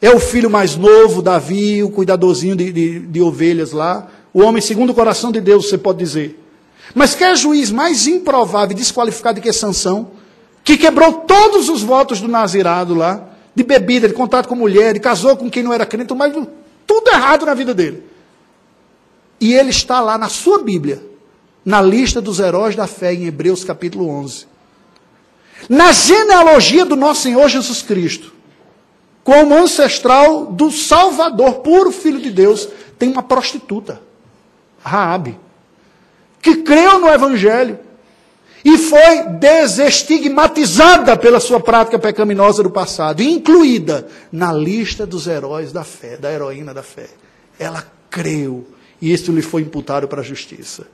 É 0.03 0.11
o 0.11 0.19
filho 0.19 0.51
mais 0.51 0.75
novo, 0.75 1.23
Davi, 1.23 1.81
o 1.85 1.91
cuidadorzinho 1.91 2.57
de, 2.57 2.73
de, 2.73 2.99
de 2.99 3.21
ovelhas 3.21 3.71
lá, 3.71 4.09
o 4.35 4.43
homem 4.43 4.61
segundo 4.61 4.91
o 4.91 4.95
coração 4.95 5.31
de 5.31 5.41
Deus, 5.41 5.69
você 5.69 5.79
pode 5.79 5.99
dizer. 6.01 6.43
Mas 6.93 7.15
quer 7.15 7.37
juiz 7.37 7.71
mais 7.71 8.05
improvável 8.09 8.73
e 8.73 8.81
desqualificado 8.81 9.41
que 9.41 9.53
Sansão, 9.53 10.11
que 10.71 10.79
quebrou 10.79 11.13
todos 11.13 11.69
os 11.69 11.83
votos 11.83 12.21
do 12.21 12.29
Nazirado 12.29 12.95
lá, 12.95 13.29
de 13.53 13.65
bebida, 13.65 14.07
de 14.07 14.15
contato 14.15 14.49
com 14.49 14.55
mulher, 14.55 14.95
de 14.95 15.01
casou 15.01 15.37
com 15.37 15.51
quem 15.51 15.65
não 15.65 15.73
era 15.73 15.85
crente, 15.85 16.15
mas 16.15 16.33
tudo 16.87 17.11
errado 17.11 17.45
na 17.45 17.55
vida 17.55 17.75
dele. 17.75 18.05
E 19.41 19.53
ele 19.53 19.71
está 19.71 20.01
lá 20.01 20.17
na 20.17 20.29
sua 20.29 20.63
Bíblia, 20.63 21.03
na 21.65 21.83
lista 21.83 22.21
dos 22.21 22.39
heróis 22.39 22.77
da 22.77 22.87
fé, 22.87 23.13
em 23.13 23.27
Hebreus 23.27 23.65
capítulo 23.65 24.09
11. 24.09 24.47
Na 25.69 25.91
genealogia 25.91 26.85
do 26.85 26.95
nosso 26.95 27.23
Senhor 27.23 27.49
Jesus 27.49 27.83
Cristo, 27.83 28.33
como 29.25 29.55
ancestral 29.55 30.47
do 30.47 30.71
Salvador, 30.71 31.55
puro 31.55 31.91
Filho 31.91 32.21
de 32.21 32.31
Deus, 32.31 32.69
tem 32.97 33.11
uma 33.11 33.25
prostituta, 33.25 34.01
Raabe, 34.85 35.37
que 36.41 36.59
creu 36.59 37.01
no 37.01 37.09
Evangelho 37.09 37.90
e 38.65 38.77
foi 38.77 39.23
desestigmatizada 39.39 41.17
pela 41.17 41.41
sua 41.41 41.61
prática 41.61 41.99
pecaminosa 41.99 42.63
do 42.63 42.71
passado, 42.71 43.23
incluída 43.23 44.07
na 44.31 44.53
lista 44.53 45.07
dos 45.07 45.27
heróis 45.27 45.73
da 45.73 45.85
fé, 45.85 46.17
da 46.17 46.31
heroína 46.31 46.75
da 46.75 46.83
fé. 46.83 47.09
Ela 47.59 47.87
creu 48.11 48.67
e 49.01 49.13
isso 49.13 49.33
lhe 49.33 49.43
foi 49.43 49.63
imputado 49.63 50.07
para 50.07 50.21
a 50.21 50.25
justiça. 50.25 50.87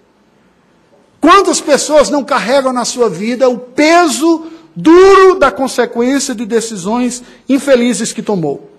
Quantas 1.21 1.61
pessoas 1.61 2.09
não 2.09 2.23
carregam 2.23 2.73
na 2.73 2.85
sua 2.85 3.09
vida 3.09 3.49
o 3.49 3.59
peso 3.59 4.47
duro 4.77 5.39
da 5.39 5.51
consequência 5.51 6.35
de 6.35 6.47
decisões 6.47 7.23
infelizes 7.49 8.13
que 8.13 8.23
tomou? 8.23 8.71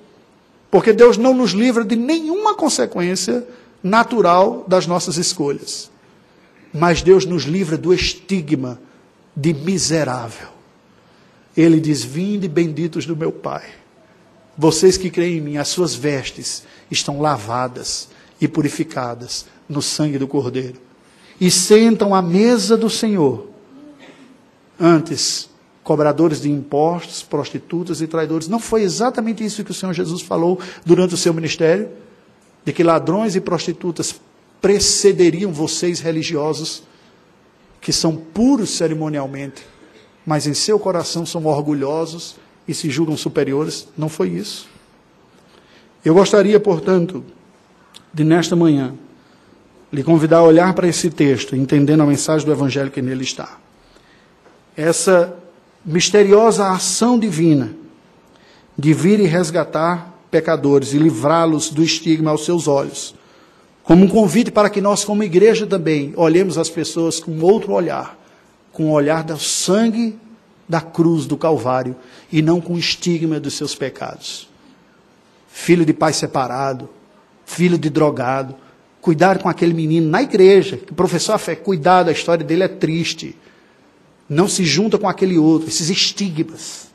Porque 0.72 0.94
Deus 0.94 1.18
não 1.18 1.34
nos 1.34 1.52
livra 1.52 1.84
de 1.84 1.96
nenhuma 1.96 2.56
consequência 2.56 3.46
natural 3.84 4.64
das 4.68 4.88
nossas 4.88 5.18
escolhas 5.18 5.90
mas 6.74 7.02
Deus 7.02 7.26
nos 7.26 7.44
livra 7.44 7.78
do 7.78 7.94
estigma 7.94 8.80
de 9.36 9.54
miserável. 9.54 10.50
Ele 11.56 11.80
diz: 11.80 12.04
Vinde 12.04 12.48
benditos 12.48 13.06
do 13.06 13.16
meu 13.16 13.32
Pai. 13.32 13.66
Vocês 14.58 14.98
que 14.98 15.10
creem 15.10 15.38
em 15.38 15.42
mim, 15.42 15.58
as 15.58 15.68
suas 15.68 15.94
vestes 15.94 16.64
estão 16.90 17.22
lavadas 17.22 18.10
e 18.42 18.48
purificadas 18.48 19.46
no 19.70 19.82
sangue 19.82 20.18
do 20.18 20.28
Cordeiro. 20.28 20.80
E 21.40 21.52
sentam 21.52 22.16
à 22.16 22.22
mesa 22.22 22.76
do 22.76 22.90
Senhor. 22.90 23.48
Antes, 24.80 25.50
cobradores 25.84 26.42
de 26.42 26.52
impostos, 26.52 27.24
prostitutas 27.24 28.02
e 28.02 28.08
traidores. 28.08 28.48
Não 28.48 28.60
foi 28.60 28.82
exatamente 28.82 29.46
isso 29.46 29.64
que 29.64 29.72
o 29.72 29.74
Senhor 29.74 29.94
Jesus 29.94 30.22
falou 30.22 30.60
durante 30.86 31.14
o 31.14 31.18
seu 31.18 31.34
ministério? 31.34 31.90
De 32.66 32.74
que 32.74 32.84
ladrões 32.84 33.36
e 33.36 33.42
prostitutas 33.42 34.20
precederiam 34.62 35.52
vocês 35.52 36.00
religiosos, 36.00 36.84
que 37.80 37.94
são 37.94 38.16
puros 38.16 38.72
cerimonialmente, 38.72 39.66
mas 40.26 40.48
em 40.48 40.54
seu 40.54 40.80
coração 40.80 41.26
são 41.26 41.46
orgulhosos 41.46 42.36
e 42.68 42.74
se 42.74 42.90
julgam 42.90 43.16
superiores. 43.16 43.88
Não 43.98 44.10
foi 44.10 44.30
isso. 44.30 44.68
Eu 46.04 46.14
gostaria, 46.14 46.60
portanto, 46.60 47.24
de 48.14 48.24
nesta 48.24 48.56
manhã 48.56 48.94
lhe 49.92 50.04
convidar 50.04 50.38
a 50.38 50.44
olhar 50.44 50.74
para 50.74 50.88
esse 50.88 51.10
texto, 51.10 51.56
entendendo 51.56 52.02
a 52.02 52.06
mensagem 52.06 52.46
do 52.46 52.52
Evangelho 52.52 52.92
que 52.92 53.02
nele 53.02 53.24
está. 53.24 53.58
Essa 54.76 55.38
misteriosa 55.86 56.70
ação 56.70 57.18
divina 57.18 57.74
de 58.78 58.94
vir 58.94 59.20
e 59.20 59.26
resgatar 59.26 60.14
pecadores 60.30 60.94
e 60.94 60.98
livrá-los 60.98 61.70
do 61.70 61.82
estigma 61.82 62.32
aos 62.32 62.44
seus 62.44 62.68
olhos 62.68 63.17
como 63.88 64.04
um 64.04 64.08
convite 64.10 64.52
para 64.52 64.70
que 64.70 64.82
nós, 64.82 65.06
como 65.06 65.24
igreja 65.24 65.66
também, 65.66 66.12
olhemos 66.18 66.58
as 66.58 66.70
pessoas 66.70 67.22
com 67.22 67.40
outro 67.40 67.72
olhar, 67.72 68.20
com 68.74 68.88
o 68.88 68.92
olhar 68.92 69.24
do 69.24 69.40
sangue 69.40 70.20
da 70.68 70.82
cruz 70.82 71.26
do 71.26 71.38
Calvário 71.38 71.96
e 72.30 72.42
não 72.42 72.60
com 72.60 72.74
o 72.74 72.78
estigma 72.78 73.40
dos 73.40 73.54
seus 73.54 73.74
pecados. 73.74 74.50
Filho 75.48 75.86
de 75.86 75.94
pai 75.94 76.12
separado, 76.12 76.90
filho 77.46 77.78
de 77.78 77.90
drogado, 77.90 78.56
cuidar 79.00 79.42
com 79.42 79.48
aquele 79.48 79.74
menino 79.74 80.10
na 80.10 80.22
igreja, 80.22 80.76
que 80.76 80.94
professou 80.94 81.34
a 81.34 81.38
fé, 81.38 81.56
cuidado, 81.56 82.10
a 82.10 82.12
história 82.12 82.44
dele 82.44 82.64
é 82.64 82.68
triste. 82.68 83.38
Não 84.28 84.50
se 84.50 84.66
junta 84.66 84.98
com 84.98 85.08
aquele 85.08 85.38
outro, 85.38 85.70
esses 85.70 85.90
estigmas 85.90 86.90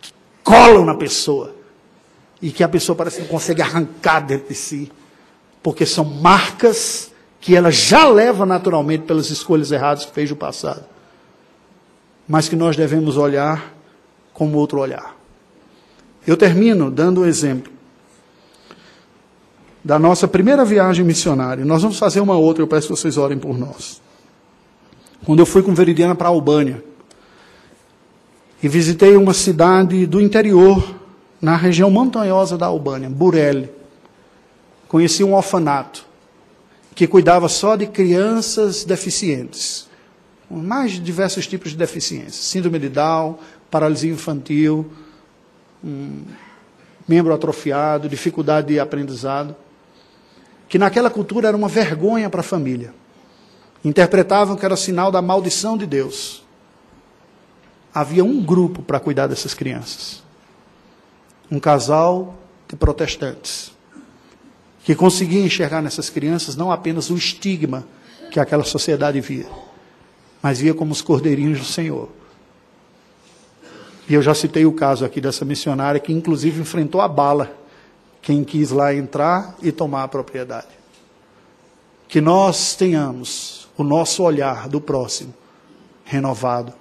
que 0.00 0.14
colam 0.42 0.86
na 0.86 0.94
pessoa 0.94 1.54
e 2.40 2.50
que 2.50 2.64
a 2.64 2.68
pessoa 2.70 2.96
parece 2.96 3.16
que 3.16 3.22
não 3.24 3.28
consegue 3.28 3.60
arrancar 3.60 4.20
dentro 4.20 4.48
de 4.48 4.54
si 4.54 4.90
porque 5.62 5.84
são 5.84 6.04
marcas 6.04 7.12
que 7.40 7.54
ela 7.54 7.70
já 7.70 8.08
leva 8.08 8.44
naturalmente 8.44 9.04
pelas 9.04 9.30
escolhas 9.30 9.70
erradas 9.70 10.04
que 10.04 10.12
fez 10.12 10.30
no 10.30 10.36
passado, 10.36 10.84
mas 12.26 12.48
que 12.48 12.56
nós 12.56 12.76
devemos 12.76 13.16
olhar 13.16 13.74
como 14.32 14.58
outro 14.58 14.80
olhar. 14.80 15.16
Eu 16.26 16.36
termino 16.36 16.90
dando 16.90 17.22
um 17.22 17.26
exemplo 17.26 17.72
da 19.84 19.98
nossa 19.98 20.28
primeira 20.28 20.64
viagem 20.64 21.04
missionária. 21.04 21.64
Nós 21.64 21.82
vamos 21.82 21.98
fazer 21.98 22.20
uma 22.20 22.36
outra, 22.36 22.62
eu 22.62 22.68
peço 22.68 22.88
que 22.88 22.96
vocês 22.96 23.16
orem 23.16 23.38
por 23.38 23.56
nós. 23.56 24.02
Quando 25.24 25.38
eu 25.38 25.46
fui 25.46 25.62
com 25.62 25.74
Veridiana 25.74 26.14
para 26.14 26.28
a 26.28 26.30
Albânia, 26.30 26.84
e 28.62 28.68
visitei 28.68 29.16
uma 29.16 29.32
cidade 29.32 30.04
do 30.06 30.20
interior, 30.20 30.96
na 31.40 31.56
região 31.56 31.90
montanhosa 31.90 32.58
da 32.58 32.66
Albânia, 32.66 33.08
Burele 33.08 33.77
conheci 34.88 35.22
um 35.22 35.34
orfanato 35.34 36.06
que 36.94 37.06
cuidava 37.06 37.48
só 37.48 37.76
de 37.76 37.86
crianças 37.86 38.82
deficientes, 38.82 39.88
com 40.48 40.56
mais 40.56 40.92
diversos 40.92 41.46
tipos 41.46 41.70
de 41.70 41.76
deficiências, 41.76 42.34
síndrome 42.34 42.78
de 42.80 42.88
Down, 42.88 43.38
paralisia 43.70 44.10
infantil, 44.10 44.90
um 45.84 46.24
membro 47.06 47.32
atrofiado, 47.32 48.08
dificuldade 48.08 48.68
de 48.68 48.80
aprendizado, 48.80 49.54
que 50.68 50.78
naquela 50.78 51.08
cultura 51.08 51.48
era 51.48 51.56
uma 51.56 51.68
vergonha 51.68 52.28
para 52.28 52.40
a 52.40 52.44
família. 52.44 52.92
Interpretavam 53.84 54.56
que 54.56 54.64
era 54.64 54.76
sinal 54.76 55.12
da 55.12 55.22
maldição 55.22 55.78
de 55.78 55.86
Deus. 55.86 56.44
Havia 57.94 58.24
um 58.24 58.42
grupo 58.42 58.82
para 58.82 58.98
cuidar 58.98 59.28
dessas 59.28 59.54
crianças. 59.54 60.22
Um 61.50 61.60
casal 61.60 62.34
de 62.68 62.74
protestantes 62.74 63.77
que 64.88 64.94
conseguia 64.94 65.44
enxergar 65.44 65.82
nessas 65.82 66.08
crianças 66.08 66.56
não 66.56 66.72
apenas 66.72 67.10
o 67.10 67.14
estigma 67.14 67.86
que 68.30 68.40
aquela 68.40 68.64
sociedade 68.64 69.20
via, 69.20 69.46
mas 70.40 70.60
via 70.60 70.72
como 70.72 70.92
os 70.92 71.02
cordeirinhos 71.02 71.58
do 71.58 71.64
Senhor. 71.66 72.08
E 74.08 74.14
eu 74.14 74.22
já 74.22 74.34
citei 74.34 74.64
o 74.64 74.72
caso 74.72 75.04
aqui 75.04 75.20
dessa 75.20 75.44
missionária 75.44 76.00
que, 76.00 76.10
inclusive, 76.10 76.62
enfrentou 76.62 77.02
a 77.02 77.06
bala 77.06 77.54
quem 78.22 78.42
quis 78.42 78.70
lá 78.70 78.94
entrar 78.94 79.54
e 79.60 79.70
tomar 79.70 80.04
a 80.04 80.08
propriedade. 80.08 80.68
que 82.08 82.22
nós 82.22 82.74
tenhamos 82.74 83.68
o 83.76 83.84
nosso 83.84 84.22
olhar 84.22 84.70
do 84.70 84.80
próximo 84.80 85.34
renovado, 86.02 86.72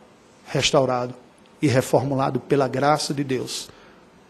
restaurado 0.45 1.13
e 1.61 1.67
reformulado 1.67 2.39
pela 2.39 2.69
graça 2.69 3.13
de 3.13 3.25
Deus, 3.25 3.67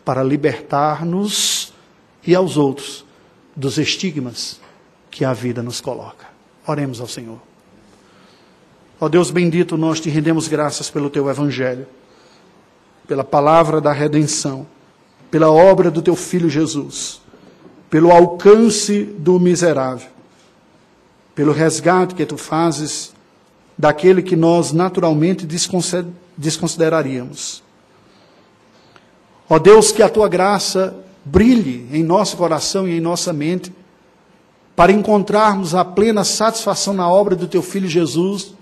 para 0.04 0.24
libertar-nos 0.24 1.72
e 2.26 2.34
aos 2.34 2.58
outros 2.58 3.06
dos 3.58 3.80
estigmas 3.80 4.62
que 5.10 5.26
a 5.26 5.34
vida 5.34 5.64
nos 5.64 5.82
coloca. 5.82 6.28
Oremos 6.68 7.02
ao 7.02 7.08
Senhor. 7.08 7.40
Ó 9.02 9.10
Deus 9.10 9.32
bendito, 9.32 9.76
nós 9.76 10.00
te 10.00 10.12
rendemos 10.12 10.48
graças 10.48 10.92
pelo 10.92 11.10
teu 11.10 11.28
evangelho, 11.28 11.88
pela 13.08 13.24
palavra 13.24 13.82
da 13.82 13.92
redenção, 13.92 14.68
pela 15.32 15.52
obra 15.52 15.90
do 15.90 16.04
teu 16.04 16.16
filho 16.16 16.50
Jesus, 16.50 17.20
pelo 17.90 18.12
alcance 18.12 19.04
do 19.04 19.40
miserável, 19.40 20.08
pelo 21.34 21.52
resgate 21.52 22.14
que 22.14 22.26
tu 22.26 22.38
fazes 22.38 23.12
daquele 23.76 24.22
que 24.22 24.36
nós 24.36 24.72
naturalmente 24.72 25.48
desconsideraríamos. 26.38 27.64
Ó 29.50 29.58
Deus, 29.58 29.92
que 29.92 30.04
a 30.04 30.10
tua 30.10 30.28
graça 30.28 30.96
brilhe 31.28 31.88
em 31.92 32.04
nosso 32.04 32.38
coração 32.38 32.88
e 32.88 32.98
em 32.98 33.02
nossa 33.02 33.34
mente, 33.34 33.72
para 34.76 34.92
encontrarmos 34.92 35.76
a 35.76 35.84
plena 35.84 36.24
satisfação 36.24 36.94
na 36.94 37.10
obra 37.10 37.36
do 37.36 37.48
teu 37.48 37.62
filho 37.62 37.88
Jesus, 37.88 38.54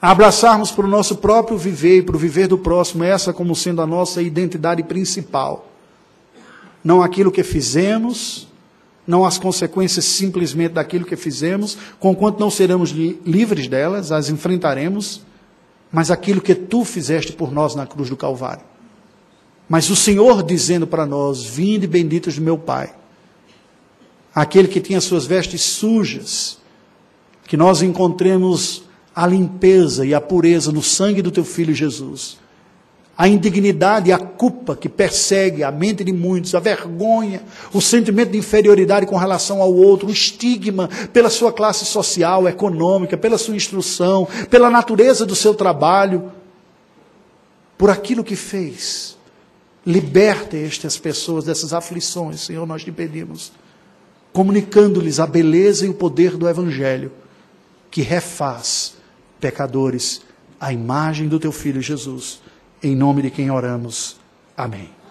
abraçarmos 0.00 0.70
para 0.72 0.86
o 0.86 0.88
nosso 0.88 1.16
próprio 1.16 1.56
viver 1.56 1.98
e 1.98 2.02
para 2.02 2.16
o 2.16 2.18
viver 2.18 2.48
do 2.48 2.58
próximo, 2.58 3.04
essa 3.04 3.32
como 3.32 3.54
sendo 3.54 3.80
a 3.80 3.86
nossa 3.86 4.20
identidade 4.20 4.82
principal. 4.82 5.68
Não 6.82 7.02
aquilo 7.02 7.30
que 7.30 7.44
fizemos, 7.44 8.48
não 9.06 9.24
as 9.24 9.38
consequências 9.38 10.04
simplesmente 10.04 10.72
daquilo 10.72 11.04
que 11.04 11.14
fizemos, 11.14 11.76
conquanto 12.00 12.40
não 12.40 12.50
seremos 12.50 12.90
li 12.90 13.20
livres 13.24 13.68
delas, 13.68 14.10
as 14.10 14.28
enfrentaremos, 14.28 15.22
mas 15.92 16.10
aquilo 16.10 16.40
que 16.40 16.54
tu 16.54 16.84
fizeste 16.84 17.32
por 17.32 17.52
nós 17.52 17.74
na 17.74 17.86
cruz 17.86 18.08
do 18.08 18.16
Calvário. 18.16 18.71
Mas 19.68 19.88
o 19.90 19.96
Senhor 19.96 20.42
dizendo 20.42 20.86
para 20.86 21.06
nós: 21.06 21.44
Vinde 21.44 21.86
benditos 21.86 22.34
de 22.34 22.40
meu 22.40 22.58
Pai, 22.58 22.92
aquele 24.34 24.68
que 24.68 24.80
tinha 24.80 25.00
suas 25.00 25.26
vestes 25.26 25.62
sujas, 25.62 26.58
que 27.46 27.56
nós 27.56 27.82
encontremos 27.82 28.84
a 29.14 29.26
limpeza 29.26 30.06
e 30.06 30.14
a 30.14 30.20
pureza 30.20 30.72
no 30.72 30.82
sangue 30.82 31.22
do 31.22 31.30
teu 31.30 31.44
filho 31.44 31.74
Jesus 31.74 32.42
a 33.16 33.28
indignidade 33.28 34.08
e 34.10 34.12
a 34.12 34.18
culpa 34.18 34.74
que 34.74 34.88
persegue 34.88 35.62
a 35.62 35.70
mente 35.70 36.02
de 36.02 36.12
muitos, 36.12 36.54
a 36.54 36.60
vergonha, 36.60 37.42
o 37.72 37.80
sentimento 37.80 38.30
de 38.30 38.38
inferioridade 38.38 39.06
com 39.06 39.16
relação 39.16 39.60
ao 39.60 39.72
outro, 39.72 40.08
o 40.08 40.10
estigma 40.10 40.88
pela 41.12 41.28
sua 41.28 41.52
classe 41.52 41.84
social, 41.84 42.48
econômica, 42.48 43.16
pela 43.16 43.36
sua 43.36 43.54
instrução, 43.54 44.26
pela 44.50 44.70
natureza 44.70 45.26
do 45.26 45.36
seu 45.36 45.54
trabalho, 45.54 46.32
por 47.76 47.90
aquilo 47.90 48.24
que 48.24 48.34
fez. 48.34 49.16
Liberta 49.84 50.56
estas 50.56 50.96
pessoas 50.96 51.44
dessas 51.44 51.72
aflições, 51.72 52.40
Senhor, 52.40 52.66
nós 52.66 52.84
te 52.84 52.92
pedimos, 52.92 53.52
comunicando-lhes 54.32 55.18
a 55.18 55.26
beleza 55.26 55.86
e 55.86 55.88
o 55.88 55.94
poder 55.94 56.36
do 56.36 56.48
Evangelho, 56.48 57.10
que 57.90 58.00
refaz 58.00 58.94
pecadores 59.40 60.22
à 60.60 60.72
imagem 60.72 61.28
do 61.28 61.40
teu 61.40 61.50
Filho 61.50 61.82
Jesus 61.82 62.40
em 62.82 62.96
nome 62.96 63.22
de 63.22 63.30
quem 63.30 63.50
oramos. 63.50 64.16
Amém. 64.56 65.01